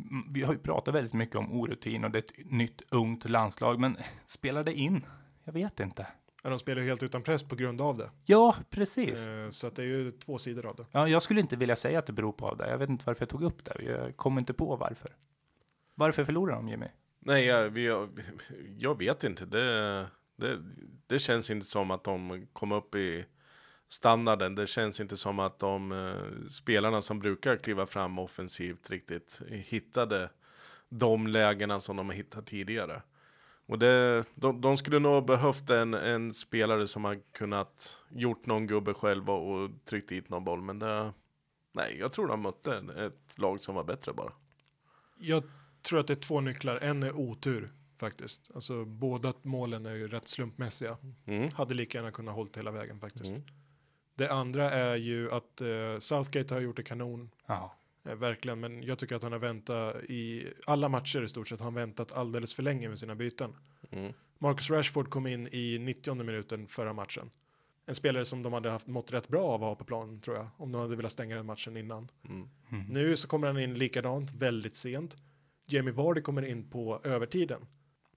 Mm, 0.10 0.24
Vi 0.30 0.42
har 0.44 0.54
ju 0.54 0.60
pratat 0.60 0.96
väldigt 0.96 1.14
mycket 1.14 1.36
om 1.36 1.52
orutin 1.54 2.04
och 2.04 2.12
det 2.12 2.18
är 2.18 2.24
ett 2.24 2.52
nytt 2.52 2.82
ungt 2.92 3.30
landslag, 3.30 3.80
men 3.80 3.98
spelar 4.26 4.64
det 4.64 4.74
in? 4.74 5.06
Jag 5.44 5.54
vet 5.54 5.80
inte. 5.80 6.08
De 6.44 6.60
spelar 6.60 6.82
ju 6.82 6.88
helt 6.88 7.04
utan 7.04 7.24
press 7.24 7.44
på 7.44 7.56
grund 7.56 7.82
av 7.82 7.98
det. 7.98 8.12
Ja, 8.26 8.56
precis. 8.70 9.26
Eh, 9.26 9.50
så 9.50 9.68
att 9.68 9.76
det 9.76 9.82
är 9.82 9.86
ju 9.86 10.12
två 10.12 10.38
sidor 10.38 10.66
av 10.66 10.76
det. 10.76 10.86
Ja, 10.92 11.08
jag 11.08 11.22
skulle 11.22 11.40
inte 11.40 11.56
vilja 11.56 11.76
säga 11.76 12.00
att 12.00 12.06
det 12.06 12.14
beror 12.14 12.32
på 12.32 12.56
det. 12.56 12.70
Jag 12.70 12.78
vet 12.78 12.90
inte 12.90 13.04
varför 13.08 13.22
jag 13.22 13.30
tog 13.30 13.44
upp 13.44 13.66
det. 13.66 13.84
Jag 13.84 14.18
kommer 14.18 14.42
inte 14.42 14.54
på 14.54 14.76
varför. 14.76 15.16
Varför 15.96 16.24
förlorar 16.24 16.56
de, 16.56 16.70
Jimmy? 16.70 16.88
Nej, 17.20 17.46
jag, 17.46 17.70
vi, 17.70 18.08
jag 18.78 18.98
vet 18.98 19.24
inte. 19.24 19.46
Det, 19.46 20.08
det, 20.36 20.60
det 21.08 21.20
känns 21.20 21.50
inte 21.50 21.66
som 21.66 21.92
att 21.92 22.04
de 22.04 22.48
kom 22.54 22.72
upp 22.72 22.96
i 22.96 23.26
standarden. 23.90 24.56
Det 24.56 24.68
känns 24.68 25.02
inte 25.02 25.18
som 25.18 25.40
att 25.40 25.60
de 25.60 25.92
eh, 25.92 26.48
spelarna 26.50 27.02
som 27.02 27.20
brukar 27.20 27.56
kliva 27.56 27.86
fram 27.86 28.20
offensivt 28.20 28.90
riktigt 28.90 29.42
hittade 29.50 30.30
de 30.90 31.28
lägena 31.28 31.80
som 31.80 31.96
de 31.96 32.10
har 32.10 32.16
hittat 32.16 32.46
tidigare. 32.46 33.02
Och 33.70 33.80
det, 33.80 34.24
de, 34.36 34.62
de 34.62 34.78
skulle 34.78 35.00
nog 35.00 35.26
behövt 35.26 35.70
en, 35.70 35.94
en 35.94 36.34
spelare 36.34 36.88
som 36.88 37.06
har 37.06 37.20
kunnat 37.32 38.00
gjort 38.10 38.46
någon 38.46 38.68
gubbe 38.68 38.94
själv 38.94 39.30
och, 39.30 39.52
och 39.52 39.70
tryckt 39.86 40.10
dit 40.10 40.30
någon 40.30 40.44
boll. 40.44 40.62
Men 40.62 40.80
det, 40.80 41.14
nej, 41.72 41.98
jag 42.00 42.12
tror 42.12 42.28
de 42.28 42.42
mötte 42.42 42.84
ett 42.98 43.40
lag 43.40 43.62
som 43.62 43.76
var 43.76 43.84
bättre 43.84 44.14
bara. 44.14 44.32
Jag 45.20 45.44
tror 45.82 46.00
att 46.00 46.08
det 46.08 46.14
är 46.14 46.16
två 46.16 46.42
nycklar. 46.42 46.78
En 46.78 47.04
är 47.04 47.16
otur 47.20 47.74
faktiskt. 47.98 48.52
Alltså 48.56 48.86
båda 48.86 49.34
målen 49.42 49.86
är 49.86 49.96
ju 49.96 50.08
rätt 50.08 50.28
slumpmässiga. 50.28 50.98
Mm. 51.26 51.52
Hade 51.52 51.74
lika 51.74 51.98
gärna 51.98 52.12
kunnat 52.12 52.36
hålla 52.36 52.50
hela 52.56 52.72
vägen 52.72 53.00
faktiskt. 53.00 53.32
Mm. 53.32 53.48
Det 54.16 54.32
andra 54.32 54.72
är 54.72 54.96
ju 54.96 55.32
att 55.32 55.62
eh, 55.62 56.00
Southgate 56.00 56.54
har 56.54 56.62
gjort 56.62 56.76
det 56.76 56.84
kanon. 56.84 57.30
Eh, 57.48 57.72
verkligen, 58.04 58.60
men 58.60 58.84
jag 58.84 59.00
tycker 59.00 59.16
att 59.16 59.24
han 59.24 59.32
har 59.32 59.40
väntat 59.40 60.04
i 60.04 60.48
alla 60.66 60.90
matcher 60.90 61.24
i 61.24 61.28
stort 61.28 61.48
sett 61.48 61.62
han 61.62 61.74
väntat 61.74 62.12
alldeles 62.12 62.54
för 62.54 62.64
länge 62.64 62.90
med 62.90 63.00
sina 63.00 63.16
byten. 63.16 63.56
Mm. 63.92 64.14
Marcus 64.38 64.70
Rashford 64.70 65.10
kom 65.10 65.28
in 65.28 65.48
i 65.52 65.78
90 65.80 66.16
minuten 66.16 66.68
förra 66.68 66.94
matchen. 66.94 67.32
En 67.86 67.96
spelare 67.96 68.26
som 68.26 68.44
de 68.44 68.54
hade 68.54 68.70
haft 68.70 68.88
mått 68.88 69.14
rätt 69.14 69.28
bra 69.28 69.44
av 69.44 69.64
att 69.64 69.70
ha 69.70 69.76
på 69.76 69.86
plan 69.86 70.22
tror 70.22 70.38
jag, 70.38 70.48
om 70.58 70.72
de 70.72 70.82
hade 70.82 70.96
velat 70.96 71.12
stänga 71.12 71.36
den 71.36 71.46
matchen 71.46 71.78
innan. 71.78 72.12
Mm. 72.30 72.50
Nu 72.90 73.18
så 73.18 73.28
kommer 73.28 73.48
han 73.48 73.60
in 73.60 73.74
likadant, 73.74 74.32
väldigt 74.32 74.76
sent. 74.76 75.18
Jamie 75.66 75.94
Vardy 75.94 76.22
kommer 76.22 76.46
in 76.46 76.70
på 76.70 77.02
övertiden. 77.04 77.66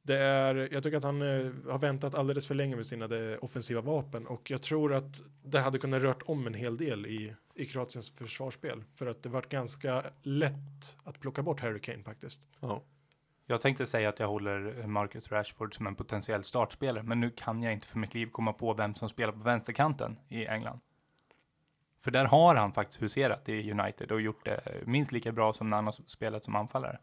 Det 0.04 0.18
är, 0.18 0.68
jag 0.72 0.82
tycker 0.82 0.96
att 0.96 1.04
han 1.04 1.22
eh, 1.22 1.52
har 1.70 1.78
väntat 1.78 2.14
alldeles 2.14 2.46
för 2.46 2.54
länge 2.54 2.76
med 2.76 2.86
sina 2.86 3.08
offensiva 3.40 3.80
vapen 3.80 4.26
och 4.26 4.50
jag 4.50 4.62
tror 4.62 4.94
att 4.94 5.22
det 5.42 5.60
hade 5.60 5.78
kunnat 5.78 6.02
rört 6.02 6.22
om 6.22 6.46
en 6.46 6.54
hel 6.54 6.76
del 6.76 7.06
i, 7.06 7.34
i 7.54 7.66
Kroatiens 7.66 8.10
försvarsspel. 8.10 8.84
För 8.94 9.06
att 9.06 9.22
det 9.22 9.28
varit 9.28 9.48
ganska 9.48 10.04
lätt 10.22 10.96
att 11.04 11.20
plocka 11.20 11.42
bort 11.42 11.60
Harry 11.60 11.80
Kane 11.80 12.02
faktiskt. 12.02 12.48
Ja. 12.60 12.82
jag 13.46 13.60
tänkte 13.60 13.86
säga 13.86 14.08
att 14.08 14.18
jag 14.18 14.28
håller 14.28 14.86
Marcus 14.86 15.32
Rashford 15.32 15.74
som 15.74 15.86
en 15.86 15.94
potentiell 15.94 16.44
startspelare, 16.44 17.02
men 17.02 17.20
nu 17.20 17.30
kan 17.30 17.62
jag 17.62 17.72
inte 17.72 17.86
för 17.86 17.98
mitt 17.98 18.14
liv 18.14 18.26
komma 18.26 18.52
på 18.52 18.74
vem 18.74 18.94
som 18.94 19.08
spelar 19.08 19.32
på 19.32 19.42
vänsterkanten 19.42 20.18
i 20.28 20.46
England. 20.46 20.80
För 22.04 22.10
där 22.10 22.24
har 22.24 22.54
han 22.54 22.72
faktiskt 22.72 23.02
huserat 23.02 23.48
i 23.48 23.70
United 23.70 24.12
och 24.12 24.20
gjort 24.20 24.44
det 24.44 24.82
minst 24.86 25.12
lika 25.12 25.32
bra 25.32 25.52
som 25.52 25.70
när 25.70 25.76
han 25.76 25.84
har 25.84 25.94
spelat 26.06 26.44
som 26.44 26.56
anfallare. 26.56 26.98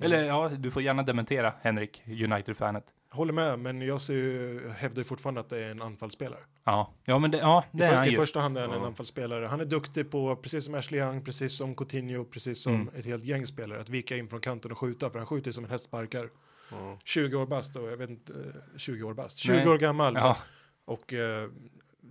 Eller 0.00 0.22
ja, 0.24 0.48
du 0.48 0.70
får 0.70 0.82
gärna 0.82 1.02
dementera 1.02 1.52
Henrik, 1.62 2.02
United-fanet. 2.06 2.84
Håller 3.10 3.32
med, 3.32 3.58
men 3.58 3.80
jag 3.82 4.00
ser 4.00 4.14
ju, 4.14 4.68
hävdar 4.68 4.98
ju 5.00 5.04
fortfarande 5.04 5.40
att 5.40 5.48
det 5.48 5.64
är 5.64 5.70
en 5.70 5.82
anfallsspelare. 5.82 6.40
Ja, 6.64 6.92
ja 7.04 7.18
men 7.18 7.30
det, 7.30 7.38
ja, 7.38 7.64
I, 7.72 7.76
det 7.76 7.84
är 7.84 7.88
för, 7.90 7.96
han 7.96 8.06
I 8.06 8.10
ju. 8.10 8.16
första 8.16 8.40
hand 8.40 8.58
är 8.58 8.68
han 8.68 8.72
en 8.76 8.84
anfallsspelare. 8.84 9.46
Han 9.46 9.60
är 9.60 9.64
duktig 9.64 10.10
på, 10.10 10.36
precis 10.36 10.64
som 10.64 10.74
Ashley 10.74 11.00
Young, 11.00 11.24
precis 11.24 11.56
som 11.56 11.74
Coutinho, 11.74 12.24
precis 12.24 12.62
som 12.62 12.74
Mm. 12.74 12.88
ett 12.96 13.04
helt 13.04 13.24
gäng 13.24 13.46
spelare, 13.46 13.80
att 13.80 13.88
vika 13.88 14.16
in 14.16 14.28
från 14.28 14.40
kanten 14.40 14.72
och 14.72 14.78
skjuta, 14.78 15.10
för 15.10 15.18
han 15.18 15.26
skjuter 15.26 15.50
som 15.52 15.64
en 15.64 15.70
hästsparkar. 15.70 16.28
Ja. 16.70 16.98
20 17.04 17.36
år 17.36 17.46
bast 17.46 17.76
och 17.76 17.90
jag 17.92 17.96
vet 17.96 18.10
inte, 18.10 18.32
eh, 18.32 18.78
20 18.78 19.02
år 19.02 19.14
bast, 19.14 19.36
20 19.38 19.52
Nej. 19.56 19.68
år 19.68 19.78
gammal. 19.78 20.14
Ja, 20.14 20.36
Och 20.84 21.12
eh, 21.12 21.48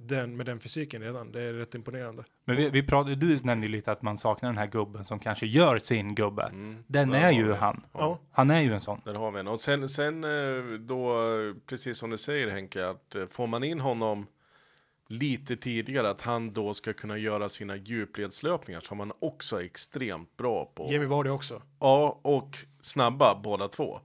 den, 0.02 0.38
med 0.38 0.46
den 0.46 0.60
fysiken 0.60 1.02
redan, 1.02 1.32
det 1.32 1.42
är 1.42 1.54
rätt 1.54 1.76
imponerande. 1.76 2.24
men 2.46 2.56
vi, 2.56 2.70
vi 2.70 2.84
pratade, 2.84 3.16
du 3.16 3.40
nämnde 3.44 3.68
ju 3.68 3.72
lite 3.72 3.92
att 3.92 4.02
man 4.02 4.18
saknar 4.18 4.50
den 4.50 4.58
här 4.58 4.68
gubben 4.68 5.06
som 5.06 5.20
kanske 5.20 5.46
gör 5.46 5.80
sin 5.80 6.16
gubbe. 6.16 6.44
Mm. 6.44 6.84
Den 6.88 7.14
är 7.14 7.32
ju 7.32 7.48
vi. 7.48 7.54
han. 7.54 7.82
Ja. 7.94 8.20
Han 8.32 8.52
är 8.52 8.62
ju 8.62 8.74
en 8.74 8.80
sån. 8.80 9.02
Där 9.06 9.14
har 9.14 9.32
vi 9.32 9.40
en. 9.40 9.48
Och 9.48 9.62
sen, 9.62 9.90
sen 9.90 10.24
eh, 10.24 10.64
då, 10.80 11.16
precis 11.66 11.98
som 11.98 12.10
du 12.10 12.18
säger 12.18 12.50
Henke, 12.50 12.88
att 12.88 13.16
eh, 13.16 13.28
får 13.28 13.48
man 13.48 13.64
in 13.64 13.80
honom 13.80 14.28
lite 15.08 15.58
tidigare, 15.58 16.10
att 16.10 16.22
han 16.22 16.54
då 16.54 16.74
ska 16.74 16.94
kunna 16.94 17.18
göra 17.18 17.50
sina 17.50 17.76
djupledslöpningar 17.76 18.82
som 18.82 19.00
han 19.00 19.12
också 19.20 19.62
är 19.62 19.66
extremt 19.66 20.38
bra 20.38 20.66
på. 20.66 20.88
Jamie 20.92 21.08
Vardy 21.08 21.30
också. 21.30 21.62
Ja, 21.80 22.20
och 22.22 22.58
snabba 22.82 23.40
båda 23.44 23.68
två. 23.68 24.00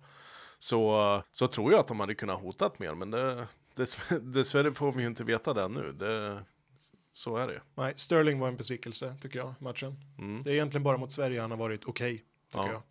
Så, 0.58 1.22
så 1.32 1.46
tror 1.46 1.72
jag 1.72 1.80
att 1.80 1.88
de 1.88 2.00
hade 2.00 2.14
kunnat 2.14 2.40
hotat 2.40 2.78
mer, 2.78 2.94
men 2.94 3.10
det, 3.10 3.46
dess, 3.74 4.08
dessvärre 4.22 4.72
får 4.72 4.92
vi 4.92 5.00
ju 5.00 5.06
inte 5.06 5.24
veta 5.24 5.54
det 5.54 5.68
nu. 5.68 5.92
Det, 5.92 6.42
så 7.12 7.36
är 7.36 7.46
det. 7.48 7.60
Nej, 7.74 7.92
Sterling 7.96 8.38
var 8.40 8.48
en 8.48 8.56
besvikelse, 8.56 9.14
tycker 9.20 9.38
jag, 9.38 9.54
matchen. 9.58 9.96
Mm. 10.18 10.42
Det 10.42 10.50
är 10.50 10.54
egentligen 10.54 10.82
bara 10.82 10.96
mot 10.96 11.12
Sverige 11.12 11.40
han 11.40 11.50
har 11.50 11.58
varit 11.58 11.84
okej, 11.84 12.16
tycker 12.52 12.66
Ja. 12.66 12.72
jag. 12.72 12.82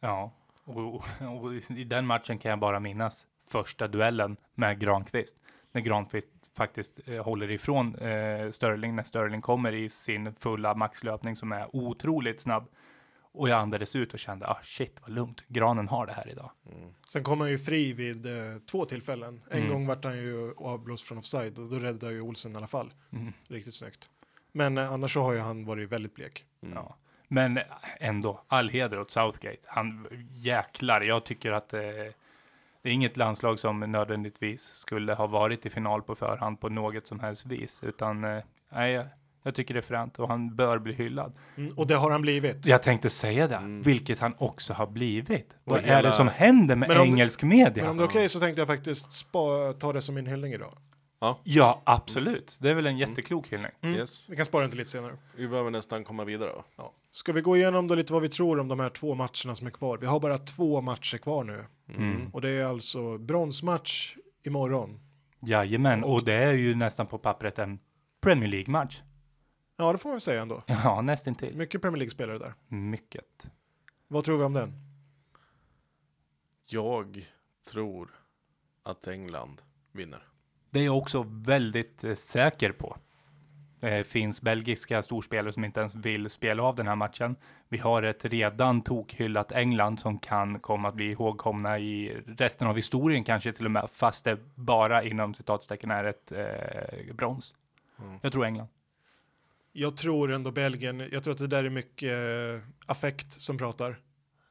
Ja, 0.00 0.32
och, 0.64 0.94
och 1.42 1.52
i 1.68 1.84
den 1.84 2.06
matchen 2.06 2.38
kan 2.38 2.50
jag 2.50 2.58
bara 2.58 2.80
minnas 2.80 3.26
första 3.48 3.88
duellen 3.88 4.36
med 4.54 4.80
Granqvist. 4.80 5.36
När 5.72 5.80
Granqvist 5.80 6.28
faktiskt 6.56 7.00
eh, 7.08 7.24
håller 7.24 7.50
ifrån 7.50 7.94
eh, 7.94 8.50
Sterling, 8.50 8.96
när 8.96 9.02
Sterling 9.02 9.40
kommer 9.40 9.72
i 9.72 9.90
sin 9.90 10.34
fulla 10.34 10.74
maxlöpning 10.74 11.36
som 11.36 11.52
är 11.52 11.76
otroligt 11.76 12.40
snabb. 12.40 12.68
Och 13.32 13.48
jag 13.48 13.58
andades 13.58 13.96
ut 13.96 14.12
och 14.12 14.18
kände, 14.18 14.46
ah 14.46 14.58
shit 14.62 14.98
vad 15.02 15.10
lugnt, 15.10 15.42
Granen 15.48 15.88
har 15.88 16.06
det 16.06 16.12
här 16.12 16.28
idag. 16.28 16.50
Sen 17.08 17.22
kom 17.24 17.40
han 17.40 17.50
ju 17.50 17.58
fri 17.58 17.92
vid 17.92 18.26
eh, 18.26 18.58
två 18.70 18.84
tillfällen. 18.84 19.42
En 19.50 19.58
Mm. 19.58 19.72
gång 19.72 19.86
vart 19.86 20.04
han 20.04 20.16
ju 20.16 20.54
avblåst 20.56 21.04
från 21.08 21.18
offside 21.18 21.58
och 21.58 21.68
då 21.68 21.78
räddade 21.78 22.12
ju 22.12 22.20
Olsen 22.20 22.52
i 22.52 22.56
alla 22.56 22.66
fall. 22.66 22.92
Mm. 23.12 23.32
Riktigt 23.48 23.74
snyggt. 23.74 24.10
Men 24.52 24.78
eh, 24.78 24.92
annars 24.92 25.12
så 25.14 25.22
har 25.22 25.32
ju 25.32 25.38
han 25.38 25.64
varit 25.64 25.88
väldigt 25.88 26.14
blek. 26.14 26.44
Mm. 26.62 26.74
Ja. 26.74 26.96
Men 27.28 27.56
eh, 27.58 27.64
ändå, 28.00 28.44
all 28.48 28.68
heder 28.68 28.98
åt 29.00 29.10
Southgate. 29.10 29.60
Han 29.66 30.06
jäklar, 30.34 31.00
jag 31.00 31.24
tycker 31.24 31.52
att 31.52 31.74
eh, 31.74 31.80
det 32.82 32.88
är 32.88 32.92
inget 32.92 33.16
landslag 33.16 33.58
som 33.58 33.80
nödvändigtvis 33.80 34.62
skulle 34.62 35.14
ha 35.14 35.26
varit 35.26 35.66
i 35.66 35.70
final 35.70 36.02
på 36.02 36.14
förhand 36.14 36.60
på 36.60 36.68
något 36.68 37.06
som 37.06 37.20
helst 37.20 37.46
vis, 37.46 37.82
utan 37.84 38.24
eh, 38.24 38.42
nej, 38.72 39.06
jag- 39.42 39.54
tycker 39.54 39.74
det 39.74 39.80
är 39.80 39.82
fränt 39.82 40.18
och 40.18 40.28
han 40.28 40.56
bör 40.56 40.78
bli 40.78 40.92
hyllad. 40.92 41.32
Mm, 41.56 41.72
och 41.76 41.86
det 41.86 41.94
har 41.94 42.10
han 42.10 42.22
blivit. 42.22 42.66
Jag 42.66 42.82
tänkte 42.82 43.10
säga 43.10 43.48
det, 43.48 43.54
Mm. 43.56 43.82
vilket 43.82 44.18
han 44.18 44.34
också 44.38 44.72
har 44.72 44.86
blivit. 44.86 45.52
Och 45.52 45.72
Vad 45.72 45.78
är 45.78 45.82
hela- 45.82 46.02
det 46.02 46.12
som 46.12 46.28
händer 46.28 46.76
med 46.76 46.88
Men 46.88 46.98
om- 47.00 47.06
engelsk 47.06 47.42
media? 47.42 47.82
Men 47.82 47.90
om 47.90 47.96
det 47.96 48.02
är 48.02 48.08
okej 48.08 48.28
så 48.28 48.40
tänkte 48.40 48.60
jag 48.60 48.68
faktiskt 48.68 49.12
spa, 49.12 49.72
ta 49.78 49.92
det 49.92 50.02
som 50.02 50.14
min 50.14 50.26
hyllning 50.26 50.52
idag. 50.52 50.72
Ja, 51.44 51.82
absolut. 51.84 52.56
Det 52.60 52.70
är 52.70 52.74
väl 52.74 52.86
en 52.86 52.98
jätteklok 52.98 53.52
hyllning. 53.52 53.70
Mm. 53.80 53.96
Yes. 53.96 54.28
Vi 54.30 54.36
kan 54.36 54.46
spara 54.46 54.60
den 54.62 54.70
till 54.70 54.78
lite 54.78 54.90
senare. 54.90 55.12
Vi 55.36 55.48
behöver 55.48 55.70
nästan 55.70 56.04
komma 56.04 56.24
vidare 56.24 56.50
då. 56.50 56.64
Ja. 56.76 56.92
Ska 57.10 57.32
vi 57.32 57.40
gå 57.40 57.56
igenom 57.56 57.88
då 57.88 57.94
lite 57.94 58.12
vad 58.12 58.22
vi 58.22 58.28
tror 58.28 58.60
om 58.60 58.68
de 58.68 58.80
här 58.80 58.88
två 58.90 59.14
matcherna 59.14 59.54
som 59.54 59.66
är 59.66 59.70
kvar? 59.70 59.98
Vi 59.98 60.06
har 60.06 60.20
bara 60.20 60.38
två 60.38 60.80
matcher 60.80 61.18
kvar 61.18 61.44
nu. 61.44 61.64
Mm. 61.96 62.30
Och 62.32 62.40
det 62.40 62.48
är 62.50 62.64
alltså 62.64 63.18
bronsmatch 63.18 64.16
imorgon. 64.44 65.00
Jajamän, 65.42 66.04
och 66.04 66.24
det 66.24 66.32
är 66.32 66.52
ju 66.52 66.74
nästan 66.74 67.06
på 67.06 67.18
pappret 67.18 67.58
en 67.58 67.78
Premier 68.22 68.48
League-match. 68.48 69.00
Ja, 69.80 69.92
det 69.92 69.98
får 69.98 70.10
man 70.10 70.20
säga 70.20 70.42
ändå. 70.42 70.62
Ja, 70.66 71.02
nästintill. 71.02 71.56
Mycket 71.56 71.82
Premier 71.82 71.98
League-spelare 71.98 72.38
där. 72.38 72.54
Mycket. 72.68 73.50
Vad 74.08 74.24
tror 74.24 74.38
vi 74.38 74.44
om 74.44 74.52
den? 74.52 74.72
Jag 76.66 77.28
tror 77.68 78.10
att 78.82 79.08
England 79.08 79.62
vinner. 79.92 80.22
Det 80.70 80.80
är 80.80 80.84
jag 80.84 80.96
också 80.96 81.26
väldigt 81.28 82.04
eh, 82.04 82.14
säker 82.14 82.72
på. 82.72 82.96
Det 83.80 84.06
finns 84.06 84.42
belgiska 84.42 85.02
storspelare 85.02 85.52
som 85.52 85.64
inte 85.64 85.80
ens 85.80 85.94
vill 85.94 86.30
spela 86.30 86.62
av 86.62 86.76
den 86.76 86.86
här 86.88 86.96
matchen. 86.96 87.36
Vi 87.68 87.78
har 87.78 88.02
ett 88.02 88.24
redan 88.24 88.82
tokhyllat 88.82 89.52
England 89.52 90.00
som 90.00 90.18
kan 90.18 90.60
komma 90.60 90.88
att 90.88 90.94
bli 90.94 91.10
ihågkomna 91.10 91.78
i 91.78 92.22
resten 92.26 92.68
av 92.68 92.76
historien 92.76 93.24
kanske 93.24 93.52
till 93.52 93.64
och 93.64 93.70
med, 93.70 93.90
fast 93.92 94.24
det 94.24 94.38
bara 94.54 95.02
inom 95.02 95.34
citatstecken 95.34 95.90
är 95.90 96.04
ett 96.04 96.32
eh, 96.32 97.14
brons. 97.14 97.54
Mm. 97.98 98.18
Jag 98.22 98.32
tror 98.32 98.44
England. 98.44 98.68
Jag 99.72 99.96
tror 99.96 100.32
ändå 100.32 100.50
Belgien. 100.50 101.08
Jag 101.12 101.22
tror 101.24 101.32
att 101.32 101.38
det 101.38 101.46
där 101.46 101.64
är 101.64 101.70
mycket 101.70 102.12
eh, 102.12 102.68
affekt 102.86 103.32
som 103.32 103.58
pratar. 103.58 103.90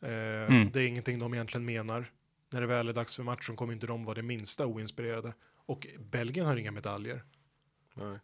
Eh, 0.01 0.09
Mm. 0.49 0.71
Det 0.71 0.79
är 0.81 0.87
ingenting 0.87 1.19
de 1.19 1.33
egentligen 1.33 1.65
menar. 1.65 2.11
När 2.51 2.61
det 2.61 2.67
väl 2.67 2.87
är 2.89 2.93
dags 2.93 3.15
för 3.15 3.23
matchen 3.23 3.55
kommer 3.55 3.73
inte 3.73 3.87
de 3.87 4.03
vara 4.03 4.15
det 4.15 4.21
minsta 4.21 4.65
oinspirerade. 4.65 5.33
Och 5.65 5.87
Belgien 5.99 6.45
har 6.45 6.55
inga 6.55 6.71
medaljer. 6.71 7.23
Nej. 7.95 8.19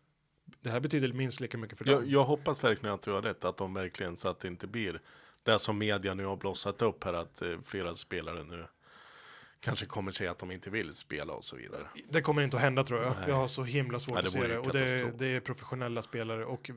Det 0.61 0.69
här 0.69 0.79
betyder 0.79 1.13
minst 1.13 1.39
lika 1.39 1.57
mycket 1.57 1.77
för 1.77 1.85
Jag, 1.89 2.01
dem. 2.01 2.09
jag 2.09 2.23
hoppas 2.23 2.63
verkligen 2.63 2.95
att 2.95 3.01
du 3.01 3.11
har 3.11 3.21
rätt, 3.21 3.45
att 3.45 3.57
de 3.57 3.73
verkligen 3.73 4.15
så 4.15 4.29
att 4.29 4.39
det 4.39 4.47
inte 4.47 4.67
blir 4.67 5.01
det 5.43 5.59
som 5.59 5.77
media 5.77 6.13
nu 6.13 6.25
har 6.25 6.37
blossat 6.37 6.81
upp 6.81 7.03
här, 7.03 7.13
att 7.13 7.41
eh, 7.41 7.57
flera 7.65 7.95
spelare 7.95 8.43
nu 8.43 8.65
kanske 9.65 9.85
kommer 9.85 10.11
säga 10.11 10.31
att 10.31 10.39
de 10.39 10.51
inte 10.51 10.69
vill 10.69 10.93
spela 10.93 11.33
och 11.33 11.45
så 11.45 11.55
vidare. 11.55 11.81
Det 12.09 12.21
kommer 12.21 12.41
inte 12.41 12.57
att 12.57 12.63
hända 12.63 12.83
tror 12.83 12.99
jag. 12.99 13.15
Nej. 13.19 13.29
Jag 13.29 13.35
har 13.35 13.47
så 13.47 13.63
himla 13.63 13.99
svårt 13.99 14.13
Nej, 14.13 14.23
det 14.23 14.27
att 14.27 14.33
se 14.33 14.47
det. 14.47 14.57
Och 14.57 14.71
det 14.73 15.17
det 15.17 15.27
är 15.27 15.39
professionella 15.39 16.01
spelare 16.01 16.45
och 16.45 16.71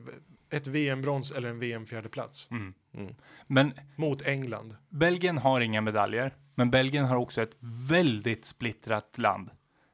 ett 0.49 0.67
VM-brons 0.67 1.31
eller 1.31 1.49
en 1.49 1.59
VM-fjärdeplats 1.59 2.51
Mm. 2.51 2.73
Mm. 2.93 3.15
Men 3.47 3.73
mot 3.95 4.21
England. 4.21 4.75
Belgien 4.89 5.37
har 5.37 5.61
inga 5.61 5.81
medaljer, 5.81 6.35
men 6.55 6.71
Belgien 6.71 7.05
har 7.05 7.15
också 7.15 7.41
ett 7.41 7.57
väldigt 7.89 8.45
splittrat 8.45 9.17
land. 9.17 9.49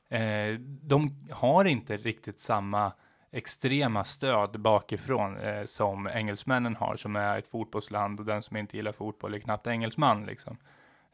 Eh, 0.10 0.60
de 0.82 1.28
har 1.32 1.66
inte 1.66 1.98
riktigt 1.98 2.39
samma 2.39 2.93
extrema 3.32 4.04
stöd 4.04 4.60
bakifrån 4.60 5.38
eh, 5.38 5.66
som 5.66 6.08
engelsmännen 6.08 6.76
har, 6.76 6.96
som 6.96 7.16
är 7.16 7.38
ett 7.38 7.48
fotbollsland 7.48 8.20
och 8.20 8.26
den 8.26 8.43
som 8.43 8.58
inte 8.58 8.78
gillar 8.78 8.91
fotboll 8.91 9.34
är 9.34 9.39
knappt 9.39 9.68
engelsman. 9.68 10.26
Liksom. 10.26 10.58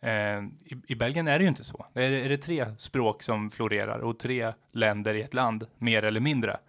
Eh, 0.02 0.44
i, 0.66 0.82
I 0.88 0.96
Belgien 0.96 1.28
är 1.28 1.40
det 1.40 1.44
ju 1.44 1.50
inte 1.50 1.64
så. 1.64 1.86
Det 1.94 2.04
är, 2.04 2.12
är 2.12 2.30
det 2.30 2.38
tre 2.38 2.66
språk 2.78 3.24
som 3.24 3.50
florerar 3.50 4.00
och 4.00 4.20
tre 4.20 4.54
länder 4.72 5.14
i 5.14 5.22
ett 5.22 5.34
land, 5.34 5.68
mer 5.78 6.04
eller 6.04 6.20
mindre. 6.20 6.60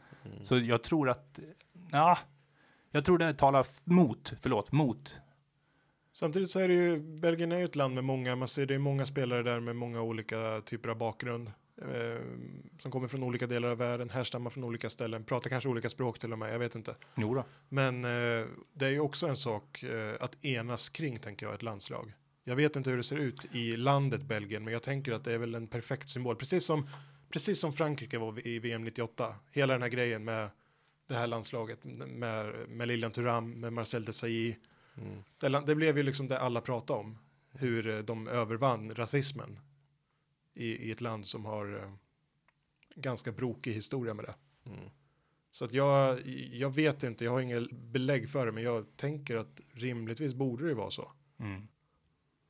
Så 0.42 0.58
jag 0.58 0.82
tror 0.82 1.10
att, 1.10 1.40
ja, 1.90 2.18
jag 2.90 3.04
tror 3.04 3.18
det 3.18 3.34
talar 3.34 3.66
mot, 3.84 4.32
förlåt, 4.40 4.72
mot 4.72 5.18
Samtidigt 6.14 6.50
så 6.50 6.60
är 6.60 6.68
det 6.68 6.74
ju, 6.74 6.98
Belgien 6.98 7.52
är 7.52 7.56
ju 7.56 7.64
ett 7.64 7.76
land 7.76 7.94
med 7.94 8.04
många, 8.04 8.36
man 8.36 8.48
ser 8.48 8.66
det 8.66 8.74
är 8.74 8.78
många 8.78 9.06
spelare 9.06 9.42
där 9.42 9.60
med 9.60 9.76
många 9.76 10.02
olika 10.02 10.60
typer 10.60 10.88
av 10.88 10.96
bakgrund. 10.96 11.52
Eh, 11.82 12.20
som 12.78 12.90
kommer 12.90 13.08
från 13.08 13.22
olika 13.22 13.46
delar 13.46 13.68
av 13.68 13.78
världen, 13.78 14.10
härstammar 14.10 14.50
från 14.50 14.64
olika 14.64 14.90
ställen, 14.90 15.24
pratar 15.24 15.50
kanske 15.50 15.68
olika 15.68 15.88
språk 15.88 16.18
till 16.18 16.32
och 16.32 16.38
med, 16.38 16.54
jag 16.54 16.58
vet 16.58 16.74
inte. 16.74 16.94
Jo 17.14 17.34
då. 17.34 17.44
Men 17.68 18.04
eh, 18.04 18.46
det 18.72 18.86
är 18.86 18.90
ju 18.90 19.00
också 19.00 19.26
en 19.26 19.36
sak 19.36 19.82
eh, 19.82 20.14
att 20.20 20.44
enas 20.44 20.88
kring, 20.88 21.18
tänker 21.18 21.46
jag, 21.46 21.54
ett 21.54 21.62
landslag. 21.62 22.12
Jag 22.44 22.56
vet 22.56 22.76
inte 22.76 22.90
hur 22.90 22.96
det 22.96 23.02
ser 23.02 23.16
ut 23.16 23.46
i 23.52 23.76
landet 23.76 24.22
Belgien, 24.22 24.64
men 24.64 24.72
jag 24.72 24.82
tänker 24.82 25.12
att 25.12 25.24
det 25.24 25.32
är 25.32 25.38
väl 25.38 25.54
en 25.54 25.66
perfekt 25.66 26.08
symbol. 26.08 26.36
Precis 26.36 26.64
som, 26.64 26.88
precis 27.30 27.60
som 27.60 27.72
Frankrike 27.72 28.18
var 28.18 28.46
i 28.46 28.58
VM 28.58 28.84
98. 28.84 29.34
Hela 29.52 29.72
den 29.72 29.82
här 29.82 29.88
grejen 29.88 30.24
med 30.24 30.50
det 31.06 31.14
här 31.14 31.26
landslaget, 31.26 31.84
med, 31.84 32.68
med 32.68 32.88
Lilian 32.88 33.12
Thuram, 33.12 33.60
med 33.60 33.72
Marcel 33.72 34.04
Desailly. 34.04 34.54
Mm. 34.96 35.22
Det, 35.38 35.62
det 35.66 35.74
blev 35.74 35.96
ju 35.96 36.02
liksom 36.02 36.28
det 36.28 36.38
alla 36.38 36.60
pratade 36.60 37.00
om. 37.00 37.18
Hur 37.52 37.88
eh, 37.88 37.98
de 37.98 38.28
övervann 38.28 38.94
rasismen 38.94 39.58
i, 40.54 40.88
i 40.88 40.90
ett 40.90 41.00
land 41.00 41.26
som 41.26 41.44
har 41.44 41.76
eh, 41.76 41.92
ganska 42.94 43.32
brokig 43.32 43.72
historia 43.72 44.14
med 44.14 44.24
det. 44.24 44.34
Mm. 44.70 44.90
Så 45.50 45.64
att 45.64 45.72
jag, 45.72 46.26
jag 46.52 46.74
vet 46.74 47.02
inte, 47.02 47.24
jag 47.24 47.32
har 47.32 47.40
inget 47.40 47.70
belägg 47.70 48.30
för 48.30 48.46
det, 48.46 48.52
men 48.52 48.62
jag 48.62 48.96
tänker 48.96 49.36
att 49.36 49.60
rimligtvis 49.72 50.34
borde 50.34 50.68
det 50.68 50.74
vara 50.74 50.90
så. 50.90 51.12
Mm. 51.38 51.68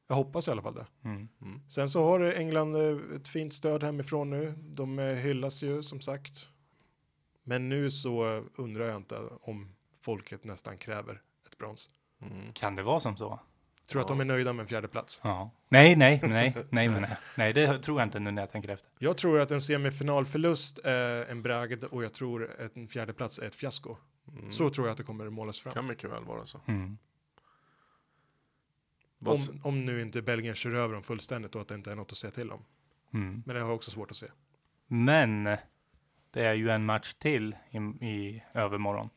Jag 0.07 0.17
hoppas 0.17 0.49
i 0.49 0.51
alla 0.51 0.63
fall 0.63 0.75
det. 0.75 0.87
Mm. 1.05 1.29
Sen 1.69 1.91
så 1.91 2.05
har 2.05 2.21
England 2.21 2.77
eh, 2.77 3.17
ett 3.17 3.29
fint 3.29 3.53
stöd 3.53 3.83
hemifrån 3.83 4.31
nu. 4.31 4.55
De 4.59 4.99
eh, 4.99 5.05
hyllas 5.05 5.63
ju 5.63 5.83
som 5.83 6.01
sagt. 6.01 6.49
Men 7.45 7.69
nu 7.69 7.91
så 7.91 8.45
undrar 8.57 8.87
jag 8.87 8.97
inte 8.97 9.19
om 9.41 9.75
folket 10.01 10.45
nästan 10.45 10.79
kräver 10.79 11.21
ett 11.47 11.59
brons. 11.59 11.91
Mm. 12.23 12.53
Kan 12.53 12.77
det 12.77 12.83
vara 12.83 13.01
som 13.01 13.17
så? 13.17 13.41
Tror 13.89 14.03
att 14.03 14.09
de 14.09 14.21
är 14.21 14.25
nöjda 14.25 14.53
med 14.53 14.63
en 14.63 14.69
fjärde 14.69 14.89
plats. 14.89 15.21
Ja. 15.25 15.51
Nej, 15.69 15.97
nej, 15.97 16.21
nej, 16.23 16.55
nej, 16.71 16.89
men 16.89 17.03
nej. 17.03 17.17
nej, 17.37 17.53
det 17.53 17.79
tror 17.79 18.01
jag 18.01 18.07
inte 18.07 18.19
nu 18.19 18.31
när 18.31 18.43
jag 18.43 18.51
tänker 18.51 18.69
efter. 18.69 18.91
Jag 18.99 19.17
tror 19.17 19.41
att 19.41 19.51
en 19.51 19.61
semifinalförlust 19.61 20.79
är 20.85 21.31
en 21.31 21.43
bragd 21.43 21.85
och 21.85 22.05
jag 22.05 22.13
tror 22.13 22.51
att 22.65 22.77
en 22.77 22.89
fjärde 22.89 23.13
plats 23.13 23.39
är 23.39 23.47
ett 23.47 23.55
fiasko. 23.55 23.97
Mm. 24.29 24.53
Så 24.53 24.71
tror 24.71 24.87
jag 24.87 24.93
att 24.93 24.99
det 24.99 25.05
kommer 25.05 25.31
målas 25.31 25.61
fram. 25.61 25.73
Kan 25.73 25.87
mycket 25.87 26.11
väl 26.11 26.25
vara 26.25 26.47
så. 26.47 26.61
Mm. 26.67 26.99
Vad 29.25 29.49
Om, 29.51 29.61
om 29.63 29.85
nu 29.85 30.01
inte 30.01 30.23
Belgien 30.23 30.55
kör 30.55 30.75
över 30.75 30.95
dem 30.95 31.03
fullständigt 31.03 31.55
och 31.55 31.61
att 31.61 31.69
det 31.69 31.75
inte 31.75 31.91
är 31.91 31.97
något 31.97 32.13
att 32.13 32.19
säga 32.19 32.31
till 32.31 32.51
om. 32.51 32.65
Mm. 33.15 33.43
Men 33.47 33.55
det 33.55 33.61
har 33.61 33.69
jag 33.69 33.77
också 33.77 33.91
svårt 33.91 34.11
att 34.11 34.17
se. 34.17 34.27
Men 34.87 35.45
det 36.31 36.45
är 36.45 36.55
ju 36.55 36.71
en 36.71 36.85
match 36.85 37.15
till 37.15 37.57
i, 37.71 37.77
i 38.07 38.43
övermorgon. 38.55 39.09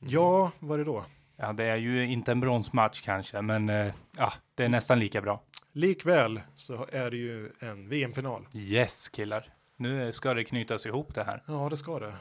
Ja, 0.00 0.52
vad 0.58 0.80
är 0.80 0.84
det 0.84 0.90
då? 0.90 1.04
Ja, 1.36 1.52
det 1.52 1.64
är 1.64 1.76
ju 1.76 2.06
inte 2.06 2.32
en 2.32 2.40
bronsmatch 2.40 3.00
kanske, 3.00 3.42
men 3.42 3.68
eh, 3.68 3.94
ja, 4.16 4.32
det 4.54 4.64
är 4.64 4.68
nästan 4.68 4.98
lika 4.98 5.20
bra. 5.20 5.42
Likväl 5.72 6.40
så 6.54 6.86
är 6.92 7.10
det 7.10 7.16
ju 7.16 7.50
en 7.58 7.88
VM-final. 7.88 8.48
Yes, 8.54 9.08
killar. 9.08 9.52
Nu 9.76 10.12
ska 10.12 10.34
det 10.34 10.44
knytas 10.44 10.86
ihop 10.86 11.14
det 11.14 11.24
här. 11.24 11.42
Ja, 11.46 11.68
det 11.68 11.76
ska 11.76 11.98
det. 11.98 12.12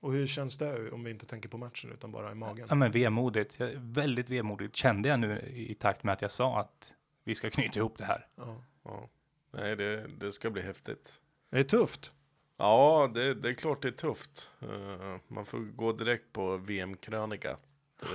Och 0.00 0.12
hur 0.12 0.26
känns 0.26 0.58
det 0.58 0.90
om 0.90 1.04
vi 1.04 1.10
inte 1.10 1.26
tänker 1.26 1.48
på 1.48 1.58
matchen 1.58 1.92
utan 1.92 2.12
bara 2.12 2.32
i 2.32 2.34
magen? 2.34 2.66
Ja, 2.68 2.74
men 2.74 2.90
vemodigt. 2.90 3.60
Väldigt 3.76 4.30
vemodigt 4.30 4.76
kände 4.76 5.08
jag 5.08 5.20
nu 5.20 5.40
i 5.54 5.74
takt 5.74 6.02
med 6.02 6.12
att 6.12 6.22
jag 6.22 6.32
sa 6.32 6.60
att 6.60 6.92
vi 7.24 7.34
ska 7.34 7.50
knyta 7.50 7.78
ihop 7.78 7.98
det 7.98 8.04
här. 8.04 8.26
Ja. 8.36 8.64
Ja. 8.84 9.08
Nej, 9.52 9.76
det, 9.76 10.06
det 10.08 10.32
ska 10.32 10.50
bli 10.50 10.62
häftigt. 10.62 11.20
Det 11.50 11.58
är 11.58 11.64
tufft. 11.64 12.12
Ja, 12.56 13.10
det, 13.14 13.34
det 13.34 13.48
är 13.48 13.54
klart 13.54 13.82
det 13.82 13.88
är 13.88 13.92
tufft. 13.92 14.50
Eh, 14.60 15.16
man 15.28 15.46
får 15.46 15.58
gå 15.58 15.92
direkt 15.92 16.32
på 16.32 16.56
VM-krönika 16.56 17.56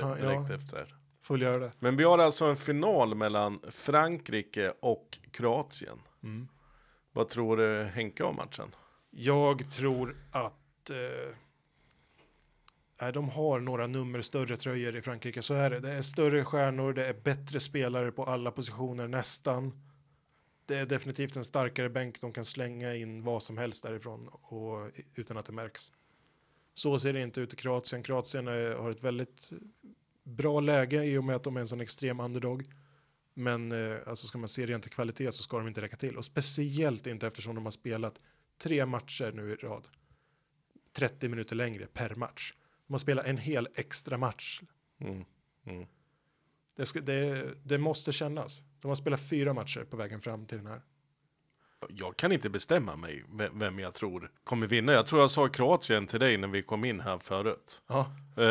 Ja, 0.01 0.15
direkt 0.15 0.49
ja. 0.49 0.55
efter. 0.55 0.95
Får 1.21 1.39
göra 1.39 1.59
det. 1.59 1.71
Men 1.79 1.97
vi 1.97 2.03
har 2.03 2.17
alltså 2.19 2.45
en 2.45 2.57
final 2.57 3.15
mellan 3.15 3.59
Frankrike 3.69 4.73
och 4.79 5.19
Kroatien. 5.31 5.99
Mm. 6.23 6.47
Vad 7.11 7.29
tror 7.29 7.57
du 7.57 7.83
Henke 7.83 8.23
om 8.23 8.35
matchen? 8.35 8.75
Jag 9.09 9.71
tror 9.71 10.15
att 10.31 10.89
eh, 10.89 11.35
nej, 13.01 13.13
de 13.13 13.29
har 13.29 13.59
några 13.59 13.87
nummer 13.87 14.21
större 14.21 14.57
tröjor 14.57 14.95
i 14.95 15.01
Frankrike. 15.01 15.41
Så 15.41 15.53
är 15.53 15.69
det. 15.69 15.79
Det 15.79 15.91
är 15.91 16.01
större 16.01 16.45
stjärnor, 16.45 16.93
det 16.93 17.05
är 17.05 17.13
bättre 17.13 17.59
spelare 17.59 18.11
på 18.11 18.23
alla 18.25 18.51
positioner 18.51 19.07
nästan. 19.07 19.71
Det 20.65 20.75
är 20.75 20.85
definitivt 20.85 21.35
en 21.35 21.45
starkare 21.45 21.89
bänk. 21.89 22.21
De 22.21 22.31
kan 22.31 22.45
slänga 22.45 22.95
in 22.95 23.23
vad 23.23 23.43
som 23.43 23.57
helst 23.57 23.83
därifrån 23.83 24.27
och, 24.27 24.91
utan 25.15 25.37
att 25.37 25.45
det 25.45 25.53
märks. 25.53 25.91
Så 26.73 26.99
ser 26.99 27.13
det 27.13 27.21
inte 27.21 27.41
ut 27.41 27.53
i 27.53 27.55
Kroatien. 27.55 28.03
Kroatien 28.03 28.47
är, 28.47 28.75
har 28.75 28.91
ett 28.91 29.03
väldigt 29.03 29.53
bra 30.23 30.59
läge 30.59 31.03
i 31.03 31.17
och 31.17 31.23
med 31.23 31.35
att 31.35 31.43
de 31.43 31.57
är 31.57 31.61
en 31.61 31.67
sån 31.67 31.81
extrem 31.81 32.19
underdog. 32.19 32.63
Men 33.33 33.71
eh, 33.71 33.97
alltså 34.07 34.27
ska 34.27 34.37
man 34.37 34.49
se 34.49 34.65
rent 34.65 34.83
till 34.83 34.91
kvalitet 34.91 35.31
så 35.31 35.43
ska 35.43 35.57
de 35.57 35.67
inte 35.67 35.81
räcka 35.81 35.97
till. 35.97 36.17
Och 36.17 36.25
speciellt 36.25 37.07
inte 37.07 37.27
eftersom 37.27 37.55
de 37.55 37.65
har 37.65 37.71
spelat 37.71 38.21
tre 38.57 38.85
matcher 38.85 39.31
nu 39.31 39.51
i 39.51 39.55
rad. 39.55 39.87
30 40.93 41.29
minuter 41.29 41.55
längre 41.55 41.87
per 41.87 42.15
match. 42.15 42.53
De 42.87 42.93
har 42.93 42.97
spelat 42.99 43.25
en 43.25 43.37
hel 43.37 43.67
extra 43.75 44.17
match. 44.17 44.61
Mm. 45.01 45.25
Mm. 45.67 45.85
Det, 46.77 46.85
ska, 46.85 46.99
det, 47.01 47.45
det 47.63 47.77
måste 47.77 48.11
kännas. 48.11 48.63
De 48.81 48.87
har 48.87 48.95
spelat 48.95 49.29
fyra 49.29 49.53
matcher 49.53 49.83
på 49.89 49.97
vägen 49.97 50.21
fram 50.21 50.45
till 50.45 50.57
den 50.57 50.67
här. 50.67 50.81
Jag 51.89 52.17
kan 52.17 52.31
inte 52.31 52.49
bestämma 52.49 52.95
mig 52.95 53.23
ve- 53.33 53.49
vem 53.53 53.79
jag 53.79 53.93
tror 53.93 54.31
kommer 54.43 54.67
vinna. 54.67 54.93
Jag 54.93 55.05
tror 55.05 55.21
jag 55.21 55.31
sa 55.31 55.47
Kroatien 55.47 56.07
till 56.07 56.19
dig 56.19 56.37
när 56.37 56.47
vi 56.47 56.61
kom 56.63 56.85
in 56.85 56.99
här 56.99 57.19
förut. 57.19 57.81
Ja, 57.87 58.11
Eh, 58.37 58.43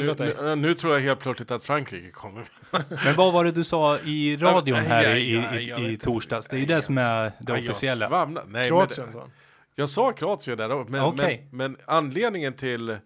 nu, 0.00 0.14
nu, 0.18 0.54
nu 0.56 0.74
tror 0.74 0.94
jag 0.94 1.00
helt 1.00 1.20
plötsligt 1.20 1.50
att 1.50 1.64
Frankrike 1.64 2.10
kommer 2.10 2.34
vinna. 2.40 2.84
Men 3.04 3.16
vad 3.16 3.32
var 3.32 3.44
det 3.44 3.50
du 3.52 3.64
sa 3.64 3.98
i 3.98 4.36
radion 4.36 4.78
Nej, 4.78 4.86
här 4.88 5.02
jag- 5.04 5.20
i, 5.20 5.82
i, 5.86 5.92
i, 5.92 5.96
torsdags? 5.98 6.46
Det 6.48 6.56
är 6.56 6.60
ju 6.60 6.66
det 6.66 6.82
som 6.82 6.98
är 6.98 7.22
det 7.24 7.32
jag 7.52 7.58
officiella. 7.58 8.24
Nej, 8.46 8.68
Kroatien 8.68 9.12
sa 9.12 9.20
han. 9.20 9.30
Jag 9.74 9.88
sa 9.88 10.12
Kroatien 10.12 10.56
där, 10.58 10.84
men, 10.88 11.00
Okej. 11.00 11.48
men, 11.52 11.72
men 11.72 11.80
anledningen 11.86 12.52
till 12.52 12.96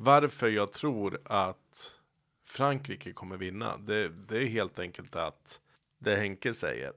varför 0.00 0.48
jag 0.48 0.72
tror 0.72 1.20
att 1.24 2.00
Frankrike 2.44 3.12
kommer 3.12 3.36
vinna, 3.36 3.76
det, 3.76 4.08
det 4.08 4.38
är 4.38 4.46
helt 4.46 4.78
enkelt 4.78 5.16
att 5.16 5.60
det 5.98 6.16
Henke 6.16 6.54
säger. 6.54 6.92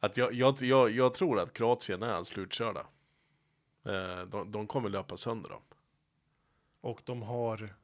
Att 0.00 0.16
jag, 0.16 0.32
jag, 0.32 0.62
jag, 0.62 0.90
jag 0.90 1.14
tror 1.14 1.40
att 1.40 1.52
Kroatien 1.52 2.02
är 2.02 2.22
slutkörda. 2.22 2.86
Eh, 3.84 4.22
de, 4.22 4.52
de 4.52 4.66
kommer 4.66 4.88
löpa 4.88 5.16
sönder 5.16 5.50
dem. 5.50 5.62
Och 6.80 7.00
de 7.04 7.22
har, 7.22 7.74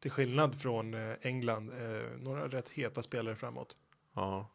till 0.00 0.10
skillnad 0.10 0.60
från 0.60 0.94
eh, 0.94 1.16
England, 1.20 1.70
eh, 1.70 2.18
några 2.18 2.48
rätt 2.48 2.68
heta 2.68 3.02
spelare 3.02 3.36
framåt. 3.36 3.76
Ja. 4.14 4.48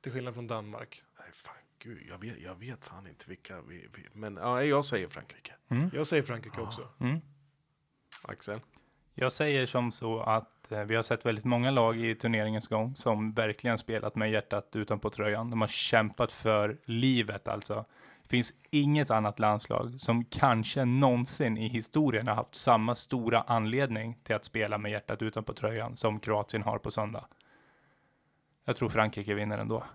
Till 0.00 0.12
skillnad 0.12 0.34
från 0.34 0.46
Danmark. 0.46 1.02
Nej, 1.18 1.28
fan, 1.32 1.54
gud, 1.78 2.06
jag 2.08 2.18
vet, 2.18 2.38
jag 2.38 2.54
vet 2.54 2.84
fan 2.84 3.06
inte 3.06 3.24
vilka 3.28 3.62
vi, 3.62 3.88
vi 3.94 4.08
men 4.12 4.36
ja, 4.36 4.64
jag 4.64 4.84
säger 4.84 5.08
Frankrike. 5.08 5.54
Jag 5.92 6.06
säger 6.06 6.22
Frankrike 6.22 6.60
också. 6.60 6.88
Mm. 7.00 7.20
Axel? 8.24 8.60
Jag 9.14 9.32
säger 9.32 9.66
som 9.66 9.92
så 9.92 10.20
att 10.20 10.72
eh, 10.72 10.80
vi 10.80 10.96
har 10.96 11.02
sett 11.02 11.26
väldigt 11.26 11.44
många 11.44 11.70
lag 11.70 12.00
i 12.00 12.14
turneringens 12.14 12.68
gång 12.68 12.96
som 12.96 13.32
verkligen 13.32 13.78
spelat 13.78 14.16
med 14.16 14.30
hjärtat 14.30 14.76
utanpå 14.76 15.10
tröjan. 15.10 15.50
De 15.50 15.60
har 15.60 15.68
kämpat 15.68 16.32
för 16.32 16.78
livet 16.84 17.48
alltså. 17.48 17.84
Det 18.22 18.28
finns 18.28 18.52
inget 18.70 19.10
annat 19.10 19.38
landslag 19.38 19.94
som 19.98 20.24
kanske 20.24 20.84
någonsin 20.84 21.58
i 21.58 21.68
historien 21.68 22.26
har 22.28 22.34
haft 22.34 22.54
samma 22.54 22.94
stora 22.94 23.42
anledning 23.42 24.18
till 24.22 24.34
att 24.34 24.44
spela 24.44 24.78
med 24.78 24.92
hjärtat 24.92 25.22
utanpå 25.22 25.52
tröjan 25.52 25.96
som 25.96 26.20
Kroatien 26.20 26.62
har 26.62 26.78
på 26.78 26.90
söndag. 26.90 27.24
Jag 28.64 28.76
tror 28.76 28.88
Frankrike 28.88 29.34
vinner 29.34 29.58
ändå. 29.58 29.84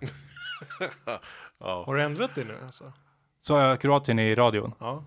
Ja. 1.58 1.84
Har 1.86 1.96
du 1.96 2.04
ändrat 2.04 2.36
det 2.36 2.44
nu 2.44 2.58
alltså? 2.64 2.94
Sa 3.40 3.64
jag 3.64 3.82
Kroatien 3.82 4.20
i 4.20 4.36
radion? 4.36 4.74
Ja. 4.80 5.04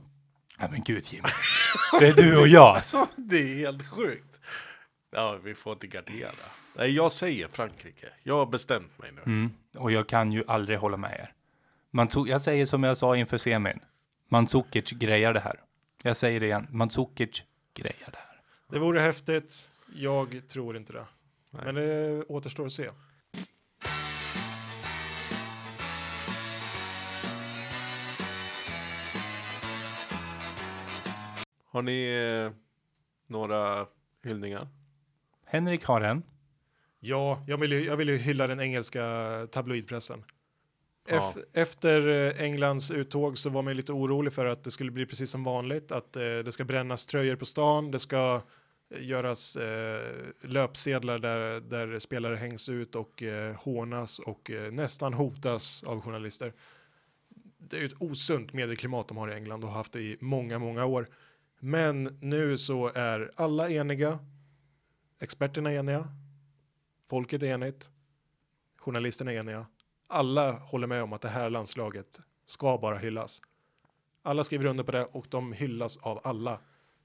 Ja 0.59 0.69
men 0.71 0.83
gud 0.83 1.05
Jimmy. 1.13 1.29
Det 2.01 2.09
är 2.09 2.15
du 2.15 2.41
och 2.41 2.49
jag. 2.49 2.77
Alltså, 2.77 3.09
det 3.17 3.37
är 3.39 3.57
helt 3.57 3.91
sjukt. 3.91 4.41
Ja, 5.11 5.39
vi 5.45 5.55
får 5.55 5.73
inte 5.73 5.87
gardera. 5.87 6.31
Nej, 6.77 6.91
jag 6.91 7.13
säger 7.13 7.49
Frankrike. 7.49 8.07
Jag 8.23 8.37
har 8.37 8.47
bestämt 8.47 8.99
mig 8.99 9.11
nu. 9.13 9.23
Mm. 9.27 9.51
Och 9.79 9.93
jag 9.93 10.09
kan 10.09 10.33
ju 10.33 10.45
aldrig 10.47 10.79
hålla 10.79 10.97
med 10.97 11.13
er. 11.13 11.33
Man 11.91 12.09
tog, 12.09 12.29
jag 12.29 12.43
säger 12.43 12.67
som 12.67 12.85
jag 12.85 12.97
sa 12.97 13.17
inför 13.17 13.39
semin. 13.39 13.81
Mandzukic 14.29 14.91
grejar 14.91 15.33
det 15.35 15.41
här. 15.41 15.61
Jag 16.03 16.17
säger 16.17 16.41
det 16.41 16.47
igen. 16.47 16.67
Mandzukic 16.71 17.43
grejar 17.75 18.11
det 18.11 18.19
här. 18.19 18.41
Det 18.71 18.79
vore 18.79 19.01
häftigt. 19.01 19.71
Jag 19.95 20.49
tror 20.49 20.77
inte 20.77 20.93
det. 20.93 21.07
Nej. 21.51 21.63
Men 21.65 21.75
det 21.75 22.25
återstår 22.25 22.67
att 22.67 22.73
se. 22.73 22.89
Har 31.75 31.83
ni 31.83 32.09
eh, 32.47 32.53
några 33.27 33.87
hyllningar? 34.25 34.69
Henrik 35.45 35.85
har 35.85 36.01
en. 36.01 36.23
Ja, 37.01 37.45
jag 37.47 37.59
vill, 37.59 37.73
ju, 37.73 37.85
jag 37.85 37.97
vill 37.97 38.09
ju 38.09 38.17
hylla 38.17 38.47
den 38.47 38.61
engelska 38.61 39.03
tabloidpressen. 39.51 40.25
Ja. 41.09 41.33
Ef- 41.37 41.45
Efter 41.53 42.09
eh, 42.09 42.43
Englands 42.45 42.91
uttåg 42.91 43.39
så 43.39 43.51
var 43.51 43.63
man 43.63 43.77
lite 43.77 43.93
orolig 43.93 44.33
för 44.33 44.47
att 44.47 44.65
det 44.65 44.71
skulle 44.71 44.91
bli 44.91 45.07
precis 45.07 45.31
som 45.31 45.45
vanligt, 45.45 45.93
att 45.93 46.17
eh, 46.17 46.23
det 46.23 46.53
ska 46.53 46.65
brännas 46.65 47.07
tröjor 47.07 47.37
på 47.37 47.47
stan, 47.47 47.91
det 47.91 47.99
ska 47.99 48.43
eh, 48.91 49.07
göras 49.07 49.57
eh, 49.57 50.11
löpsedlar 50.41 51.19
där, 51.19 51.61
där 51.61 51.99
spelare 51.99 52.37
hängs 52.37 52.69
ut 52.69 52.95
och 52.95 53.23
eh, 53.23 53.57
hånas 53.57 54.19
och 54.19 54.51
eh, 54.51 54.73
nästan 54.73 55.15
hotas 55.15 55.85
av 55.85 56.01
journalister. 56.01 56.53
Det 57.59 57.77
är 57.77 57.81
ju 57.81 57.87
ett 57.87 58.03
osunt 58.03 58.53
medieklimat 58.53 59.09
de 59.09 59.17
har 59.17 59.31
i 59.31 59.35
England 59.35 59.65
och 59.65 59.71
har 59.71 59.77
haft 59.77 59.93
det 59.93 60.01
i 60.01 60.17
många, 60.21 60.59
många 60.59 60.85
år. 60.85 61.07
Men 61.67 62.19
nu 62.21 62.59
så 62.59 62.93
är 62.95 63.33
alla 63.37 63.71
eniga, 63.71 64.19
experterna 65.21 65.73
är 65.73 65.79
eniga, 65.79 66.09
folket 67.09 67.43
är 67.43 67.47
enigt, 67.47 67.91
journalisterna 68.77 69.33
är 69.33 69.37
eniga. 69.37 69.67
Alla 70.07 70.53
håller 70.53 70.87
med 70.87 71.03
om 71.03 71.13
att 71.13 71.21
det 71.21 71.29
här 71.29 71.51
landslaget 71.51 72.21
ska 72.45 72.79
bara 72.79 72.99
hyllas. 72.99 73.43
Alla 74.23 74.45
skriver 74.45 74.67
under 74.67 74.85
på 74.85 74.93
det 74.93 75.05
och 75.05 75.27
de 75.31 75.53
hyllas 75.53 75.97
av 75.97 76.21
alla. 76.25 76.61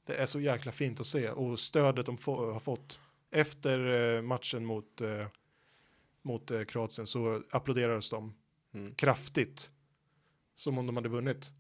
Det 0.06 0.16
är 0.16 0.26
så 0.26 0.40
jäkla 0.40 0.72
fint 0.72 1.00
att 1.00 1.06
se 1.06 1.30
och 1.30 1.60
stödet 1.60 2.06
de 2.06 2.18
få, 2.18 2.52
har 2.54 2.60
fått 2.60 3.00
efter 3.32 4.16
eh, 4.16 4.22
matchen 4.22 4.66
mot, 4.66 5.02
eh, 5.02 5.28
mot 6.22 6.52
eh, 6.52 6.64
Kroatien 6.64 7.08
så 7.08 7.44
applåderades 7.52 8.10
de 8.10 8.34
Mm. 8.72 8.96
kraftigt 8.96 9.72
som 10.56 10.78
om 10.78 10.86
de 10.88 10.96
hade 10.96 11.10
vunnit. 11.10 11.52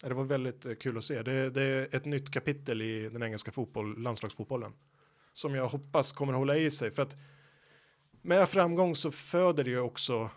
Det 0.00 0.14
var 0.14 0.24
väldigt 0.24 0.66
eh, 0.66 0.74
kul 0.74 0.98
att 0.98 1.04
se. 1.04 1.22
Det, 1.22 1.50
det 1.50 1.62
är 1.62 1.96
ett 1.96 2.04
nytt 2.04 2.30
kapitel 2.30 2.82
i 2.82 3.08
den 3.08 3.22
engelska 3.22 3.52
fotboll, 3.52 4.02
landslagsfotbollen 4.02 4.72
som 5.32 5.54
jag 5.54 5.68
hoppas 5.68 6.12
kommer 6.12 6.32
hålla 6.32 6.56
i 6.56 6.70
sig 6.70 6.90
för 6.90 7.02
att 7.02 7.16
med 8.22 8.48
framgång 8.48 8.96
så 8.96 9.10
föder 9.10 9.64
det 9.64 9.70
ju 9.70 9.80
också 9.80 10.30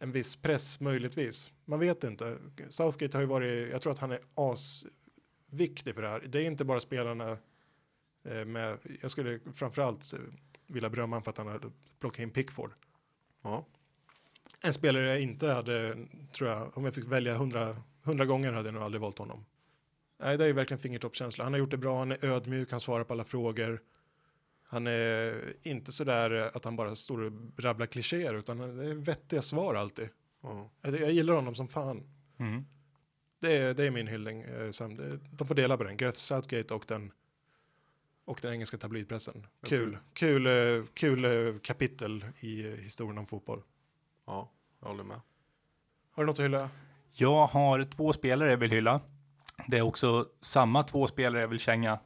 en 0.00 0.12
viss 0.12 0.36
press 0.36 0.80
möjligtvis. 0.80 1.50
Man 1.64 1.80
vet 1.80 2.04
inte. 2.04 2.38
Southgate 2.68 3.16
har 3.16 3.22
ju 3.22 3.28
varit, 3.28 3.70
jag 3.70 3.82
tror 3.82 3.92
att 3.92 3.98
han 3.98 4.10
är 4.10 4.20
asviktig 4.34 5.94
för 5.94 6.02
det 6.02 6.08
här. 6.08 6.20
Det 6.20 6.38
är 6.42 6.46
inte 6.46 6.64
bara 6.64 6.80
spelarna 6.80 7.38
eh, 8.24 8.44
med, 8.44 8.78
jag 9.00 9.10
skulle 9.10 9.40
framförallt 9.54 10.12
eh, 10.12 10.20
vilja 10.66 10.90
berömma 10.90 11.16
honom 11.16 11.24
för 11.24 11.30
att 11.30 11.38
han 11.38 11.46
har 11.46 11.72
plockat 12.00 12.18
in 12.18 12.30
Pickford. 12.30 12.72
Ja. 13.42 13.66
En 14.64 14.72
spelare 14.72 15.06
jag 15.06 15.20
inte 15.20 15.48
hade, 15.48 15.96
tror 16.32 16.50
jag, 16.50 16.78
om 16.78 16.84
jag 16.84 16.94
fick 16.94 17.04
välja 17.04 17.34
hundra, 17.34 17.76
hundra 18.02 18.26
gånger 18.26 18.52
hade 18.52 18.68
jag 18.68 18.74
nog 18.74 18.82
aldrig 18.82 19.00
valt 19.00 19.18
honom. 19.18 19.44
Nej, 20.18 20.38
det 20.38 20.44
är 20.44 20.48
ju 20.48 20.52
verkligen 20.54 20.78
fingertoppskänsla. 20.80 21.44
Han 21.44 21.52
har 21.52 21.58
gjort 21.58 21.70
det 21.70 21.76
bra, 21.76 21.98
han 21.98 22.12
är 22.12 22.24
ödmjuk, 22.24 22.70
han 22.70 22.80
svarar 22.80 23.04
på 23.04 23.12
alla 23.12 23.24
frågor. 23.24 23.82
Han 24.62 24.86
är 24.86 25.52
inte 25.62 25.92
sådär 25.92 26.30
att 26.56 26.64
han 26.64 26.76
bara 26.76 26.94
står 26.96 27.20
och 27.20 27.32
rabblar 27.58 27.86
klichéer, 27.86 28.34
utan 28.34 28.58
det 28.76 28.84
är 28.90 28.94
vettiga 28.94 29.42
svar 29.42 29.74
alltid. 29.74 30.08
ja. 30.42 30.70
Jag 30.82 31.10
gillar 31.12 31.34
honom 31.34 31.54
som 31.54 31.68
fan. 31.68 32.02
Mm. 32.38 32.64
Det 33.40 33.52
är, 33.56 33.74
det 33.74 33.84
är 33.84 33.90
min 33.90 34.06
hyllning. 34.06 34.42
eh, 34.42 34.70
De 35.30 35.46
får 35.46 35.54
dela 35.54 35.76
på 35.76 35.84
den. 35.84 35.96
Gareth 35.96 36.18
Southgate 36.18 36.74
och 36.74 36.84
den, 36.88 37.12
och 38.24 38.38
den 38.42 38.52
engelska 38.52 38.76
tabloidpressen. 38.76 39.46
Kul, 39.66 39.98
kul, 40.12 40.46
eh, 40.46 40.84
kul 40.94 41.24
eh, 41.24 41.58
kapitel 41.62 42.24
i 42.40 42.66
eh, 42.68 42.74
historien 42.74 43.18
om 43.18 43.26
fotboll. 43.26 43.62
ja, 44.26 44.50
jag 44.80 44.88
håller 44.88 45.04
med. 45.04 45.20
Har 46.10 46.22
du 46.22 46.26
något 46.26 46.38
att 46.38 46.44
hylla? 46.44 46.70
Jag 47.14 47.46
har 47.46 47.84
två 47.84 48.12
spelare 48.12 48.50
jag 48.50 48.56
vill 48.56 48.70
hylla. 48.70 49.00
Det 49.66 49.78
är 49.78 49.82
också 49.82 50.26
samma 50.40 50.82
två 50.82 51.06
spelare 51.06 51.40
jag 51.40 51.48
vill 51.48 51.58
känga. 51.58 51.98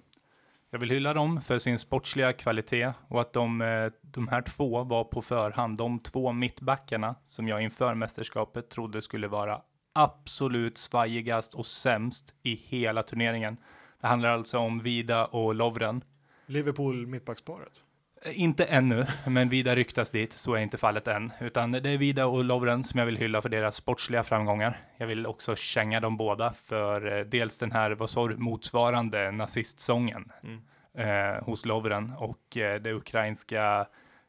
Jag 0.70 0.78
vill 0.78 0.90
hylla 0.90 1.14
dem 1.14 1.40
för 1.40 1.58
sin 1.58 1.78
sportsliga 1.78 2.32
kvalitet 2.32 2.92
och 3.08 3.20
att 3.20 3.32
de, 3.32 3.60
eh, 3.62 3.92
de 4.02 4.28
här 4.28 4.42
två 4.42 4.84
var 4.84 5.04
på 5.04 5.22
förhand 5.22 5.78
de 5.78 5.98
två 5.98 6.32
mittbackarna 6.32 7.14
som 7.24 7.48
jag 7.48 7.62
inför 7.62 7.94
mästerskapet 7.94 8.70
trodde 8.70 9.02
skulle 9.02 9.28
vara 9.28 9.60
absolut 9.92 10.78
svajigast 10.78 11.54
och 11.54 11.66
sämst 11.66 12.34
i 12.42 12.54
hela 12.54 13.02
turneringen. 13.02 13.56
Det 14.00 14.06
handlar 14.06 14.30
alltså 14.30 14.58
om 14.58 14.80
Vida 14.80 15.26
och 15.26 15.54
Lovren. 15.54 16.04
Liverpool 16.46 17.06
mittbacksparet. 17.06 17.82
Eh, 18.26 18.40
Inte 18.40 18.64
ännu, 18.64 19.06
men 19.26 19.48
Vida 19.48 19.74
ryktas 19.76 20.10
dit. 20.10 20.32
Så 20.32 20.54
är 20.54 20.58
inte 20.58 20.78
fallet 20.78 21.08
än. 21.08 21.32
Utan 21.40 21.72
det 21.72 21.90
är 21.90 21.98
Vida 21.98 22.26
och 22.26 22.44
Lovren 22.44 22.84
som 22.84 22.98
jag 22.98 23.06
vill 23.06 23.16
hylla 23.16 23.42
för 23.42 23.48
deras 23.48 23.76
sportsliga 23.76 24.22
framgångar. 24.22 24.78
Jag 24.96 25.06
vill 25.06 25.26
också 25.26 25.56
känga 25.56 26.00
dem 26.00 26.16
båda 26.16 26.52
för 26.52 27.18
eh, 27.18 27.24
dels 27.24 27.58
den 27.58 27.72
här, 27.72 27.90
vad 27.90 28.10
sa 28.10 28.28
du, 28.28 28.36
motsvarande 28.36 29.30
nazistsången 29.30 30.32
eh, 30.98 31.44
hos 31.44 31.64
Lovren 31.64 32.12
och 32.18 32.56
eh, 32.56 32.80
det 32.80 32.92
ukrainska 32.92 33.86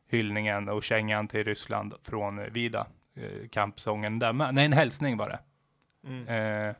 hyllningen 0.09 0.69
och 0.69 0.83
kängan 0.83 1.27
till 1.27 1.43
Ryssland 1.43 1.93
från 2.03 2.51
Vida. 2.51 2.87
Eh, 3.15 3.47
kampsången 3.49 4.19
där 4.19 4.33
med. 4.33 4.53
Nej, 4.53 4.65
en 4.65 4.73
hälsning 4.73 5.17
var 5.17 5.29
det. 5.29 5.39
Mm. 6.07 6.27
Eh, 6.69 6.75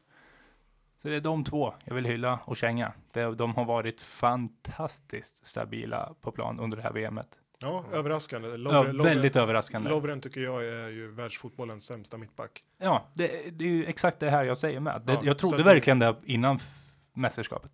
så 1.07 1.11
det 1.11 1.17
är 1.17 1.21
de 1.21 1.43
två 1.43 1.73
jag 1.83 1.95
vill 1.95 2.05
hylla 2.05 2.39
och 2.45 2.57
känga. 2.57 2.93
De 3.37 3.55
har 3.55 3.65
varit 3.65 4.01
fantastiskt 4.01 5.47
stabila 5.47 6.13
på 6.21 6.31
plan 6.31 6.59
under 6.59 6.77
det 6.77 6.83
här 6.83 6.91
VMet. 6.93 7.27
Ja, 7.59 7.85
överraskande. 7.91 8.47
Ja, 8.49 8.57
Lovren, 8.57 8.97
väldigt 8.97 9.35
överraskande. 9.35 9.89
Lovren 9.89 10.21
tycker 10.21 10.41
jag 10.41 10.65
är 10.65 10.87
ju 10.87 11.11
världsfotbollens 11.11 11.85
sämsta 11.85 12.17
mittback. 12.17 12.63
Ja, 12.77 13.07
det, 13.13 13.27
det 13.57 13.65
är 13.65 13.69
ju 13.69 13.85
exakt 13.85 14.19
det 14.19 14.29
här 14.29 14.43
jag 14.45 14.57
säger 14.57 14.79
med. 14.79 15.01
Det, 15.05 15.13
Ja, 15.13 15.19
jag 15.23 15.37
trodde 15.37 15.63
verkligen 15.63 15.99
det 15.99 16.15
innan 16.25 16.59
mästerskapet. 17.13 17.71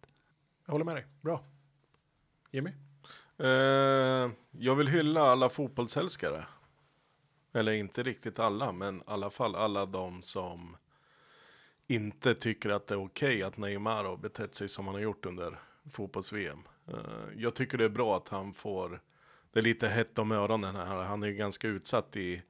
Jag 0.66 0.72
håller 0.72 0.86
med 0.86 0.96
dig. 0.96 1.06
Bra. 1.22 1.44
Jimmy? 2.52 2.70
Eh, 3.40 4.32
jag 4.52 4.76
vill 4.76 4.88
hylla 4.88 5.22
alla 5.22 5.50
fotbollsälskare. 5.50 6.46
Eller 7.54 7.72
inte 7.72 8.04
riktigt 8.04 8.40
alla, 8.40 8.72
men 8.72 8.98
i 8.98 9.04
alla 9.06 9.30
fall 9.30 9.56
alla 9.56 9.86
de 9.86 10.22
som 10.22 10.76
inte 11.88 12.34
tycker 12.36 12.70
att 12.70 12.88
det 12.88 12.94
är 12.94 13.06
okej 13.06 13.44
att 13.44 13.58
Neymar 13.58 14.04
har 14.04 14.18
betett 14.18 14.56
sig 14.56 14.70
som 14.70 14.86
han 14.86 14.96
har 14.96 15.02
gjort 15.02 15.26
under 15.26 15.60
fotbolls-VM. 15.92 16.60
Eh, 16.88 16.96
jag 17.38 17.54
tycker 17.54 17.78
det 17.78 17.86
är 17.86 17.90
bra 17.90 18.18
att 18.18 18.28
han 18.28 18.54
får, 18.54 19.02
det 19.54 19.60
är 19.60 19.64
lite 19.64 19.88
hett 19.88 20.18
om 20.18 20.32
öronen 20.32 20.76
här, 20.76 21.04
han 21.04 21.24
är 21.24 21.28
ju 21.28 21.34
ganska 21.34 21.68
utsatt 21.68 22.18
i, 22.18 22.42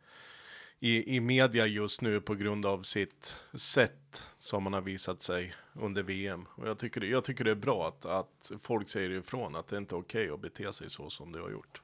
i, 0.79 1.15
i 1.15 1.19
media 1.19 1.65
just 1.65 2.01
nu 2.01 2.21
på 2.21 2.35
grund 2.35 2.65
av 2.65 2.83
sitt 2.83 3.41
sätt 3.53 4.29
som 4.35 4.63
han 4.65 4.73
har 4.73 4.81
visat 4.81 5.21
sig 5.21 5.53
under 5.73 6.03
VM. 6.03 6.45
Och 6.49 6.67
jag 6.67 6.77
tycker 6.77 7.01
det, 7.01 7.07
jag 7.07 7.23
tycker 7.23 7.43
det 7.43 7.51
är 7.51 7.55
bra 7.55 7.87
att, 7.87 8.05
att 8.05 8.51
folk 8.61 8.89
säger 8.89 9.09
ifrån 9.09 9.55
att 9.55 9.67
det 9.67 9.77
inte 9.77 9.95
är 9.95 9.99
okej 9.99 10.29
att 10.29 10.41
bete 10.41 10.73
sig 10.73 10.89
så 10.89 11.09
som 11.09 11.31
du 11.31 11.41
har 11.41 11.49
gjort. 11.49 11.81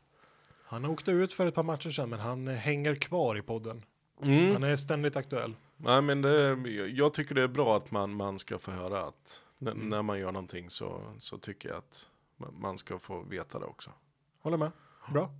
Han 0.65 0.85
åkte 0.85 1.11
ut 1.11 1.33
för 1.33 1.47
ett 1.47 1.55
par 1.55 1.63
matcher 1.63 1.89
sedan, 1.89 2.09
men 2.09 2.19
han 2.19 2.47
hänger 2.47 2.95
kvar 2.95 3.37
i 3.37 3.41
podden. 3.41 3.85
Mm. 4.23 4.53
Han 4.53 4.63
är 4.63 4.75
ständigt 4.75 5.15
aktuell. 5.15 5.55
Nej, 5.81 6.01
men 6.01 6.21
det, 6.21 6.57
jag 6.89 7.13
tycker 7.13 7.35
det 7.35 7.41
är 7.41 7.47
bra 7.47 7.77
att 7.77 7.91
man, 7.91 8.13
man 8.13 8.39
ska 8.39 8.59
få 8.59 8.71
höra 8.71 9.01
att 9.05 9.43
n- 9.61 9.77
när 9.83 10.01
man 10.01 10.19
gör 10.19 10.31
någonting 10.31 10.69
så, 10.69 11.13
så 11.19 11.37
tycker 11.37 11.69
jag 11.69 11.77
att 11.77 12.07
man- 12.37 12.77
ska 12.77 12.99
få 12.99 13.21
veta 13.23 13.59
det 13.59 13.65
också. 13.65 13.91
Håller 14.39 14.57
med. 14.57 14.71
Bra. 15.13 15.31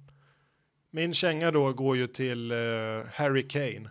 Min 0.91 1.13
känga 1.13 1.51
då 1.51 1.73
går 1.73 1.97
ju 1.97 2.07
till 2.07 2.51
eh, 2.51 2.57
Harry 3.13 3.47
Kane. 3.47 3.89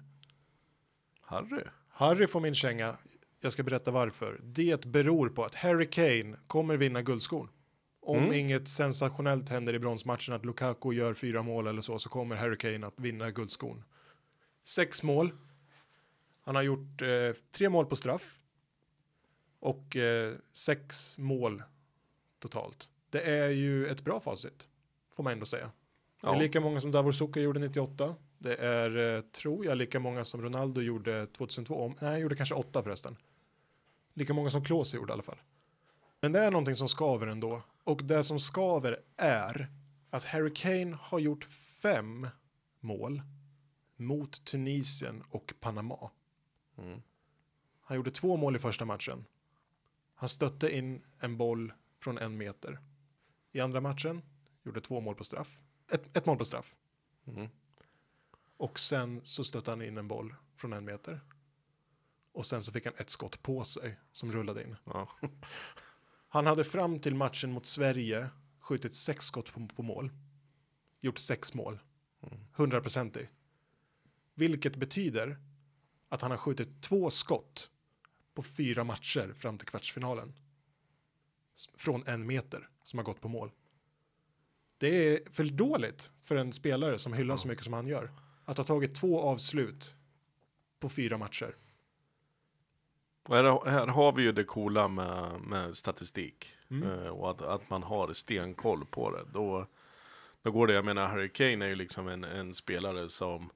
Harry? 1.21 1.63
Harry 1.89 2.27
får 2.27 2.41
min 2.41 2.55
känga. 2.55 2.97
Jag 3.41 3.53
ska 3.53 3.63
berätta 3.63 3.91
varför. 3.91 4.41
Det 4.43 4.85
beror 4.85 5.29
på 5.29 5.45
att 5.45 5.55
Harry 5.55 5.91
Kane 5.91 6.37
kommer 6.47 6.77
vinna 6.77 7.03
guldskon. 7.03 7.49
Om 8.03 8.19
Mm. 8.19 8.33
inget 8.33 8.69
sensationellt 8.69 9.49
händer 9.49 9.75
i 9.75 9.79
bronsmatchen, 9.79 10.35
att 10.35 10.45
Lukaku 10.45 10.93
gör 10.93 11.15
fyra 11.15 11.43
mål 11.43 11.67
eller 11.67 11.81
så, 11.81 11.99
så 11.99 12.09
kommer 12.09 12.37
Harry 12.37 12.57
Kane 12.57 12.87
att 12.87 13.01
vinna 13.01 13.31
guldskon. 13.31 13.85
Sex 14.65 15.03
mål. 15.03 15.33
Han 16.49 16.55
har 16.57 16.63
gjort 16.63 17.03
eh, 17.03 17.33
tre 17.51 17.69
mål 17.69 17.87
på 17.87 17.97
straff. 17.97 18.39
Och 19.61 19.97
eh, 19.97 20.35
sex 20.53 21.19
mål 21.19 21.63
totalt. 22.39 22.91
Det 23.11 23.21
är 23.23 23.49
ju 23.49 23.87
ett 23.87 24.01
bra 24.05 24.21
facit, 24.21 24.69
får 25.11 25.23
man 25.23 25.33
ändå 25.33 25.45
säga. 25.47 25.71
Det 26.21 26.27
är 26.29 26.33
Ja. 26.33 26.39
lika 26.39 26.61
många 26.61 26.81
som 26.81 26.91
Davor 26.91 27.13
Suker 27.13 27.41
gjorde 27.41 27.61
98. 27.61 28.15
Det 28.39 28.55
är, 28.57 29.17
eh, 29.17 29.21
tror 29.21 29.65
jag, 29.65 29.79
lika 29.79 30.01
många 30.01 30.25
som 30.25 30.43
Ronaldo 30.43 30.81
gjorde 30.81 31.27
2002. 31.27 31.75
Om, 31.85 31.97
nej, 32.01 32.11
han 32.11 32.21
gjorde 32.21 32.37
kanske 32.37 32.55
åtta 32.55 32.83
förresten. 32.83 33.17
Lika 34.15 34.35
många 34.35 34.51
som 34.51 34.65
Klose 34.65 34.97
gjorde 34.97 35.11
i 35.11 35.15
alla 35.15 35.23
fall. 35.23 35.39
Men 36.21 36.33
det 36.33 36.41
är 36.41 36.51
någonting 36.51 36.75
som 36.75 36.89
skaver 36.89 37.27
ändå. 37.27 37.63
Och 37.85 38.05
det 38.05 38.25
som 38.25 38.41
skaver 38.41 39.01
är 39.17 39.69
att 40.11 40.25
Harry 40.25 40.53
Kane 40.55 40.97
har 41.01 41.19
gjort 41.19 41.45
fem 41.83 42.29
mål 42.81 43.23
mot 43.97 44.45
Tunisien 44.45 45.23
och 45.31 45.55
Panama. 45.61 46.11
Mm. 46.79 47.03
Han 47.81 47.97
gjorde 47.97 48.11
två 48.11 48.37
mål 48.37 48.57
i 48.57 48.59
första 48.59 48.85
matchen. 48.85 49.25
Han 50.15 50.29
stötte 50.29 50.77
in 50.77 51.03
en 51.19 51.37
boll 51.37 51.73
från 52.01 52.19
en 52.19 52.37
meter. 52.37 52.79
i 53.53 53.61
andra 53.61 53.81
matchen. 53.81 54.23
Gjorde 54.63 54.81
två 54.81 55.01
mål 55.01 55.15
på 55.15 55.25
straff. 55.25 55.61
Ett, 55.93 56.17
ett 56.17 56.27
mål 56.27 56.39
på 56.39 56.45
straff. 56.45 56.77
Mm. 57.27 57.49
Och 58.57 58.79
sen 58.79 59.21
så 59.25 59.45
stötte 59.45 59.71
han 59.71 59.83
in 59.83 59.99
en 59.99 60.09
boll 60.09 60.35
från 60.57 60.73
en 60.73 60.85
meter. 60.85 61.21
Och 62.33 62.47
sen 62.47 62.63
så 62.63 62.73
fick 62.73 62.85
han 62.85 62.95
ett 62.97 63.11
skott 63.11 63.43
på 63.43 63.65
sig 63.65 63.99
som 64.13 64.33
rullade 64.33 64.63
in. 64.63 64.77
Ja. 64.85 65.09
Han 66.29 66.47
hade 66.47 66.65
fram 66.65 67.01
till 67.01 67.15
matchen 67.15 67.53
mot 67.53 67.67
Sverige 67.67 68.29
skjutit 68.59 68.95
sex 68.95 69.25
skott 69.25 69.53
på, 69.53 69.69
på 69.77 69.83
mål. 69.83 70.11
Gjort 71.01 71.19
sex 71.19 71.55
mål. 71.55 71.79
100% 72.57 73.19
i. 73.19 73.29
Vilket 74.35 74.77
betyder 74.77 75.39
att 76.09 76.23
han 76.23 76.31
har 76.31 76.39
skjutit 76.39 76.83
två 76.83 77.11
skott 77.11 77.71
på 78.35 78.43
fyra 78.43 78.85
matcher 78.85 79.33
fram 79.33 79.59
till 79.59 79.69
kvartsfinalen. 79.69 80.35
Från 81.77 82.07
en 82.07 82.27
meter 82.27 82.69
som 82.83 82.99
har 82.99 83.05
gått 83.05 83.21
på 83.21 83.29
mål. 83.29 83.51
Det 84.79 84.89
är 84.89 85.31
för 85.31 85.45
dåligt 85.45 86.11
för 86.25 86.37
en 86.37 86.53
spelare 86.53 86.99
som 86.99 87.13
hyllas 87.13 87.41
så 87.41 87.49
mycket 87.49 87.65
som 87.65 87.73
han 87.73 87.87
gör. 87.87 88.11
Att 88.45 88.57
ha 88.57 88.65
tagit 88.65 88.95
två 88.95 89.21
avslut 89.21 89.95
på 90.81 90.89
fyra 90.89 91.19
matcher. 91.19 91.57
Och 93.29 93.37
här, 93.37 93.71
här 93.71 93.87
har 93.87 94.13
vi 94.13 94.23
ju 94.23 94.33
det 94.33 94.45
coola 94.45 94.89
med, 94.89 95.41
med 95.41 95.77
statistik. 95.77 96.47
Mm. 96.71 96.91
Eh, 96.91 97.09
och 97.09 97.31
att, 97.31 97.43
att 97.43 97.71
man 97.71 97.83
har 97.83 98.13
stenkoll 98.13 98.85
på 98.85 99.11
det. 99.11 99.25
Då, 99.33 99.67
då 100.43 100.51
går 100.51 100.67
det, 100.67 100.73
jag 100.73 100.85
menar 100.85 101.07
Harry 101.07 101.29
Kane 101.29 101.65
är 101.65 101.69
ju 101.69 101.75
liksom 101.75 102.09
en, 102.09 102.25
en 102.25 102.55
spelare 102.55 103.09
som, 103.09 103.51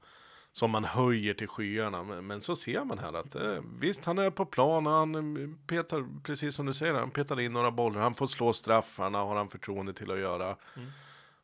som 0.53 0.71
man 0.71 0.85
höjer 0.85 1.35
till 1.35 1.49
skyarna. 1.49 2.03
Men, 2.03 2.27
men 2.27 2.41
så 2.41 2.57
ser 2.57 2.85
man 2.85 2.99
här 2.99 3.13
att 3.13 3.35
eh, 3.35 3.59
visst, 3.81 4.05
han 4.05 4.19
är 4.19 4.31
på 4.31 4.47
plan, 4.47 4.87
han 4.87 5.59
petar, 5.67 6.23
precis 6.23 6.55
som 6.55 6.67
du 6.67 6.73
säger, 6.73 6.95
han 6.95 7.11
petar 7.11 7.41
in 7.41 7.53
några 7.53 7.71
bollar, 7.71 8.01
han 8.01 8.15
får 8.15 8.27
slå 8.27 8.53
straffarna, 8.53 9.19
har 9.19 9.37
han 9.37 9.49
förtroende 9.49 9.93
till 9.93 10.11
att 10.11 10.19
göra. 10.19 10.57
Mm. 10.77 10.89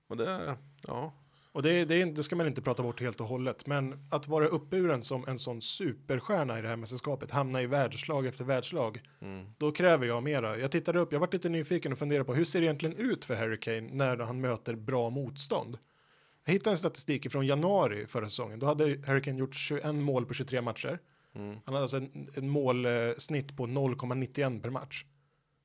Och 0.09 0.17
det, 0.17 0.57
ja, 0.87 1.13
Och 1.53 1.63
det, 1.63 1.85
det, 1.85 2.05
det 2.05 2.23
ska 2.23 2.37
man 2.37 2.47
inte 2.47 2.63
prata 2.63 2.83
bort 2.83 3.01
helt 3.01 3.21
och 3.21 3.27
hållet. 3.27 3.67
Men 3.67 4.09
att 4.11 4.29
vara 4.29 4.47
uppburen 4.47 5.03
som 5.03 5.25
en 5.29 5.39
sån 5.39 5.63
superstjärna 5.63 6.59
i 6.59 6.63
det 6.63 6.69
här 6.69 6.77
mästerskapet, 6.77 7.31
hamna 7.31 7.63
i 7.63 7.67
världslag 7.67 8.27
efter 8.27 8.45
världslag, 8.45 9.03
mm, 9.21 9.47
då 9.59 9.73
kräver 9.73 10.07
jag 10.07 10.23
mera. 10.23 10.59
Jag 10.59 10.71
tittade 10.71 10.99
upp, 10.99 11.13
jag 11.13 11.21
varit 11.21 11.33
lite 11.33 11.49
nyfiken 11.49 11.93
och 11.93 11.99
funderade 11.99 12.25
på 12.25 12.35
hur 12.35 12.45
ser 12.45 12.61
det 12.61 12.67
egentligen 12.67 12.97
ut 12.97 13.25
för 13.25 13.35
Harry 13.35 13.61
Kane 13.61 13.81
när 13.81 14.17
han 14.17 14.41
möter 14.41 14.75
bra 14.75 15.11
motstånd? 15.11 15.79
Jag 16.49 16.53
hittade 16.53 16.75
en 16.75 16.79
statistik 16.79 17.33
från 17.33 17.47
januari 17.47 18.07
förra 18.07 18.29
säsongen. 18.29 18.59
Då 18.59 18.67
hade 18.67 18.85
Harry 19.07 19.21
Kane 19.23 19.39
gjort 19.39 19.55
21 19.55 19.95
mål 19.95 20.27
på 20.27 20.35
23 20.35 20.61
matcher. 20.63 20.99
mm, 21.35 21.51
Han 21.65 21.75
hade 21.75 21.79
alltså 21.83 21.97
en, 21.97 22.31
en 22.35 22.49
målsnitt 22.49 23.57
på 23.57 23.67
0,91 23.67 24.63
per 24.63 24.71
match. 24.71 25.05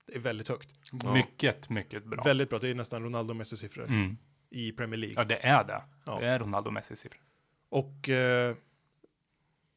Det 0.07 0.15
är 0.15 0.19
väldigt 0.19 0.47
högt. 0.47 0.69
Ja. 1.03 1.13
Mycket, 1.13 1.69
mycket 1.69 2.05
bra. 2.05 2.23
Väldigt 2.23 2.49
bra. 2.49 2.59
Det 2.59 2.69
är 2.69 2.75
nästan 2.75 3.03
Ronaldo-Messi-siffror 3.03 3.85
Mm. 3.87 4.17
i 4.49 4.71
Premier 4.71 4.97
League. 4.99 5.15
Ja, 5.17 5.23
det 5.23 5.45
är 5.47 5.63
det. 5.63 5.81
Ja. 6.05 6.19
Det 6.19 6.27
är 6.27 6.39
Ronaldo 6.39 6.71
Messi-siffror. 6.71 7.21
Och, 7.69 8.09
eh, 8.09 8.55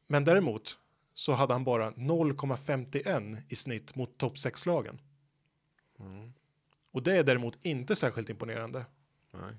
men 0.07 0.23
däremot 0.25 0.77
så 1.13 1.33
hade 1.33 1.53
han 1.53 1.63
bara 1.63 1.91
0,51 1.91 3.37
i 3.49 3.55
snitt 3.55 3.95
mot 3.95 4.17
topp 4.17 4.35
6-lagen. 4.37 5.01
mm, 5.99 6.33
Och 6.91 7.03
det 7.03 7.17
är 7.17 7.23
däremot 7.23 7.65
inte 7.65 7.95
särskilt 7.95 8.29
imponerande. 8.29 8.85
nej. 9.33 9.53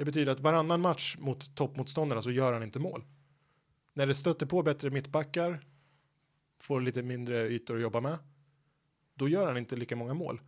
Det 0.00 0.04
betyder 0.04 0.32
att 0.32 0.40
varannan 0.40 0.80
match 0.80 1.16
mot 1.18 1.54
toppmotståndarna 1.54 2.22
så 2.22 2.30
gör 2.30 2.52
han 2.52 2.62
inte 2.62 2.78
mål. 2.78 3.04
När 3.92 4.06
det 4.06 4.14
stöter 4.14 4.46
på 4.46 4.62
bättre 4.62 4.90
mittbackar, 4.90 5.64
får 6.60 6.80
lite 6.80 7.02
mindre 7.02 7.48
ytor 7.48 7.76
att 7.76 7.82
jobba 7.82 8.00
med, 8.00 8.18
då 9.14 9.28
gör 9.28 9.46
han 9.46 9.56
inte 9.56 9.76
lika 9.76 9.96
många 9.96 10.14
mål. 10.14 10.40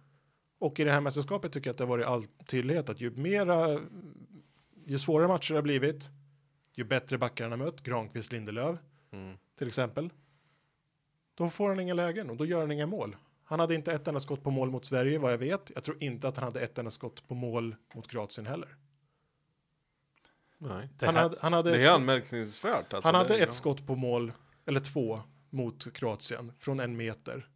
Och 0.58 0.80
i 0.80 0.84
det 0.84 0.92
här 0.92 1.00
mästerskapet 1.00 1.52
tycker 1.52 1.68
jag 1.68 1.72
att 1.72 1.78
det 1.78 1.84
har 1.84 1.88
varit 1.88 2.06
all 2.06 2.24
tydlighet 2.46 2.88
att 2.88 3.00
ju 3.00 3.10
mera, 3.10 3.80
ju 4.86 4.98
svårare 4.98 5.28
matcher 5.28 5.52
det 5.52 5.58
har 5.58 5.62
blivit, 5.62 6.10
ju 6.74 6.84
bättre 6.84 7.18
backar 7.18 7.44
han 7.44 7.60
har 7.60 7.66
mött, 7.66 7.82
Granqvist, 7.82 8.32
Lindelöf 8.32 8.78
Mm. 9.10 9.36
till 9.58 9.66
exempel, 9.66 10.10
då 11.34 11.48
får 11.48 11.68
han 11.68 11.80
inga 11.80 11.94
lägen 11.94 12.30
och 12.30 12.36
då 12.36 12.46
gör 12.46 12.60
han 12.60 12.70
inga 12.70 12.86
mål. 12.86 13.16
Han 13.44 13.60
hade 13.60 13.74
inte 13.74 13.92
ett 13.92 14.08
enda 14.08 14.20
skott 14.20 14.42
på 14.42 14.50
mål 14.50 14.70
mot 14.70 14.84
Sverige 14.84 15.18
vad 15.18 15.32
jag 15.32 15.38
vet. 15.38 15.70
Jag 15.74 15.84
tror 15.84 16.02
inte 16.02 16.28
att 16.28 16.36
han 16.36 16.44
hade 16.44 16.60
ett 16.60 16.78
enda 16.78 16.90
skott 16.90 17.28
på 17.28 17.34
mål 17.34 17.76
mot 17.94 18.08
Kroatien 18.08 18.46
heller. 18.46 18.76
Nej. 20.68 20.88
Det 20.98 21.06
Han 21.06 21.14
här- 21.14 21.22
hade, 21.22 21.36
han 21.40 21.52
hade, 21.52 21.70
Det 21.70 21.84
är 21.84 21.90
anmärkningsvärt. 21.90 22.92
Alltså, 22.94 23.08
han 23.08 23.14
hade 23.14 23.34
ett 23.34 23.40
ja. 23.40 23.50
skott 23.50 23.86
på 23.86 23.94
mål, 23.96 24.32
eller 24.66 24.80
två, 24.80 25.20
mot 25.50 25.92
Kroatien 25.94 26.52
från 26.58 26.80
en 26.80 26.96
meter 26.96 27.48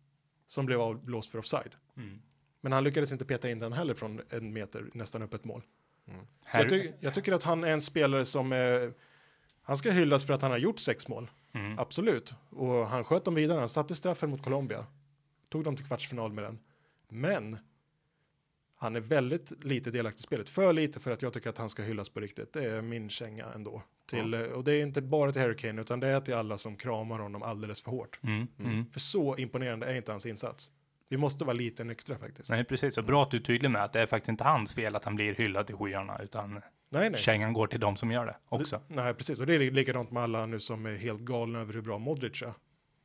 som 0.47 0.67
blev 0.67 0.81
avblåst 0.81 1.31
för 1.31 1.39
offside. 1.39 1.75
Mm. 1.97 2.23
Men 2.61 2.73
han 2.73 2.85
lyckades 2.85 3.13
inte 3.13 3.25
peta 3.25 3.51
in 3.51 3.59
den 3.59 3.73
heller 3.73 3.95
från 3.95 4.21
en 4.31 4.53
meter, 4.53 4.91
nästan 4.95 5.23
upp 5.23 5.35
ett 5.35 5.45
mål. 5.45 5.63
Så 6.07 6.13
Här, 6.45 6.61
jag, 6.61 6.69
ty 6.71 6.93
jag 7.01 7.15
tycker 7.15 7.33
att 7.33 7.43
han 7.43 7.65
är 7.65 7.73
en 7.73 7.81
spelare 7.81 8.25
som 8.25 8.53
eh, 8.53 8.59
han 9.63 9.77
ska 9.77 9.91
hyllas 9.91 10.25
för 10.27 10.35
att 10.35 10.43
han 10.43 10.51
har 10.51 10.59
gjort 10.59 10.79
sex 10.79 11.09
mål. 11.09 11.31
mm. 11.53 11.79
Absolut. 11.79 12.35
Och 12.51 12.89
han 12.89 13.05
sköt 13.05 13.25
dem 13.25 13.35
vidare. 13.35 13.59
Han 13.59 13.69
satte 13.69 13.95
straffen 13.95 14.31
mot 14.31 14.43
Colombia. 14.43 14.87
Tog 15.49 15.65
dem 15.65 15.77
till 15.77 15.87
kvartsfinal 15.87 16.33
med 16.33 16.45
den. 16.45 16.59
Men 17.09 17.59
han 18.79 18.97
är 18.97 19.01
väldigt 19.01 19.65
lite 19.65 19.91
delaktig 19.91 20.21
i 20.21 20.23
spelet. 20.23 20.49
För 20.49 20.73
lite 20.73 21.01
för 21.01 21.11
att 21.11 21.23
jag 21.23 21.33
tycker 21.33 21.51
att 21.51 21.59
han 21.59 21.71
ska 21.71 21.83
hyllas 21.83 22.09
på 22.09 22.21
riktigt. 22.21 22.53
Det 22.53 22.65
är 22.65 22.83
min 22.83 23.11
känga 23.11 23.47
ändå. 23.55 23.83
Till, 24.11 24.35
eh, 24.35 24.41
Och 24.41 24.65
det 24.65 24.73
är 24.73 24.83
inte 24.83 25.03
bara 25.03 25.33
till 25.33 25.43
Harry 25.43 25.57
Kane 25.57 25.81
utan 25.81 26.01
det 26.01 26.09
är 26.09 26.21
till 26.21 26.35
alla 26.35 26.59
som 26.59 26.77
kramar 26.77 27.19
honom 27.19 27.43
alldeles 27.43 27.83
för 27.83 27.91
hårt. 27.91 28.19
Mm. 28.23 28.47
Mm. 28.59 28.87
För 28.91 29.01
så 29.01 29.37
imponerande 29.37 29.87
är 29.87 29.97
inte 29.97 30.11
hans 30.11 30.27
insats. 30.27 30.71
Vi 31.09 31.17
måste 31.17 31.45
vara 31.45 31.55
lite 31.55 31.85
nyktra 31.85 32.19
faktiskt. 32.19 32.51
Nej, 32.51 32.65
precis. 32.65 32.99
Och 32.99 33.05
bra 33.05 33.23
att 33.23 33.31
du 33.31 33.37
är 33.37 33.43
tydlig 33.43 33.71
med 33.71 33.85
att 33.85 33.93
det 33.93 34.01
är 34.01 34.07
faktiskt 34.07 34.29
inte 34.29 34.45
hans 34.45 34.75
fel 34.75 34.97
att 34.97 35.05
han 35.05 35.17
blir 35.17 35.35
hyllad 35.35 35.67
till 35.67 35.77
skyarna, 35.77 36.23
utan 36.23 36.55
nej. 36.89 37.11
nej. 37.11 37.21
kängan 37.21 37.53
går 37.53 37.67
till 37.67 37.81
de 37.81 37.97
som 37.97 38.11
gör 38.11 38.27
det 38.27 38.37
också. 38.49 38.81
Det, 38.89 38.95
nej, 38.95 39.15
precis. 39.15 39.41
Och 39.41 39.47
det 39.47 39.55
är 39.55 39.71
likadant 39.71 40.11
med 40.11 40.23
alla 40.23 40.47
nu 40.47 40.61
som 40.61 40.87
är 40.87 40.95
helt 40.95 41.21
galna 41.21 41.61
över 41.61 41.75
hur 41.75 41.83
bra 41.83 41.99
Modric 41.99 42.43
är. 42.43 42.53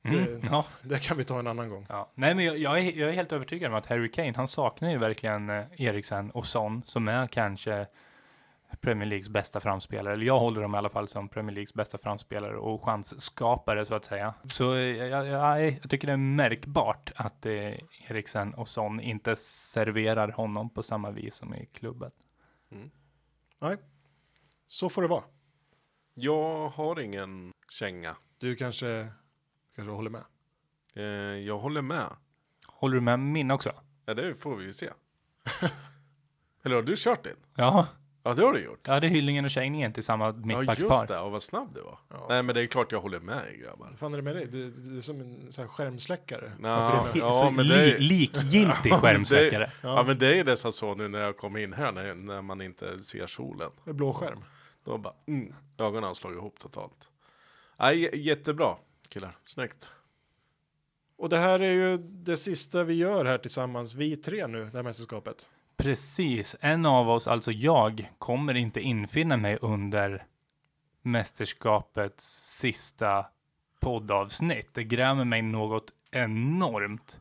Mm. 0.04 0.24
Det- 0.26 0.47
Ja. 0.52 0.66
Det 0.82 1.04
kan 1.04 1.18
vi 1.18 1.24
ta 1.24 1.39
en 1.39 1.47
annan 1.47 1.70
gång. 1.70 1.86
Ja. 1.89 2.12
Nej, 2.16 2.36
men 2.36 2.45
jag, 2.45 2.58
jag, 2.58 2.80
är, 2.80 2.99
jag 2.99 3.10
är 3.10 3.14
helt 3.14 3.32
övertygad 3.32 3.72
om 3.72 3.78
att 3.78 3.86
Harry 3.86 4.12
Kane, 4.12 4.34
han 4.36 4.47
saknar 4.47 4.89
ju 4.91 4.97
verkligen 4.97 5.49
eh, 5.49 5.66
Eriksen 5.78 6.32
och 6.32 6.45
Son, 6.45 6.84
som 6.86 7.08
är 7.08 7.28
kanske 7.28 7.88
Premier 8.82 9.06
Leagues 9.10 9.30
bästa 9.30 9.60
framspelare. 9.60 10.14
Eller 10.14 10.26
jag 10.26 10.39
håller 10.39 10.62
dem 10.62 10.76
i 10.76 10.78
alla 10.78 10.89
fall 10.89 11.08
som 11.08 11.30
Premier 11.30 11.54
Leagues 11.54 11.74
bästa 11.74 11.97
framspelare 11.97 12.58
och 12.58 12.84
chansskapare 12.86 13.86
så 13.86 13.95
att 13.95 14.06
säga. 14.06 14.34
Så 14.52 14.74
eh, 14.76 14.80
jag, 14.82 15.28
jag, 15.28 15.64
jag 15.64 15.89
tycker 15.89 16.08
det 16.08 16.14
är 16.14 16.18
märkbart 16.18 17.12
att 17.16 17.45
eh, 17.45 17.54
Eriksen 18.10 18.54
och 18.54 18.68
Son 18.68 18.99
inte 18.99 19.36
serverar 19.36 20.30
honom 20.30 20.70
på 20.70 20.84
samma 20.84 21.12
vis 21.12 21.36
som 21.36 21.56
i 21.56 21.66
klubben. 21.66 22.12
Nej, 23.60 23.78
så 24.68 24.89
får 24.89 25.02
det 25.02 25.08
vara. 25.08 25.24
Jag 26.16 26.70
har 26.70 26.99
ingen 26.99 27.52
känga. 27.72 28.16
Du 28.38 28.56
kanske, 28.56 29.08
kanske 29.76 29.91
håller 29.91 30.09
med. 30.09 30.24
Eh, 30.95 31.03
jag 31.47 31.57
håller 31.57 31.82
med. 31.82 32.05
Håller 32.65 32.95
du 32.95 33.01
med 33.01 33.19
min 33.19 33.51
också? 33.51 33.72
Ja, 34.05 34.13
det 34.13 34.36
får 34.36 34.55
vi 34.55 34.65
ju 34.65 34.74
se. 34.74 34.89
Eller 36.63 36.76
har 36.76 36.84
du 36.84 36.95
kört 36.97 37.24
din? 37.24 37.36
Ja, 37.55 37.88
Ja, 38.24 38.34
det 38.34 38.41
har 38.45 38.53
du 38.53 38.59
gjort. 38.63 38.80
jag 38.88 38.93
hade 38.93 39.07
hyllningen 39.07 39.45
och 39.45 39.51
Tjejningen 39.51 39.93
till 39.93 40.03
samma 40.03 40.26
Ja, 40.26 40.34
just 40.34 40.45
mittbackspar. 40.45 41.07
det. 41.07 41.19
Och 41.19 41.32
vad 41.32 41.43
snabb 41.43 41.74
du 41.76 41.82
var. 41.82 41.99
Ja. 42.09 42.26
Nej, 42.30 42.43
men 42.43 42.55
det 42.55 42.61
är 42.61 42.67
klart 42.67 42.91
jag 42.91 43.01
håller 43.01 43.19
med 43.19 43.41
grabbar. 43.59 43.88
Vad 43.89 43.99
fan 43.99 44.13
är 44.13 44.17
det 44.17 44.24
med 44.24 44.36
dig? 44.36 44.45
Det, 44.47 44.69
det 44.72 44.97
är 44.97 45.01
som 45.01 45.22
en 45.22 45.51
sån 45.51 45.63
här 45.63 45.69
skärmsläckare. 45.69 46.51
Ja, 46.63 47.09
det 47.13 47.19
är- 47.19 47.24
ja, 47.24 47.32
så 47.34 47.51
men 47.51 47.67
det 47.67 47.76
är- 47.76 47.97
li, 47.99 48.07
likgiltig 48.07 48.93
skärmsläckare. 49.01 49.72
Ja. 49.84 49.95
ja, 49.95 50.03
men 50.07 50.19
det 50.19 50.39
är 50.39 50.43
dessa 50.43 50.72
så 50.72 50.95
nu 50.95 51.07
när 51.07 51.19
jag 51.19 51.38
kom 51.38 51.57
in 51.57 51.74
här 51.74 51.91
när, 51.91 52.15
när 52.15 52.41
man 52.41 52.61
inte 52.61 52.99
ser 53.03 53.28
solen. 53.28 53.69
med 53.84 53.95
blå 53.95 54.13
skärm. 54.13 54.43
Då 54.84 54.97
bara, 54.97 55.13
mm, 55.28 55.53
ögonen 55.78 56.03
har 56.03 56.13
slagit 56.13 56.38
ihop 56.38 56.59
totalt. 56.59 57.09
Nej, 57.80 58.19
jättebra 58.28 58.76
killar. 59.12 59.38
Snyggt. 59.45 59.91
Och 61.18 61.30
det 61.30 61.38
här 61.38 61.59
är 61.59 61.74
ju 61.74 61.97
det 61.97 62.38
sista 62.38 62.84
vi 62.84 62.93
gör 62.93 63.26
här 63.26 63.38
tillsammans, 63.38 63.93
vi 63.93 64.16
tre 64.16 64.47
nu, 64.47 64.66
det 64.66 64.78
här 64.78 64.84
mästerskapet. 64.84 65.49
Precis, 65.78 66.55
en 66.59 66.86
av 66.86 67.09
oss, 67.09 67.28
alltså 67.28 67.51
jag, 67.51 68.12
kommer 68.18 68.53
inte 68.53 68.82
infinna 68.82 69.38
mig 69.38 69.57
under 69.62 70.26
mästerskapets 71.01 72.57
sista 72.59 73.26
poddavsnitt. 73.80 74.74
Det 74.74 74.84
grämer 74.84 75.26
mig 75.26 75.41
något 75.41 75.93
enormt. 76.12 77.20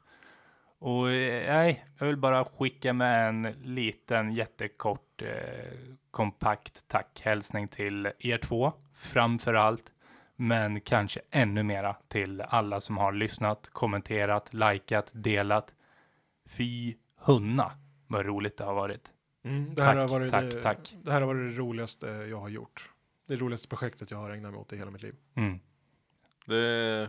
Och 0.79 1.11
eh, 1.11 1.55
nej, 1.55 1.85
jag 1.99 2.07
vill 2.07 2.17
bara 2.17 2.45
skicka 2.45 2.93
med 2.93 3.29
en 3.29 3.43
liten 3.63 4.33
jättekort 4.33 5.23
eh, 5.23 5.79
kompakt 6.11 6.89
tackhälsning 6.89 7.69
till 7.69 8.13
er 8.19 8.39
två, 8.39 8.73
framför 8.95 9.55
allt. 9.55 9.93
Men 10.41 10.81
kanske 10.81 11.21
ännu 11.31 11.63
mera 11.63 11.97
till 12.09 12.41
alla 12.41 12.81
som 12.81 12.97
har 12.97 13.13
lyssnat, 13.13 13.69
kommenterat, 13.73 14.55
likat, 14.55 15.11
delat. 15.13 15.75
Fy 16.49 16.95
hunna 17.17 17.73
vad 18.07 18.27
roligt 18.27 18.57
det 18.57 18.65
har 18.65 18.75
varit. 18.75 19.13
Det, 19.43 19.49
här 19.51 19.75
Tack, 19.75 19.97
har 19.97 20.09
varit 20.09 20.31
tack, 20.31 20.45
det, 20.45 20.63
tack. 20.63 20.97
det 21.03 21.13
här 21.13 21.21
har 21.21 21.35
varit 21.35 21.55
det 21.55 21.61
roligaste 21.61 22.07
jag 22.07 22.41
har 22.41 22.49
gjort. 22.49 22.91
Det 23.29 23.37
roligaste 23.37 23.69
projektet 23.69 24.11
jag 24.11 24.19
har 24.19 24.31
ägnat 24.31 24.53
mig 24.53 24.61
åt 24.61 24.73
i 24.73 24.77
hela 24.77 24.91
mitt 24.91 25.03
liv. 25.03 25.15
Mm. 25.35 25.61
Det 26.47 27.09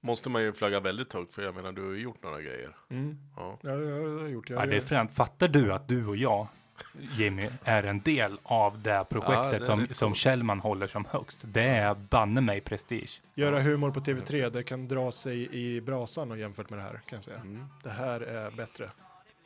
måste 0.00 0.30
man 0.30 0.42
ju 0.42 0.52
flagga 0.52 0.80
väldigt 0.80 1.12
högt 1.12 1.32
för 1.32 1.42
jag 1.42 1.54
menar 1.54 1.72
du 1.72 1.86
har 1.86 1.92
ju 1.92 2.02
gjort 2.02 2.22
några 2.22 2.40
grejer. 2.40 2.76
Ja. 2.88 3.58
Ja, 3.62 3.70
jag, 3.70 3.82
jag 3.82 4.20
har 4.20 4.28
gjort. 4.28 4.50
Jag, 4.50 4.62
Ja, 4.62 4.66
det 4.66 4.76
är 4.76 4.80
fränt. 4.80 5.12
Fattar 5.12 5.48
du 5.48 5.72
att 5.72 5.88
du 5.88 6.06
och 6.06 6.16
jag 6.16 6.46
Jimmy, 7.16 7.48
är 7.64 7.82
en 7.82 8.00
del 8.00 8.38
av 8.42 8.82
det 8.82 8.90
Ja, 8.90 9.04
projektet 9.04 9.50
det 9.50 9.56
är 9.56 9.64
som, 9.64 9.86
som. 9.90 10.14
Kjellman 10.14 10.60
håller 10.60 10.86
som 10.86 11.04
högst. 11.04 11.38
Det 11.42 11.62
är 11.62 11.94
banne 11.94 12.40
mig 12.40 12.60
prestige. 12.60 13.20
Göra 13.34 13.60
humor 13.60 13.90
på 13.90 14.00
TV3, 14.00 14.50
det 14.50 14.62
kan 14.62 14.88
dra 14.88 15.12
sig 15.12 15.48
i 15.56 15.80
brasan 15.80 16.30
och 16.30 16.38
jämfört 16.38 16.70
med 16.70 16.78
det 16.78 16.82
här 16.82 17.00
kan 17.06 17.16
jag 17.16 17.24
säga. 17.24 17.36
Mm. 17.36 17.66
Det 17.82 17.90
här 17.90 18.20
är 18.20 18.50
bättre. 18.50 18.90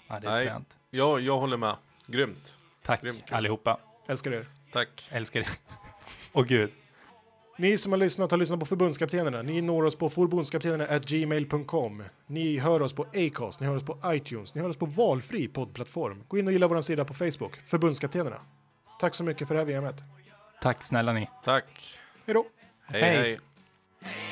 Ja, 0.08 0.20
det 0.20 0.26
är 0.26 0.30
Nej. 0.30 0.46
fränt. 0.46 0.76
Ja, 0.90 1.18
jag 1.18 1.38
håller 1.38 1.56
med. 1.56 1.76
Grymt. 2.06 2.56
Tack 2.82 3.02
Grymt 3.02 3.24
allihopa. 3.30 3.78
Älskar 4.06 4.32
er. 4.32 4.46
Tack. 4.72 5.08
Älskar 5.10 5.40
er. 5.40 5.48
Och 6.32 6.46
gud. 6.46 6.70
Ni 7.62 7.78
som 7.78 7.92
har 7.92 7.96
lyssnat 7.98 8.30
har 8.30 8.38
lyssnat 8.38 8.60
på 8.60 8.66
förbundskaptenerna. 8.66 9.42
Ni 9.42 9.62
når 9.62 9.84
oss 9.84 9.96
på 9.96 10.10
förbundskaptenerna.gmail.com. 10.10 12.04
Ni 12.26 12.58
hör 12.58 12.82
oss 12.82 12.92
på 12.92 13.02
Acast, 13.02 13.60
ni 13.60 13.66
hör 13.66 13.76
oss 13.76 13.82
på 13.82 13.98
iTunes, 14.06 14.54
ni 14.54 14.60
hör 14.60 14.68
oss 14.68 14.76
på 14.76 14.86
valfri 14.86 15.48
poddplattform. 15.48 16.24
Gå 16.28 16.38
in 16.38 16.46
och 16.46 16.52
gilla 16.52 16.68
vår 16.68 16.80
sida 16.80 17.04
på 17.04 17.14
Facebook, 17.14 17.56
Förbundskaptenerna. 17.66 18.40
Tack 19.00 19.14
så 19.14 19.24
mycket 19.24 19.48
för 19.48 19.54
det 19.54 19.60
här 19.60 19.80
VMet. 19.80 20.02
Tack 20.62 20.82
snälla 20.82 21.12
ni. 21.12 21.28
Tack. 21.44 21.98
Hej 22.26 22.34
då! 22.34 22.46
hej. 22.86 23.02
Hej. 23.02 23.38
hej. 24.00 24.31